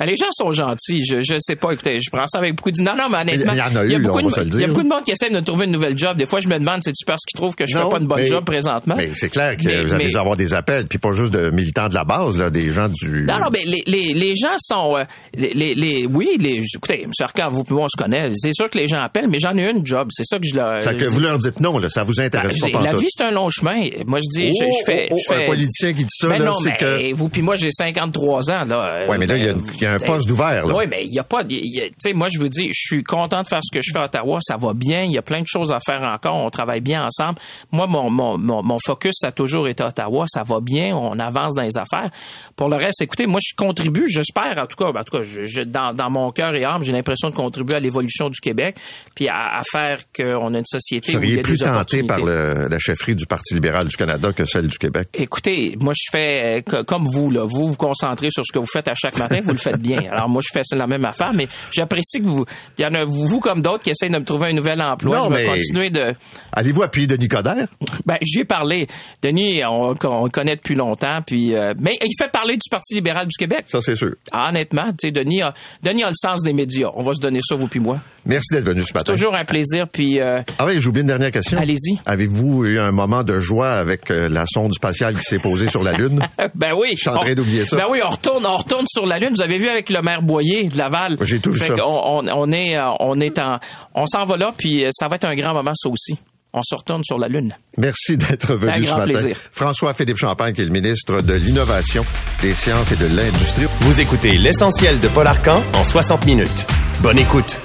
Ben, 0.00 0.06
les 0.06 0.16
gens 0.16 0.30
sont 0.32 0.50
gentils. 0.52 1.04
Je, 1.04 1.20
je 1.20 1.34
sais 1.38 1.56
pas. 1.56 1.72
Écoutez, 1.72 1.98
je 2.00 2.10
prends 2.10 2.26
ça 2.26 2.38
avec 2.38 2.56
beaucoup 2.56 2.70
de... 2.70 2.80
Non, 2.82 2.96
non, 2.96 3.04
mais 3.10 3.18
honnêtement... 3.18 3.52
Il 3.52 3.58
y 3.58 3.62
en 3.62 3.76
a 3.76 3.84
eu, 3.84 3.88
là, 3.90 3.98
beaucoup 3.98 4.18
on 4.20 4.28
va 4.28 4.44
de, 4.44 4.48
le 4.50 4.54
Il 4.54 4.54
y 4.54 4.56
a 4.56 4.58
dire. 4.66 4.68
beaucoup 4.68 4.82
de 4.82 4.88
monde 4.88 5.04
qui 5.04 5.12
essaie 5.12 5.28
de 5.30 5.40
trouver 5.40 5.66
une 5.66 5.72
nouvelle 5.72 5.96
job. 5.98 6.16
Des 6.16 6.24
fois, 6.26 6.40
je 6.40 6.48
me 6.48 6.58
demande, 6.58 6.80
c'est-tu 6.82 7.04
parce 7.04 7.22
qu'ils 7.24 7.36
trouvent 7.38 7.54
que 7.54 7.66
je 7.66 7.76
fais 7.76 7.88
pas 7.88 7.98
une 7.98 8.06
bonne 8.06 8.20
mais- 8.20 8.26
job 8.26 8.44
présentement? 8.44 8.94
Mais 8.96 9.10
c'est 9.14 9.28
clair 9.28 9.56
que 9.56 9.64
Mais- 9.64 9.84
vous 9.84 9.92
allez 9.94 10.06
mais- 10.06 10.16
avoir 10.16 10.36
des 10.36 10.54
appels, 10.54 10.86
puis 10.86 10.98
pas 10.98 11.12
juste 11.12 11.32
de 11.32 11.50
militants 11.50 11.88
de 11.88 11.94
la 11.94 12.04
base, 12.04 12.38
là, 12.38 12.48
des 12.50 12.70
gens 12.70 12.88
du... 12.88 13.24
Non, 13.26 13.38
non, 13.40 13.48
mais 13.52 13.60
les, 13.66 13.82
les, 13.86 14.12
les 14.14 14.34
gens 14.36 14.56
sont. 14.58 14.96
euh, 14.96 15.02
les, 15.36 15.74
les, 15.74 16.06
oui, 16.06 16.30
les, 16.40 16.62
écoutez, 16.74 17.02
M. 17.02 17.10
Arcand, 17.20 17.50
vous 17.50 17.60
et 17.70 17.74
moi, 17.74 17.84
on 17.84 17.88
se 17.88 18.02
connaît. 18.02 18.30
C'est 18.32 18.54
sûr 18.54 18.70
que 18.70 18.78
les 18.78 18.86
gens 18.86 19.00
appellent, 19.02 19.28
mais 19.28 19.38
j'en 19.38 19.56
ai 19.58 19.68
une 19.70 19.84
job. 19.84 20.08
C'est 20.12 20.24
ça 20.24 20.38
que 20.38 20.46
je 20.46 20.54
leur. 20.54 20.82
Ça 20.82 20.94
que 20.94 21.04
vous 21.04 21.20
leur 21.20 21.36
dites 21.38 21.60
non, 21.60 21.78
là, 21.78 21.88
ça 21.90 22.04
vous 22.04 22.12
Ben, 22.16 22.24
intéresse 22.24 22.58
pas 22.60 22.82
la 22.82 22.96
vie, 22.96 23.06
c'est 23.10 23.24
un 23.24 23.30
long 23.32 23.50
chemin. 23.50 23.88
Moi, 24.06 24.20
je 24.20 24.40
dis, 24.40 24.52
je, 24.58 24.64
Oh, 24.64 24.72
je 24.80 24.84
fais. 24.90 25.08
oh, 25.10 25.16
je 25.16 25.22
oh, 25.30 25.34
fais- 25.36 25.44
un 25.44 25.46
politicien 25.46 25.92
qui 25.92 26.04
dit 26.04 26.16
ça, 26.16 26.28
Ben 26.28 26.38
là, 26.38 26.44
non, 26.46 26.52
c'est 26.54 26.70
mais 26.70 26.76
que- 26.76 27.14
vous 27.14 27.28
puis 27.28 27.42
moi, 27.42 27.56
j'ai 27.56 27.70
53 27.70 28.50
ans, 28.50 28.64
là. 28.66 29.00
Ouais, 29.08 29.18
mais 29.18 29.26
là, 29.26 29.36
il 29.36 29.44
y 29.44 29.48
a- 29.48 29.54
il 29.80 29.82
y 29.82 29.86
a 29.90 29.94
un 29.94 29.98
poste 29.98 30.28
d'ouvert. 30.28 30.66
Oui, 30.66 30.84
mais 30.88 31.04
il 31.04 31.12
y 31.14 31.18
a 31.18 31.24
pas. 31.24 31.44
Tu 31.44 31.58
sais, 31.98 32.12
moi, 32.12 32.28
je 32.32 32.38
vous 32.38 32.48
dis, 32.48 32.68
je 32.68 32.80
suis 32.80 33.04
content 33.04 33.42
de 33.42 33.46
faire 33.48 33.60
ce 33.62 33.70
que 33.76 33.82
je 33.82 33.90
fais 33.92 33.98
à 34.00 34.04
Ottawa. 34.04 34.38
Ça 34.42 34.56
va 34.56 34.72
bien. 34.74 35.02
Il 35.04 35.12
y 35.12 35.18
a 35.18 35.22
plein 35.22 35.40
de 35.40 35.46
choses 35.46 35.72
à 35.72 35.78
faire 35.84 36.02
encore. 36.02 36.36
On 36.36 36.50
travaille 36.50 36.80
bien 36.80 37.04
ensemble. 37.06 37.38
Moi, 37.72 37.86
mon, 37.86 38.10
mon, 38.10 38.38
mon, 38.38 38.62
mon 38.62 38.78
focus, 38.84 39.14
ça 39.20 39.28
a 39.28 39.32
toujours 39.32 39.68
été 39.68 39.82
Ottawa. 39.82 40.24
Ça 40.28 40.42
va 40.42 40.60
bien. 40.60 40.96
On 40.96 41.18
avance 41.18 41.54
dans 41.54 41.62
les 41.62 41.76
affaires. 41.76 42.10
Pour 42.56 42.68
le 42.68 42.76
reste, 42.76 43.00
écoutez, 43.02 43.26
moi, 43.26 43.40
je 43.42 43.54
contribue. 43.56 44.08
J'espère, 44.08 44.56
en 44.62 44.66
tout 44.66 44.76
cas, 44.76 44.86
en 44.98 45.04
tout 45.04 45.18
cas, 45.18 45.22
je, 45.22 45.44
je- 45.44 45.62
dans, 45.62 45.92
dans 45.94 46.10
mon 46.10 46.30
cœur 46.32 46.54
et 46.54 46.64
âme, 46.64 46.82
j'ai 46.82 46.92
l'impression 46.92 47.30
de 47.30 47.34
contribuer 47.34 47.76
à 47.76 47.80
l'évolution 47.80 48.28
du 48.28 48.40
Québec, 48.40 48.76
puis 49.14 49.28
à, 49.28 49.58
à 49.58 49.62
faire 49.70 49.98
qu'on 50.16 50.54
a 50.54 50.58
une 50.58 50.64
société 50.66 51.12
Vous 51.12 51.18
où 51.18 51.22
il 51.22 51.28
y 51.28 51.32
seriez 51.32 51.40
a 51.40 51.42
plus 51.42 51.58
des 51.58 51.64
tenté 51.64 52.02
par 52.02 52.20
le- 52.20 52.68
la 52.68 52.78
chefferie 52.78 53.14
du 53.14 53.26
Parti 53.26 53.54
libéral 53.54 53.86
du 53.88 53.96
Canada 53.96 54.32
que 54.32 54.44
celle 54.44 54.68
du 54.68 54.78
Québec? 54.78 55.08
Écoutez, 55.14 55.76
moi 55.80 55.92
je 55.96 56.10
fais 56.10 56.58
euh, 56.58 56.62
co- 56.62 56.84
comme 56.84 57.04
vous 57.04 57.30
là, 57.30 57.44
vous 57.44 57.68
vous 57.68 57.76
concentrez 57.76 58.28
sur 58.30 58.44
ce 58.44 58.52
que 58.52 58.58
vous 58.58 58.66
faites 58.66 58.88
à 58.88 58.94
chaque 58.94 59.18
matin, 59.18 59.38
vous 59.42 59.52
le 59.52 59.56
faites 59.58 59.79
bien. 59.80 59.98
Alors 60.10 60.28
moi, 60.28 60.42
je 60.44 60.48
fais 60.52 60.62
la 60.76 60.86
même 60.86 61.04
affaire, 61.04 61.32
mais 61.34 61.48
j'apprécie 61.72 62.20
que 62.20 62.26
vous, 62.26 62.44
il 62.78 62.82
y 62.82 62.86
en 62.86 62.94
a 62.94 63.04
vous 63.04 63.40
comme 63.40 63.62
d'autres 63.62 63.82
qui 63.84 63.90
essayent 63.90 64.10
de 64.10 64.18
me 64.18 64.24
trouver 64.24 64.48
un 64.48 64.52
nouvel 64.52 64.80
emploi. 64.80 65.16
Non, 65.18 65.24
je 65.24 65.32
vais 65.34 65.46
mais- 65.46 65.56
continuer 65.58 65.90
de. 65.90 66.14
Allez-vous 66.52 66.82
appuyer 66.82 67.06
Denis 67.06 67.28
Coderre? 67.28 67.66
Ben, 68.06 68.16
j'y 68.22 68.40
ai 68.40 68.44
parlé. 68.44 68.86
Denis, 69.22 69.62
on, 69.64 69.94
on 70.04 70.24
le 70.24 70.30
connaît 70.30 70.56
depuis 70.56 70.74
longtemps, 70.74 71.20
puis 71.26 71.54
euh, 71.54 71.74
mais 71.80 71.96
il 72.02 72.12
fait 72.18 72.30
parler 72.30 72.54
du 72.54 72.68
Parti 72.70 72.94
libéral 72.94 73.26
du 73.26 73.36
Québec. 73.36 73.64
Ça, 73.68 73.80
c'est 73.82 73.96
sûr. 73.96 74.12
Ah, 74.32 74.48
honnêtement, 74.50 74.88
tu 74.90 75.08
sais, 75.08 75.10
Denis 75.10 75.42
a, 75.42 75.52
Denis 75.82 76.02
a 76.04 76.08
le 76.08 76.14
sens 76.14 76.42
des 76.42 76.52
médias. 76.52 76.88
On 76.94 77.02
va 77.02 77.12
se 77.14 77.20
donner 77.20 77.40
ça, 77.42 77.54
vous 77.54 77.68
puis 77.68 77.80
moi. 77.80 77.98
Merci 78.26 78.54
d'être 78.54 78.64
venu 78.66 78.82
ce 78.82 78.92
matin. 78.92 79.12
Toujours 79.12 79.34
un 79.34 79.44
plaisir, 79.44 79.88
puis 79.88 80.20
euh, 80.20 80.42
Ah 80.58 80.66
oui, 80.66 80.80
j'ai 80.80 80.88
oublié 80.88 81.00
une 81.02 81.08
dernière 81.08 81.30
question. 81.30 81.58
Allez-y. 81.58 81.98
Avez-vous 82.04 82.66
eu 82.66 82.78
un 82.78 82.92
moment 82.92 83.22
de 83.22 83.40
joie 83.40 83.72
avec 83.72 84.10
euh, 84.10 84.28
la 84.28 84.44
sonde 84.46 84.74
spatiale 84.74 85.14
qui 85.14 85.22
s'est 85.22 85.38
posée 85.38 85.68
sur 85.68 85.82
la 85.82 85.92
Lune? 85.92 86.20
ben 86.54 86.74
oui. 86.78 86.90
Je 86.92 87.00
suis 87.00 87.08
en 87.08 87.16
train 87.16 87.34
d'oublier 87.34 87.64
ça. 87.64 87.76
Ben 87.78 87.84
oui, 87.90 88.00
on 88.04 88.08
retourne, 88.10 88.44
on 88.44 88.56
retourne 88.58 88.84
sur 88.86 89.06
la 89.06 89.18
lune. 89.18 89.30
Vous 89.34 89.42
avez 89.42 89.56
vu 89.56 89.68
avec 89.70 89.90
le 89.90 90.02
maire 90.02 90.22
Boyer 90.22 90.68
de 90.68 90.76
Laval. 90.78 91.16
J'ai 91.22 91.40
tout 91.40 91.52
vu 91.52 91.60
Fait 91.60 91.68
ça. 91.68 91.86
On, 91.86 92.22
on 92.26 92.52
est, 92.52 92.76
euh, 92.76 92.90
on 93.00 93.18
est 93.20 93.38
en, 93.38 93.58
on 93.94 94.06
s'en 94.06 94.24
va 94.24 94.36
là, 94.36 94.52
puis 94.56 94.84
euh, 94.84 94.88
ça 94.92 95.08
va 95.08 95.16
être 95.16 95.24
un 95.26 95.34
grand 95.34 95.54
moment 95.54 95.72
ça 95.74 95.88
aussi. 95.88 96.16
On 96.52 96.62
se 96.64 96.74
retourne 96.74 97.04
sur 97.04 97.16
la 97.16 97.28
lune. 97.28 97.54
Merci 97.78 98.16
d'être 98.16 98.52
Un 98.52 98.56
venu 98.56 98.82
ce 98.82 98.86
grand 98.88 98.98
matin. 98.98 99.12
plaisir. 99.12 99.36
François-Philippe 99.52 100.16
Champagne, 100.16 100.52
qui 100.52 100.62
est 100.62 100.64
le 100.64 100.70
ministre 100.72 101.20
de 101.22 101.34
l'Innovation, 101.34 102.04
des 102.42 102.54
Sciences 102.54 102.90
et 102.90 102.96
de 102.96 103.06
l'Industrie. 103.06 103.66
Vous 103.82 104.00
écoutez 104.00 104.36
l'essentiel 104.36 104.98
de 104.98 105.06
Paul 105.08 105.28
Arcan 105.28 105.62
en 105.74 105.84
60 105.84 106.26
minutes. 106.26 106.66
Bonne 107.02 107.18
écoute. 107.20 107.56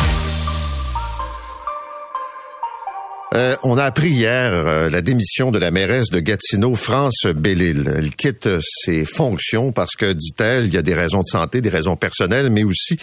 Euh, 3.33 3.55
on 3.63 3.77
a 3.77 3.83
appris 3.83 4.11
hier 4.11 4.53
euh, 4.53 4.89
la 4.89 5.01
démission 5.01 5.51
de 5.51 5.57
la 5.57 5.71
mairesse 5.71 6.09
de 6.09 6.19
Gatineau, 6.19 6.75
France 6.75 7.25
Bellil. 7.25 7.91
Elle 7.97 8.15
quitte 8.15 8.47
ses 8.61 9.03
fonctions 9.03 9.71
parce 9.71 9.95
que, 9.95 10.13
dit-elle, 10.13 10.65
il 10.65 10.73
y 10.73 10.77
a 10.77 10.83
des 10.83 10.93
raisons 10.93 11.21
de 11.21 11.27
santé, 11.27 11.59
des 11.59 11.69
raisons 11.69 11.95
personnelles, 11.95 12.49
mais 12.51 12.63
aussi 12.63 12.97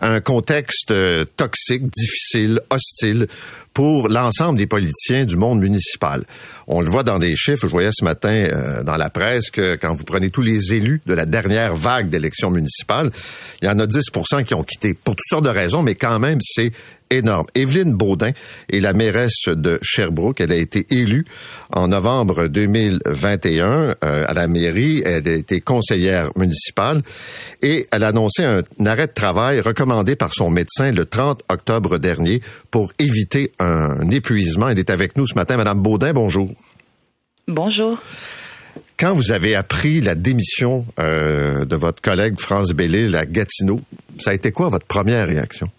un 0.00 0.20
contexte 0.20 0.90
euh, 0.90 1.24
toxique, 1.36 1.84
difficile, 1.90 2.60
hostile 2.70 3.26
pour 3.74 4.08
l'ensemble 4.08 4.58
des 4.58 4.66
politiciens 4.66 5.24
du 5.24 5.36
monde 5.36 5.60
municipal. 5.60 6.24
On 6.66 6.80
le 6.80 6.90
voit 6.90 7.02
dans 7.02 7.18
des 7.18 7.36
chiffres. 7.36 7.60
Je 7.62 7.70
voyais 7.70 7.90
ce 7.92 8.04
matin 8.04 8.48
dans 8.84 8.96
la 8.96 9.08
presse 9.08 9.50
que 9.50 9.76
quand 9.76 9.94
vous 9.94 10.02
prenez 10.02 10.30
tous 10.30 10.42
les 10.42 10.74
élus 10.74 11.00
de 11.06 11.14
la 11.14 11.26
dernière 11.26 11.76
vague 11.76 12.08
d'élections 12.08 12.50
municipales, 12.50 13.10
il 13.62 13.68
y 13.68 13.70
en 13.70 13.78
a 13.78 13.86
10% 13.86 14.44
qui 14.44 14.54
ont 14.54 14.64
quitté 14.64 14.94
pour 14.94 15.14
toutes 15.14 15.28
sortes 15.30 15.44
de 15.44 15.50
raisons, 15.50 15.82
mais 15.82 15.94
quand 15.94 16.18
même, 16.18 16.38
c'est 16.42 16.72
énorme. 17.10 17.46
Evelyne 17.54 17.94
Baudin 17.94 18.30
est 18.70 18.80
la 18.80 18.92
mairesse 18.92 19.48
de 19.48 19.78
Sherbrooke. 19.82 20.40
Elle 20.40 20.52
a 20.52 20.56
été 20.56 20.86
élue 20.90 21.24
en 21.74 21.88
novembre 21.88 22.46
2021 22.46 23.66
euh, 23.66 23.94
à 24.02 24.34
la 24.34 24.46
mairie. 24.48 25.02
Elle 25.04 25.28
a 25.28 25.32
été 25.32 25.60
conseillère 25.60 26.30
municipale 26.36 27.02
et 27.62 27.86
elle 27.92 28.04
a 28.04 28.08
annoncé 28.08 28.44
un 28.44 28.86
arrêt 28.86 29.06
de 29.06 29.12
travail 29.12 29.60
recommandé 29.60 30.16
par 30.16 30.32
son 30.34 30.50
médecin 30.50 30.92
le 30.92 31.04
30 31.04 31.42
octobre 31.50 31.98
dernier 31.98 32.40
pour 32.70 32.92
éviter 32.98 33.52
un 33.58 34.10
épuisement. 34.10 34.68
Elle 34.68 34.78
est 34.78 34.90
avec 34.90 35.16
nous 35.16 35.26
ce 35.26 35.34
matin. 35.34 35.56
Madame 35.56 35.82
Baudin, 35.82 36.12
bonjour. 36.12 36.50
Bonjour. 37.46 37.98
Quand 38.98 39.14
vous 39.14 39.30
avez 39.30 39.54
appris 39.54 40.00
la 40.00 40.14
démission 40.14 40.84
euh, 40.98 41.64
de 41.64 41.76
votre 41.76 42.02
collègue 42.02 42.38
France 42.38 42.72
Bellil 42.72 43.14
à 43.14 43.26
Gatineau, 43.26 43.80
ça 44.18 44.30
a 44.30 44.34
été 44.34 44.50
quoi 44.50 44.68
votre 44.68 44.86
première 44.86 45.26
réaction? 45.26 45.70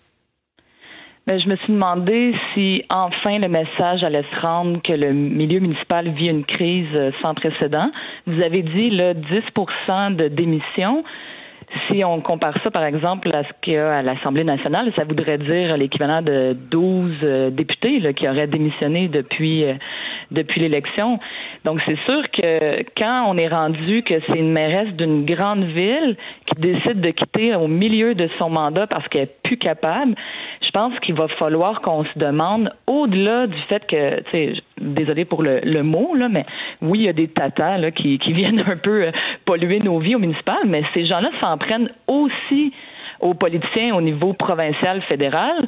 Ben, 1.29 1.39
je 1.39 1.47
me 1.47 1.55
suis 1.57 1.73
demandé 1.73 2.33
si 2.55 2.83
enfin 2.89 3.37
le 3.37 3.47
message 3.49 4.03
allait 4.03 4.25
se 4.33 4.41
rendre 4.41 4.81
que 4.81 4.93
le 4.93 5.13
milieu 5.13 5.59
municipal 5.59 6.09
vit 6.09 6.25
une 6.25 6.43
crise 6.43 6.87
euh, 6.95 7.11
sans 7.21 7.35
précédent. 7.35 7.91
Vous 8.25 8.41
avez 8.41 8.63
dit 8.63 8.89
là 8.89 9.13
10% 9.13 10.15
de 10.15 10.27
démission. 10.27 11.03
Si 11.87 12.03
on 12.03 12.19
compare 12.21 12.55
ça, 12.63 12.71
par 12.71 12.83
exemple, 12.83 13.29
à 13.35 13.43
ce 13.43 13.49
qu'il 13.61 13.73
y 13.73 13.77
a 13.77 13.97
à 13.97 14.01
l'Assemblée 14.01 14.43
nationale, 14.43 14.91
ça 14.97 15.03
voudrait 15.03 15.37
dire 15.37 15.77
l'équivalent 15.77 16.23
de 16.23 16.57
12 16.71 17.17
euh, 17.21 17.49
députés 17.51 17.99
là, 17.99 18.11
qui 18.11 18.27
auraient 18.27 18.47
démissionné 18.47 19.07
depuis 19.07 19.65
euh, 19.65 19.75
depuis 20.31 20.61
l'élection. 20.61 21.19
Donc, 21.65 21.81
c'est 21.85 21.97
sûr 22.07 22.21
que 22.31 22.83
quand 22.97 23.25
on 23.27 23.37
est 23.37 23.47
rendu 23.47 24.01
que 24.03 24.19
c'est 24.19 24.37
une 24.37 24.51
mairesse 24.51 24.95
d'une 24.95 25.25
grande 25.25 25.63
ville 25.63 26.15
qui 26.45 26.59
décide 26.59 27.01
de 27.01 27.11
quitter 27.11 27.55
au 27.55 27.67
milieu 27.67 28.13
de 28.13 28.27
son 28.39 28.49
mandat 28.49 28.87
parce 28.87 29.07
qu'elle 29.07 29.23
est 29.23 29.41
plus 29.43 29.57
capable, 29.57 30.15
je 30.69 30.71
pense 30.71 30.99
qu'il 30.99 31.15
va 31.15 31.27
falloir 31.27 31.81
qu'on 31.81 32.03
se 32.05 32.19
demande, 32.19 32.71
au-delà 32.85 33.47
du 33.47 33.57
fait 33.67 33.85
que, 33.87 34.21
tu 34.21 34.31
sais, 34.31 34.53
désolé 34.79 35.25
pour 35.25 35.41
le, 35.41 35.81
mot, 35.81 36.13
là, 36.13 36.27
mais 36.29 36.45
oui, 36.83 36.99
il 36.99 37.05
y 37.05 37.09
a 37.09 37.13
des 37.13 37.27
tatas 37.27 37.89
qui 37.91 38.17
viennent 38.27 38.63
un 38.67 38.77
peu 38.77 39.05
euh, 39.05 39.11
polluer 39.45 39.79
nos 39.79 39.97
vies 39.97 40.13
au 40.13 40.19
municipal, 40.19 40.59
mais 40.67 40.83
ces 40.93 41.05
gens-là 41.05 41.31
s'en 41.41 41.57
prennent 41.57 41.89
aussi 42.07 42.71
aux 43.19 43.33
politiciens 43.33 43.95
au 43.95 44.01
niveau 44.01 44.33
provincial, 44.33 45.01
fédéral. 45.09 45.67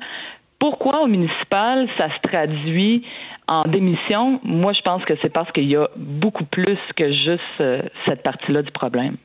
Pourquoi 0.59 1.01
au 1.01 1.07
municipal, 1.07 1.89
ça 1.97 2.07
se 2.15 2.21
traduit 2.21 3.03
en 3.47 3.63
démission? 3.63 4.39
Moi, 4.43 4.73
je 4.73 4.81
pense 4.81 5.03
que 5.03 5.13
c'est 5.23 5.33
parce 5.33 5.51
qu'il 5.51 5.67
y 5.67 5.75
a 5.75 5.89
beaucoup 5.97 6.45
plus 6.45 6.77
que 6.95 7.11
juste 7.11 7.41
euh, 7.61 7.81
cette 8.07 8.21
partie-là 8.21 8.61
du 8.61 8.71
problème. 8.71 9.15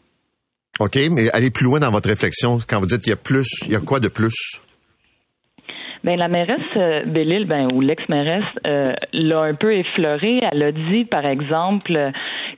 OK, 0.78 0.98
mais 1.10 1.30
allez 1.32 1.50
plus 1.50 1.64
loin 1.66 1.80
dans 1.80 1.90
votre 1.90 2.08
réflexion. 2.08 2.58
Quand 2.66 2.80
vous 2.80 2.86
dites 2.86 3.06
il 3.06 3.10
y 3.10 3.12
a 3.12 3.16
plus, 3.16 3.46
il 3.66 3.72
y 3.72 3.76
a 3.76 3.80
quoi 3.80 4.00
de 4.00 4.08
plus? 4.08 4.62
Ben 6.06 6.20
la 6.20 6.28
mairesse 6.28 6.60
euh, 6.76 7.02
Bellil, 7.04 7.46
ben 7.46 7.66
ou 7.74 7.80
l'ex-mairesse, 7.80 8.44
euh, 8.68 8.92
l'a 9.12 9.40
un 9.40 9.54
peu 9.54 9.74
effleuré. 9.74 10.38
Elle 10.52 10.62
a 10.62 10.70
dit, 10.70 11.04
par 11.04 11.26
exemple, 11.26 12.12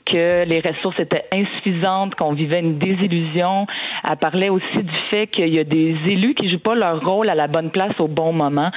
que 0.05 0.45
les 0.45 0.61
ressources 0.61 1.01
étaient 1.01 1.25
insuffisantes, 1.35 2.15
qu'on 2.15 2.35
vivait 2.35 2.61
une 2.61 2.77
désillusion. 2.77 3.67
Elle 4.07 4.17
parlait 4.19 4.51
aussi 4.51 4.83
du 4.83 4.97
fait 5.09 5.29
qu'il 5.29 5.49
y 5.49 5.59
a 5.59 5.65
des 5.65 5.97
élus 6.07 6.35
qui 6.35 6.51
jouent 6.51 6.59
pas 6.59 6.75
leur 6.75 7.03
rôle 7.03 7.31
à 7.31 7.35
la 7.35 7.47
bonne 7.47 7.71
place 7.71 7.99
au 8.01 8.07
bon 8.07 8.35
moment. 8.35 8.71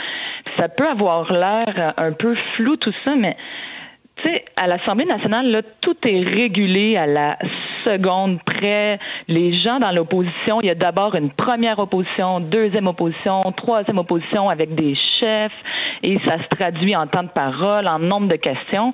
Ça 0.57 0.69
peut 0.69 0.87
avoir 0.87 1.29
l'air 1.33 1.93
un 1.97 2.13
peu 2.13 2.37
flou 2.55 2.77
tout 2.77 2.93
ça, 3.03 3.13
mais 3.17 3.35
tu 4.23 4.31
sais, 4.31 4.45
à 4.55 4.67
l'Assemblée 4.67 5.05
nationale, 5.05 5.51
là, 5.51 5.59
tout 5.81 5.97
est 6.07 6.21
régulé 6.21 6.95
à 6.95 7.07
la 7.07 7.37
seconde 7.83 8.39
près. 8.43 8.99
Les 9.27 9.53
gens 9.53 9.79
dans 9.79 9.91
l'opposition, 9.91 10.61
il 10.61 10.67
y 10.67 10.69
a 10.69 10.75
d'abord 10.75 11.15
une 11.15 11.29
première 11.29 11.79
opposition, 11.79 12.39
deuxième 12.39 12.87
opposition, 12.87 13.41
troisième 13.55 13.97
opposition 13.97 14.49
avec 14.49 14.75
des 14.75 14.95
chefs, 14.95 15.63
et 16.03 16.19
ça 16.25 16.37
se 16.37 16.47
traduit 16.49 16.95
en 16.95 17.07
temps 17.07 17.23
de 17.23 17.29
parole, 17.29 17.87
en 17.87 17.99
nombre 17.99 18.27
de 18.27 18.35
questions. 18.35 18.93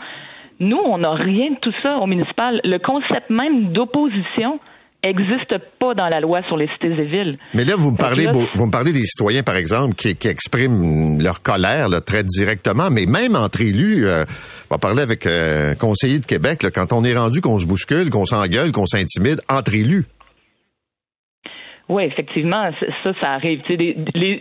Nous, 0.59 0.79
on 0.83 0.97
n'a 0.97 1.11
rien 1.11 1.51
de 1.51 1.57
tout 1.57 1.73
ça 1.83 1.97
au 1.97 2.07
municipal. 2.07 2.59
Le 2.63 2.79
concept 2.79 3.29
même 3.29 3.65
d'opposition 3.65 4.59
existe 5.03 5.57
pas 5.79 5.93
dans 5.93 6.07
la 6.07 6.19
loi 6.19 6.41
sur 6.47 6.57
les 6.57 6.67
cités 6.67 6.87
et 6.87 7.05
villes. 7.05 7.37
Mais 7.53 7.63
là, 7.63 7.75
vous 7.77 7.91
me 7.91 7.97
parlez, 7.97 8.25
là, 8.25 8.31
vous 8.53 8.65
me 8.65 8.71
parlez 8.71 8.91
des 8.91 9.05
citoyens, 9.05 9.43
par 9.43 9.55
exemple, 9.55 9.95
qui, 9.95 10.15
qui 10.15 10.27
expriment 10.27 11.21
leur 11.21 11.41
colère 11.41 11.89
là, 11.89 12.01
très 12.01 12.23
directement, 12.23 12.89
mais 12.89 13.05
même 13.05 13.35
entre 13.35 13.61
élus, 13.61 14.05
euh, 14.05 14.25
on 14.69 14.75
va 14.75 14.77
parler 14.77 15.01
avec 15.01 15.25
euh, 15.25 15.71
un 15.71 15.75
conseiller 15.75 16.19
de 16.19 16.25
Québec, 16.25 16.63
là, 16.63 16.71
quand 16.71 16.93
on 16.93 17.03
est 17.03 17.15
rendu 17.15 17.41
qu'on 17.41 17.57
se 17.57 17.65
bouscule, 17.65 18.09
qu'on 18.09 18.25
s'engueule, 18.25 18.71
qu'on 18.71 18.85
s'intimide 18.85 19.41
entre 19.49 19.73
élus. 19.73 20.05
Oui, 21.89 22.03
effectivement, 22.03 22.69
ça, 23.03 23.11
ça 23.21 23.31
arrive. 23.31 23.61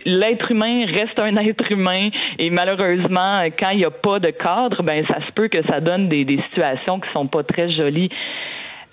L'être 0.05 0.51
humain 0.51 0.85
reste 0.85 1.17
un 1.17 1.33
être 1.37 1.71
humain 1.71 2.09
et 2.39 2.49
malheureusement, 2.49 3.41
quand 3.57 3.69
il 3.69 3.77
n'y 3.77 3.85
a 3.85 3.89
pas 3.89 4.19
de 4.19 4.31
cadre, 4.31 4.83
ben 4.83 5.05
ça 5.07 5.25
se 5.25 5.31
peut 5.31 5.47
que 5.47 5.65
ça 5.65 5.79
donne 5.79 6.09
des, 6.09 6.25
des 6.25 6.41
situations 6.49 6.99
qui 6.99 7.09
sont 7.13 7.27
pas 7.27 7.43
très 7.43 7.71
jolies. 7.71 8.09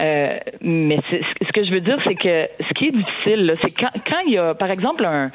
Euh, 0.02 0.38
mais 0.60 0.98
ce 1.10 1.52
que 1.52 1.64
je 1.64 1.70
veux 1.70 1.80
dire, 1.80 1.98
c'est 2.02 2.16
que 2.16 2.48
ce 2.60 2.74
qui 2.74 2.88
est 2.88 2.90
difficile, 2.90 3.52
c'est 3.62 3.70
quand, 3.70 3.90
quand 4.08 4.20
il 4.26 4.34
y 4.34 4.38
a, 4.38 4.54
par 4.54 4.70
exemple, 4.70 5.04
un 5.04 5.30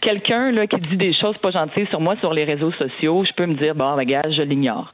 quelqu'un 0.00 0.52
là 0.52 0.66
qui 0.66 0.76
dit 0.76 0.96
des 0.96 1.12
choses 1.12 1.38
pas 1.38 1.50
gentilles 1.50 1.86
sur 1.88 2.00
moi 2.00 2.16
sur 2.16 2.32
les 2.32 2.44
réseaux 2.44 2.72
sociaux, 2.72 3.24
je 3.24 3.32
peux 3.32 3.46
me 3.46 3.54
dire 3.54 3.74
bon, 3.74 3.94
regarde, 3.94 4.32
je 4.32 4.42
l'ignore. 4.42 4.90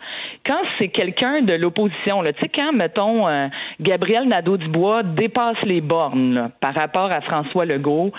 Quand 0.47 0.61
c'est 0.79 0.89
quelqu'un 0.89 1.43
de 1.43 1.55
l'opposition, 1.55 2.23
là, 2.23 2.33
tu 2.33 2.43
sais, 2.43 2.49
quand 2.49 2.73
mettons 2.73 3.29
euh, 3.29 3.49
Gabriel 3.81 4.27
Nadeau-Dubois 4.29 5.03
dépasse 5.03 5.63
les 5.65 5.81
bornes 5.81 6.35
là, 6.35 6.51
par 6.61 6.75
rapport 6.75 7.11
à 7.13 7.21
François 7.21 7.65
Legault, 7.65 8.13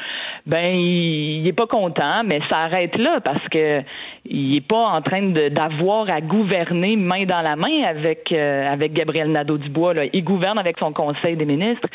ben 0.45 0.75
il, 0.75 1.41
il 1.41 1.47
est 1.47 1.53
pas 1.53 1.67
content, 1.67 2.23
mais 2.23 2.39
ça 2.49 2.59
arrête 2.59 2.97
là 2.97 3.19
parce 3.23 3.47
que 3.49 3.81
il 4.25 4.57
est 4.57 4.67
pas 4.67 4.87
en 4.87 5.01
train 5.01 5.21
d'avoir 5.21 6.09
à 6.11 6.21
gouverner 6.21 6.95
main 6.95 7.23
dans 7.23 7.41
la 7.41 7.55
main 7.55 7.83
avec 7.87 8.31
euh, 8.31 8.65
avec 8.67 8.93
Gabriel 8.93 9.31
Nadeau-Dubois. 9.31 9.93
Il 10.13 10.23
gouverne 10.23 10.59
avec 10.59 10.77
son 10.79 10.93
conseil 10.93 11.35
des 11.35 11.45
ministres. 11.45 11.87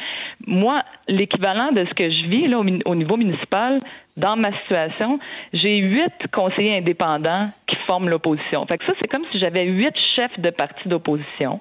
Moi, 0.47 0.83
l'équivalent 1.09 1.73
de 1.73 1.85
ce 1.85 1.95
que 1.95 2.11
je 2.11 2.27
vis 2.27 2.49
là 2.49 2.59
au, 2.59 2.65
au 2.91 2.95
niveau 2.95 3.17
municipal, 3.17 3.81
dans 4.17 4.37
ma 4.37 4.53
situation, 4.61 5.19
j'ai 5.53 5.77
huit 5.79 6.13
conseillers 6.33 6.79
indépendants 6.79 7.51
qui 7.67 7.77
forment 7.87 8.09
l'opposition. 8.09 8.65
Fait 8.67 8.79
que 8.79 8.87
ça, 8.87 8.93
c'est 9.01 9.09
comme 9.09 9.25
si 9.33 9.39
j'avais 9.39 9.65
huit 9.65 9.97
chefs 10.15 10.39
de 10.39 10.51
partis 10.51 10.89
d'opposition. 10.89 11.61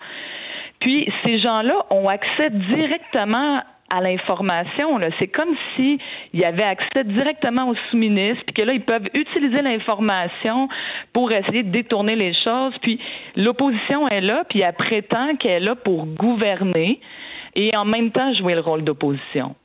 Puis 0.79 1.07
ces 1.23 1.39
gens-là 1.39 1.85
ont 1.91 2.09
accès 2.09 2.49
directement 2.49 3.57
à 3.91 4.01
l'information. 4.01 4.99
C'est 5.19 5.27
comme 5.27 5.55
si 5.75 5.99
y 6.33 6.43
avait 6.43 6.63
accès 6.63 7.03
directement 7.03 7.69
aux 7.69 7.75
sous-ministres, 7.89 8.43
puis 8.45 8.53
que 8.53 8.61
là, 8.63 8.73
ils 8.73 8.81
peuvent 8.81 9.07
utiliser 9.13 9.61
l'information 9.61 10.67
pour 11.11 11.31
essayer 11.31 11.63
de 11.63 11.69
détourner 11.69 12.15
les 12.15 12.33
choses. 12.33 12.73
Puis 12.81 12.99
l'opposition 13.35 14.07
est 14.07 14.21
là, 14.21 14.43
puis 14.47 14.61
elle 14.61 14.73
prétend 14.73 15.35
qu'elle 15.35 15.63
est 15.63 15.65
là 15.65 15.75
pour 15.75 16.05
gouverner 16.05 16.99
et 17.55 17.75
en 17.75 17.85
même 17.85 18.11
temps 18.11 18.33
jouer 18.33 18.53
le 18.53 18.61
rôle 18.61 18.83
d'opposition. 18.83 19.55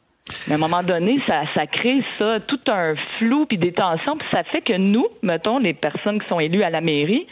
Mais 0.46 0.54
à 0.54 0.56
un 0.56 0.60
moment 0.60 0.82
donné, 0.82 1.20
ça, 1.26 1.42
ça 1.54 1.66
crée 1.66 2.02
ça, 2.18 2.38
tout 2.40 2.60
un 2.68 2.94
flou 3.18 3.46
puis 3.46 3.56
des 3.56 3.72
tensions, 3.72 4.16
puis 4.16 4.28
ça 4.30 4.44
fait 4.44 4.60
que 4.60 4.74
nous, 4.74 5.06
mettons, 5.22 5.58
les 5.58 5.72
personnes 5.72 6.20
qui 6.20 6.28
sont 6.28 6.40
élues 6.40 6.62
à 6.62 6.70
la 6.70 6.82
mairie, 6.82 7.26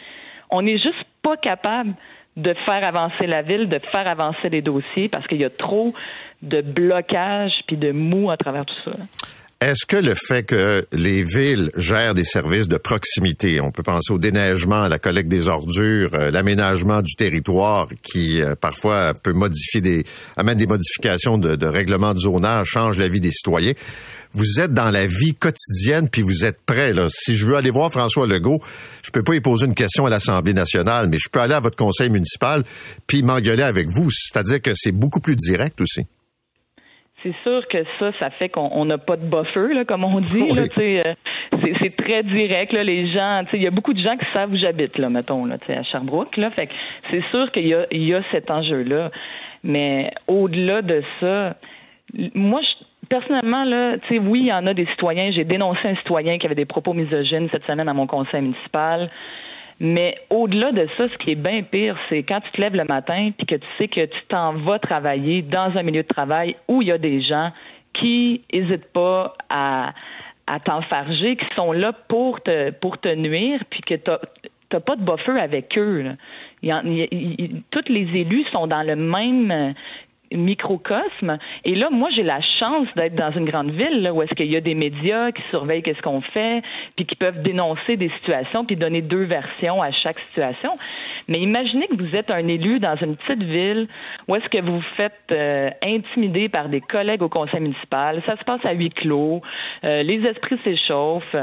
on 0.49 0.63
n'est 0.63 0.79
juste 0.79 1.05
pas 1.21 1.37
capable 1.37 1.93
de 2.37 2.53
faire 2.65 2.87
avancer 2.87 3.27
la 3.27 3.41
ville, 3.41 3.67
de 3.67 3.79
faire 3.91 4.09
avancer 4.09 4.49
les 4.49 4.61
dossiers 4.61 5.09
parce 5.09 5.27
qu'il 5.27 5.39
y 5.39 5.45
a 5.45 5.49
trop 5.49 5.93
de 6.41 6.61
blocage 6.61 7.53
puis 7.67 7.77
de 7.77 7.91
mou 7.91 8.29
à 8.29 8.37
travers 8.37 8.65
tout 8.65 8.91
ça. 8.91 8.97
Est-ce 9.59 9.87
que 9.87 9.97
le 9.97 10.13
fait 10.13 10.43
que 10.43 10.85
les 10.91 11.23
villes 11.23 11.71
gèrent 11.75 12.13
des 12.13 12.23
services 12.23 12.67
de 12.67 12.77
proximité, 12.77 13.59
on 13.59 13.71
peut 13.71 13.81
penser 13.81 14.13
au 14.13 14.19
déneigement, 14.19 14.83
à 14.83 14.87
la 14.87 14.99
collecte 14.99 15.29
des 15.29 15.47
ordures, 15.47 16.11
euh, 16.13 16.29
l'aménagement 16.29 17.01
du 17.01 17.15
territoire 17.15 17.87
qui 18.03 18.39
euh, 18.39 18.53
parfois 18.53 19.15
peut 19.15 19.33
modifier 19.33 19.81
des, 19.81 20.05
amène 20.35 20.59
des 20.59 20.67
modifications 20.67 21.39
de, 21.39 21.55
de 21.55 21.65
règlement 21.65 22.13
de 22.13 22.19
zonage, 22.19 22.67
change 22.67 22.99
la 22.99 23.07
vie 23.07 23.19
des 23.19 23.31
citoyens. 23.31 23.73
Vous 24.31 24.59
êtes 24.59 24.75
dans 24.75 24.91
la 24.91 25.07
vie 25.07 25.33
quotidienne 25.33 26.07
puis 26.07 26.21
vous 26.21 26.45
êtes 26.45 26.59
prêt. 26.63 26.93
Si 27.09 27.35
je 27.35 27.47
veux 27.47 27.55
aller 27.55 27.71
voir 27.71 27.91
François 27.91 28.27
Legault, 28.27 28.61
je 29.01 29.09
peux 29.09 29.23
pas 29.23 29.33
y 29.33 29.41
poser 29.41 29.65
une 29.65 29.73
question 29.73 30.05
à 30.05 30.11
l'Assemblée 30.11 30.53
nationale, 30.53 31.07
mais 31.09 31.17
je 31.17 31.29
peux 31.29 31.39
aller 31.39 31.55
à 31.55 31.59
votre 31.61 31.77
conseil 31.77 32.11
municipal 32.11 32.63
puis 33.07 33.23
m'engueuler 33.23 33.63
avec 33.63 33.87
vous. 33.89 34.11
C'est-à-dire 34.11 34.61
que 34.61 34.75
c'est 34.75 34.91
beaucoup 34.91 35.19
plus 35.19 35.35
direct 35.35 35.81
aussi. 35.81 36.05
C'est 37.23 37.33
sûr 37.43 37.67
que 37.67 37.79
ça, 37.99 38.11
ça 38.19 38.29
fait 38.29 38.47
qu'on 38.47 38.85
n'a 38.85 38.99
pas 38.99 39.17
de 39.17 39.25
buffer, 39.25 39.73
là, 39.73 39.85
comme 39.85 40.05
on 40.05 40.21
dit. 40.21 40.49
Euh, 40.51 41.13
c'est, 41.51 41.97
très 41.97 42.21
direct. 42.21 42.71
Là, 42.73 42.83
les 42.83 43.11
gens, 43.11 43.41
il 43.53 43.63
y 43.63 43.67
a 43.67 43.71
beaucoup 43.71 43.93
de 43.93 43.99
gens 43.99 44.15
qui 44.15 44.25
savent 44.33 44.53
où 44.53 44.57
j'habite, 44.57 44.97
là, 44.99 45.09
mettons, 45.09 45.45
là, 45.45 45.57
à 45.67 45.83
Sherbrooke. 45.83 46.37
Là, 46.37 46.51
fait 46.51 46.69
c'est 47.09 47.23
sûr 47.31 47.51
qu'il 47.51 47.67
y 47.67 47.73
a, 47.73 47.85
y 47.91 48.13
a 48.13 48.21
cet 48.31 48.51
enjeu-là. 48.51 49.09
Mais 49.63 50.11
au-delà 50.27 50.83
de 50.83 51.01
ça, 51.19 51.55
moi, 52.35 52.61
je, 52.61 52.85
personnellement, 53.09 53.63
là, 53.63 53.95
oui, 54.11 54.41
il 54.41 54.47
y 54.47 54.53
en 54.53 54.67
a 54.67 54.73
des 54.73 54.85
citoyens. 54.85 55.31
J'ai 55.31 55.43
dénoncé 55.43 55.79
un 55.85 55.95
citoyen 55.95 56.37
qui 56.37 56.45
avait 56.45 56.55
des 56.55 56.65
propos 56.65 56.93
misogynes 56.93 57.49
cette 57.51 57.65
semaine 57.67 57.89
à 57.89 57.93
mon 57.93 58.07
conseil 58.07 58.41
municipal. 58.41 59.09
Mais 59.79 60.17
au-delà 60.29 60.71
de 60.71 60.87
ça, 60.97 61.07
ce 61.07 61.17
qui 61.17 61.31
est 61.31 61.35
bien 61.35 61.61
pire, 61.61 61.95
c'est 62.09 62.23
quand 62.23 62.39
tu 62.41 62.51
te 62.51 62.61
lèves 62.61 62.75
le 62.75 62.85
matin 62.85 63.31
puis 63.37 63.45
que 63.45 63.55
tu 63.55 63.67
sais 63.79 63.87
que 63.87 64.01
tu 64.01 64.19
t'en 64.27 64.53
vas 64.53 64.79
travailler 64.79 65.43
dans 65.43 65.71
un 65.77 65.83
milieu 65.83 66.01
de 66.01 66.07
travail 66.07 66.55
où 66.67 66.81
il 66.81 66.87
y 66.87 66.91
a 66.91 66.97
des 66.97 67.21
gens 67.21 67.51
qui 67.93 68.41
n'hésitent 68.51 68.91
pas 68.91 69.35
à, 69.49 69.93
à 70.47 70.59
t'enfarger, 70.59 71.35
qui 71.35 71.45
sont 71.55 71.71
là 71.71 71.93
pour 72.07 72.41
te 72.41 72.71
pour 72.71 72.97
te 72.97 73.09
nuire, 73.09 73.61
puis 73.69 73.81
que 73.81 73.93
tu 73.93 74.11
n'as 74.73 74.79
pas 74.79 74.95
de 74.95 75.03
buffer 75.03 75.39
avec 75.39 75.77
eux. 75.77 76.01
Là. 76.01 76.13
Il 76.63 77.61
toutes 77.69 77.89
les 77.89 78.07
élus 78.19 78.45
sont 78.53 78.65
dans 78.65 78.83
le 78.83 78.95
même 78.95 79.75
microcosme. 80.31 81.37
Et 81.65 81.75
là, 81.75 81.89
moi, 81.91 82.09
j'ai 82.15 82.23
la 82.23 82.41
chance 82.41 82.87
d'être 82.95 83.15
dans 83.15 83.31
une 83.31 83.45
grande 83.45 83.73
ville 83.73 84.01
là, 84.01 84.13
où 84.13 84.21
est-ce 84.21 84.33
qu'il 84.33 84.51
y 84.51 84.57
a 84.57 84.61
des 84.61 84.75
médias 84.75 85.31
qui 85.31 85.41
surveillent 85.49 85.83
qu'est-ce 85.83 86.01
qu'on 86.01 86.21
fait, 86.21 86.61
puis 86.95 87.05
qui 87.05 87.15
peuvent 87.15 87.41
dénoncer 87.41 87.97
des 87.97 88.09
situations, 88.21 88.65
puis 88.65 88.75
donner 88.75 89.01
deux 89.01 89.23
versions 89.23 89.81
à 89.81 89.91
chaque 89.91 90.19
situation. 90.19 90.71
Mais 91.27 91.39
imaginez 91.39 91.87
que 91.87 91.95
vous 91.95 92.15
êtes 92.15 92.31
un 92.31 92.47
élu 92.47 92.79
dans 92.79 92.95
une 92.95 93.15
petite 93.15 93.43
ville 93.43 93.87
où 94.27 94.35
est-ce 94.35 94.47
que 94.49 94.61
vous 94.61 94.77
vous 94.77 94.85
faites 94.97 95.13
euh, 95.31 95.69
intimider 95.83 96.49
par 96.49 96.69
des 96.69 96.81
collègues 96.81 97.21
au 97.21 97.29
conseil 97.29 97.61
municipal. 97.61 98.21
Ça 98.25 98.37
se 98.37 98.43
passe 98.43 98.63
à 98.65 98.73
huis 98.73 98.89
clos. 98.89 99.41
Euh, 99.83 100.03
les 100.03 100.21
esprits 100.27 100.59
s'échauffent. 100.63 101.35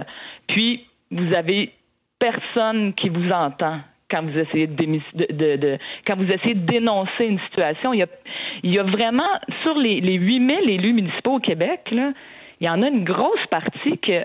Puis, 0.46 0.86
vous 1.10 1.34
avez 1.34 1.72
personne 2.18 2.94
qui 2.94 3.08
vous 3.08 3.28
entend 3.30 3.80
quand 4.14 4.22
vous 4.22 4.38
essayez 4.38 4.66
de, 4.66 5.78
quand 6.06 6.16
vous 6.16 6.28
essayez 6.28 6.54
de 6.54 6.66
dénoncer 6.66 7.26
une 7.26 7.40
situation. 7.40 7.92
Il 7.92 8.72
y 8.72 8.78
a, 8.78 8.82
vraiment 8.84 9.40
sur 9.64 9.74
les, 9.76 10.00
les 10.00 10.14
8000 10.14 10.70
élus 10.70 10.92
municipaux 10.92 11.36
au 11.36 11.40
Québec, 11.40 11.80
il 11.92 12.66
y 12.66 12.68
en 12.68 12.82
a 12.82 12.88
une 12.88 13.04
grosse 13.04 13.44
partie 13.50 13.98
que 13.98 14.24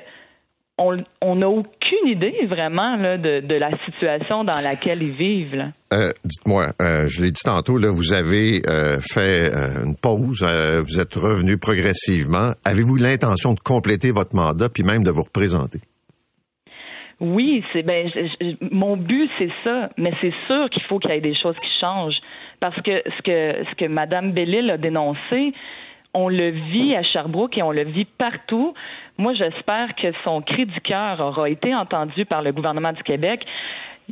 on 1.22 1.36
n'a 1.36 1.50
aucune 1.50 2.08
idée 2.08 2.48
vraiment 2.48 2.98
de, 2.98 3.60
la 3.60 3.70
situation 3.86 4.46
dans 4.46 4.62
laquelle 4.64 5.04
ils 5.04 5.14
vivent. 5.14 5.72
Euh, 5.92 6.12
dites-moi, 6.24 6.68
euh, 6.82 7.08
je 7.10 7.22
l'ai 7.22 7.32
dit 7.32 7.42
tantôt, 7.44 7.78
vous 7.92 8.14
avez 8.14 8.62
euh, 8.68 9.00
fait 9.02 9.52
une 9.52 9.96
pause, 9.96 10.42
vous 10.42 11.00
êtes 11.00 11.16
revenu 11.16 11.58
progressivement. 11.58 12.54
Avez-vous 12.64 12.96
l'intention 12.96 13.54
de 13.54 13.60
compléter 13.60 14.12
votre 14.12 14.36
mandat 14.36 14.70
puis 14.70 14.84
même 14.84 15.04
de 15.04 15.12
vous 15.12 15.24
représenter? 15.24 15.82
Oui, 17.20 17.64
c'est 17.74 17.84
ben 17.84 18.10
mon 18.72 18.96
but 18.96 19.30
c'est 19.38 19.52
ça, 19.66 19.90
mais 19.98 20.12
c'est 20.22 20.34
sûr 20.50 20.70
qu'il 20.70 20.84
faut 20.84 21.00
qu'il 21.00 21.12
y 21.12 21.18
ait 21.18 21.22
des 21.22 21.36
choses 21.36 21.56
qui 21.62 21.80
changent 21.80 22.22
parce 22.62 22.76
que 22.82 22.96
ce 22.96 23.22
que 23.22 23.66
ce 23.70 23.76
que 23.76 23.86
Madame 23.86 24.32
Bellil 24.32 24.72
a 24.72 24.78
dénoncé, 24.78 25.54
on 26.14 26.30
le 26.30 26.50
vit 26.50 26.96
à 26.96 27.04
Sherbrooke 27.04 27.58
et 27.58 27.64
on 27.64 27.72
le 27.72 27.84
vit 27.84 28.06
partout. 28.06 28.74
Moi, 29.18 29.34
j'espère 29.34 29.96
que 29.96 30.08
son 30.24 30.42
cri 30.42 30.66
du 30.66 30.80
cœur 30.82 31.20
aura 31.20 31.50
été 31.50 31.76
entendu 31.76 32.26
par 32.26 32.42
le 32.42 32.52
gouvernement 32.52 32.94
du 32.94 33.04
Québec. 33.04 33.46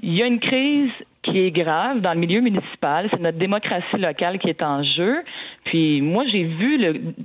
Il 0.03 0.17
y 0.17 0.21
a 0.21 0.25
une 0.25 0.39
crise 0.39 0.91
qui 1.27 1.39
est 1.39 1.51
grave 1.51 2.01
dans 2.01 2.13
le 2.13 2.19
milieu 2.19 2.41
municipal. 2.41 3.09
C'est 3.11 3.21
notre 3.21 3.37
démocratie 3.37 3.97
locale 3.97 4.39
qui 4.39 4.49
est 4.49 4.63
en 4.63 4.83
jeu. 4.83 5.23
Puis 5.65 6.01
moi, 6.01 6.23
j'ai 6.31 6.43
vu 6.43 6.79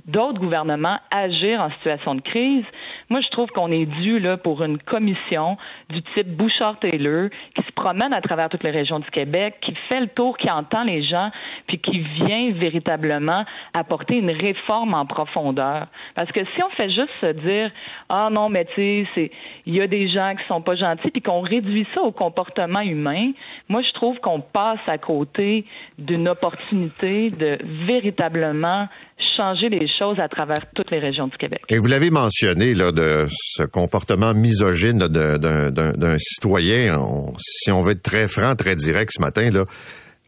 d'autres 0.05 0.39
gouvernements 0.39 0.97
agir 1.13 1.61
en 1.61 1.69
situation 1.71 2.15
de 2.15 2.21
crise. 2.21 2.65
Moi, 3.09 3.21
je 3.21 3.29
trouve 3.29 3.49
qu'on 3.49 3.71
est 3.71 3.85
dû 3.85 4.19
là 4.19 4.37
pour 4.37 4.63
une 4.63 4.77
commission 4.77 5.57
du 5.89 6.01
type 6.13 6.27
Bouchard-Taylor 6.35 7.29
qui 7.55 7.63
se 7.65 7.71
promène 7.71 8.13
à 8.13 8.21
travers 8.21 8.49
toutes 8.49 8.63
les 8.63 8.71
régions 8.71 8.99
du 8.99 9.09
Québec, 9.09 9.55
qui 9.61 9.73
fait 9.89 9.99
le 9.99 10.07
tour, 10.07 10.37
qui 10.37 10.49
entend 10.49 10.83
les 10.83 11.03
gens, 11.03 11.29
puis 11.67 11.77
qui 11.77 11.99
vient 11.99 12.51
véritablement 12.51 13.45
apporter 13.73 14.17
une 14.17 14.31
réforme 14.31 14.93
en 14.93 15.05
profondeur. 15.05 15.87
Parce 16.15 16.31
que 16.31 16.41
si 16.55 16.63
on 16.63 16.69
fait 16.71 16.89
juste 16.89 17.11
se 17.21 17.31
dire 17.31 17.71
ah 18.09 18.29
non, 18.31 18.49
mais 18.49 18.65
tu 18.65 19.07
sais, 19.15 19.31
il 19.65 19.75
y 19.75 19.81
a 19.81 19.87
des 19.87 20.07
gens 20.09 20.33
qui 20.35 20.45
sont 20.47 20.61
pas 20.61 20.75
gentils, 20.75 21.11
puis 21.11 21.21
qu'on 21.21 21.41
réduit 21.41 21.87
ça 21.95 22.01
au 22.01 22.11
comportement 22.11 22.81
humain, 22.81 23.31
moi 23.69 23.81
je 23.81 23.92
trouve 23.93 24.17
qu'on 24.19 24.41
passe 24.41 24.79
à 24.87 24.97
côté 24.97 25.65
d'une 25.97 26.27
opportunité 26.27 27.29
de 27.29 27.57
véritablement 27.87 28.87
changer 29.37 29.69
les 29.69 29.87
choses 29.87 30.19
à 30.19 30.27
travers 30.27 30.65
toutes 30.75 30.91
les 30.91 30.99
régions 30.99 31.27
du 31.27 31.37
Québec. 31.37 31.61
Et 31.69 31.77
vous 31.77 31.87
l'avez 31.87 32.09
mentionné, 32.09 32.73
là, 32.73 32.91
de 32.91 33.27
ce 33.29 33.63
comportement 33.63 34.33
misogyne 34.33 34.99
d'un 34.99 36.17
citoyen. 36.19 36.99
si 37.37 37.71
on 37.71 37.81
veut 37.83 37.93
être 37.93 38.03
très 38.03 38.27
franc, 38.27 38.55
très 38.55 38.75
direct 38.75 39.11
ce 39.15 39.21
matin, 39.21 39.49
là, 39.49 39.65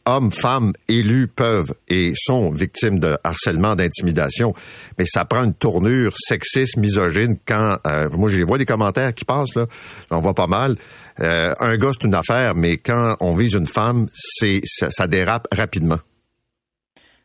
hommes, 0.06 0.32
femmes, 0.32 0.74
élus 0.88 1.28
peuvent 1.28 1.74
et 1.88 2.14
sont 2.16 2.52
victimes 2.52 3.00
de 3.00 3.18
harcèlement, 3.24 3.76
d'intimidation, 3.76 4.54
mais 4.98 5.06
ça 5.06 5.26
prend 5.26 5.44
une 5.44 5.54
tournure 5.54 6.14
sexiste, 6.16 6.78
misogyne 6.78 7.38
quand, 7.46 7.78
euh, 7.88 8.10
moi 8.12 8.30
je 8.30 8.42
vois 8.44 8.58
des 8.58 8.66
commentaires 8.66 9.14
qui 9.14 9.26
passent 9.26 9.56
là, 9.56 9.66
j'en 10.12 10.20
vois 10.20 10.36
pas 10.36 10.48
mal. 10.48 10.76
Euh, 11.22 11.54
un 11.60 11.78
gars 11.78 11.92
c'est 11.94 12.08
une 12.08 12.16
affaire, 12.16 12.56
mais 12.56 12.78
quand 12.78 13.16
on 13.20 13.36
vise 13.36 13.54
une 13.54 13.68
femme, 13.68 14.08
c'est 14.14 14.62
ça, 14.66 14.90
ça 14.90 15.08
dérape 15.08 15.48
rapidement. 15.52 16.00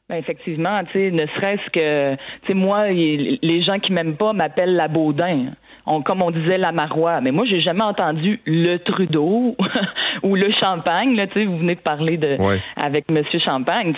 Ben 0.09 0.17
effectivement, 0.17 0.83
tu 0.85 0.93
sais, 0.93 1.11
ne 1.13 1.27
serait-ce 1.27 1.71
que, 1.71 2.15
tu 2.15 2.49
sais, 2.49 2.55
moi, 2.55 2.91
les 2.91 3.63
gens 3.63 3.79
qui 3.79 3.93
m'aiment 3.93 4.17
pas 4.17 4.33
m'appellent 4.33 4.75
la 4.75 4.89
Baudin. 4.89 5.53
On, 5.87 6.03
comme 6.03 6.23
on 6.23 6.31
disait 6.31 6.59
la 6.59 6.73
Marois. 6.73 7.21
Mais 7.21 7.31
moi, 7.31 7.45
j'ai 7.49 7.61
jamais 7.61 7.83
entendu 7.83 8.41
le 8.45 8.77
Trudeau 8.79 9.57
ou 10.23 10.35
le 10.37 10.51
Champagne. 10.61 11.17
Là, 11.17 11.27
tu 11.27 11.41
sais, 11.41 11.45
vous 11.45 11.59
venez 11.59 11.75
de 11.75 11.81
parler 11.81 12.17
de 12.17 12.37
avec 12.77 13.11
Monsieur 13.11 13.39
Champagne. 13.39 13.95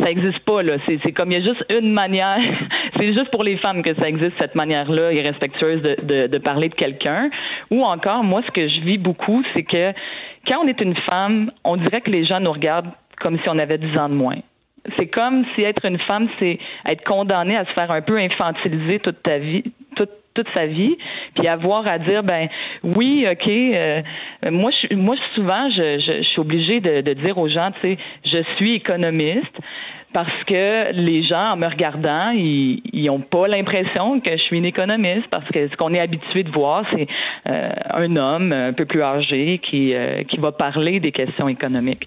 Ça 0.00 0.10
existe 0.10 0.40
pas 0.40 0.62
là. 0.62 0.74
C'est 0.86 1.12
comme 1.12 1.32
il 1.32 1.38
y 1.38 1.42
a 1.42 1.52
juste 1.52 1.64
une 1.78 1.92
manière. 1.92 2.38
c'est 2.96 3.12
juste 3.12 3.30
pour 3.30 3.44
les 3.44 3.56
femmes 3.58 3.82
que 3.82 3.94
ça 3.94 4.08
existe 4.08 4.34
cette 4.38 4.54
manière-là 4.54 5.12
irrespectueuse 5.12 5.82
de, 5.82 5.96
de, 6.04 6.26
de 6.26 6.38
parler 6.38 6.68
de 6.68 6.74
quelqu'un. 6.74 7.30
Ou 7.70 7.82
encore, 7.82 8.24
moi, 8.24 8.42
ce 8.46 8.50
que 8.50 8.68
je 8.68 8.80
vis 8.80 8.98
beaucoup, 8.98 9.42
c'est 9.54 9.62
que 9.62 9.92
quand 10.46 10.62
on 10.62 10.66
est 10.66 10.80
une 10.80 10.96
femme, 11.10 11.50
on 11.64 11.76
dirait 11.76 12.00
que 12.00 12.10
les 12.10 12.24
gens 12.24 12.40
nous 12.40 12.52
regardent 12.52 12.90
comme 13.22 13.38
si 13.38 13.48
on 13.48 13.58
avait 13.58 13.78
10 13.78 13.98
ans 13.98 14.08
de 14.08 14.14
moins 14.14 14.36
c'est 14.98 15.06
comme 15.06 15.44
si 15.54 15.62
être 15.62 15.84
une 15.84 15.98
femme, 15.98 16.28
c'est 16.38 16.58
être 16.88 17.04
condamnée 17.04 17.56
à 17.56 17.64
se 17.64 17.72
faire 17.72 17.90
un 17.90 18.02
peu 18.02 18.18
infantiliser 18.18 18.98
toute 18.98 19.22
ta 19.22 19.38
vie, 19.38 19.64
toute 19.96 20.10
toute 20.34 20.48
sa 20.54 20.66
vie, 20.66 20.96
puis 21.36 21.46
avoir 21.46 21.86
à 21.86 21.98
dire 21.98 22.22
ben 22.22 22.48
oui, 22.82 23.24
ok, 23.30 23.48
euh, 23.48 24.00
moi 24.50 24.70
je, 24.72 24.96
moi 24.96 25.14
souvent 25.34 25.70
je, 25.70 26.00
je, 26.00 26.22
suis 26.22 26.40
obligée 26.40 26.80
de, 26.80 27.00
de, 27.00 27.12
dire 27.12 27.38
aux 27.38 27.48
gens, 27.48 27.70
tu 27.80 27.90
sais, 27.90 27.98
je 28.24 28.42
suis 28.56 28.74
économiste, 28.74 29.56
parce 30.14 30.44
que 30.46 30.92
les 30.92 31.22
gens, 31.24 31.50
en 31.50 31.56
me 31.56 31.66
regardant, 31.66 32.30
ils 32.30 32.80
n'ont 33.06 33.18
pas 33.18 33.48
l'impression 33.48 34.20
que 34.20 34.30
je 34.36 34.42
suis 34.42 34.56
une 34.56 34.64
économiste, 34.64 35.26
parce 35.28 35.48
que 35.48 35.68
ce 35.68 35.76
qu'on 35.76 35.92
est 35.92 35.98
habitué 35.98 36.44
de 36.44 36.52
voir, 36.52 36.84
c'est 36.92 37.08
euh, 37.50 37.68
un 37.92 38.16
homme 38.16 38.52
un 38.52 38.72
peu 38.72 38.84
plus 38.84 39.02
âgé 39.02 39.60
qui, 39.68 39.92
euh, 39.92 40.22
qui 40.22 40.36
va 40.36 40.52
parler 40.52 41.00
des 41.00 41.10
questions 41.10 41.48
économiques. 41.48 42.06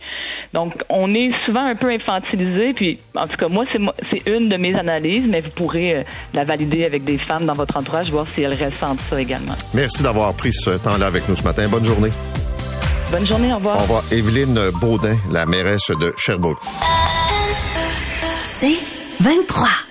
Donc, 0.53 0.73
on 0.89 1.13
est 1.13 1.31
souvent 1.45 1.65
un 1.65 1.75
peu 1.75 1.89
infantilisé, 1.89 2.71
puis 2.71 2.97
en 3.13 3.27
tout 3.27 3.35
cas, 3.35 3.49
moi, 3.49 3.65
c'est 3.73 4.25
une 4.31 4.47
de 4.47 4.55
mes 4.55 4.73
analyses, 4.73 5.25
mais 5.27 5.41
vous 5.41 5.49
pourrez 5.49 5.97
euh, 5.97 6.03
la 6.33 6.45
valider 6.45 6.85
avec 6.85 7.03
des 7.03 7.17
femmes 7.17 7.45
dans 7.45 7.53
votre 7.55 7.75
entourage, 7.75 8.09
voir 8.09 8.25
si 8.29 8.41
elles 8.41 8.53
ressentent 8.53 9.01
ça 9.01 9.19
également. 9.19 9.55
Merci 9.73 10.01
d'avoir 10.01 10.33
pris 10.33 10.53
ce 10.53 10.69
temps-là 10.81 11.07
avec 11.07 11.27
nous 11.27 11.35
ce 11.35 11.43
matin. 11.43 11.67
Bonne 11.69 11.83
journée. 11.83 12.11
Bonne 13.11 13.27
journée, 13.27 13.51
au 13.51 13.57
revoir. 13.57 13.77
Au 13.77 13.81
revoir. 13.81 14.03
Evelyne 14.13 14.59
Baudin, 14.79 15.17
la 15.29 15.45
mairesse 15.45 15.91
de 15.99 16.13
Sherbrooke. 16.17 16.59
C'est 18.59 18.79
23. 19.19 19.86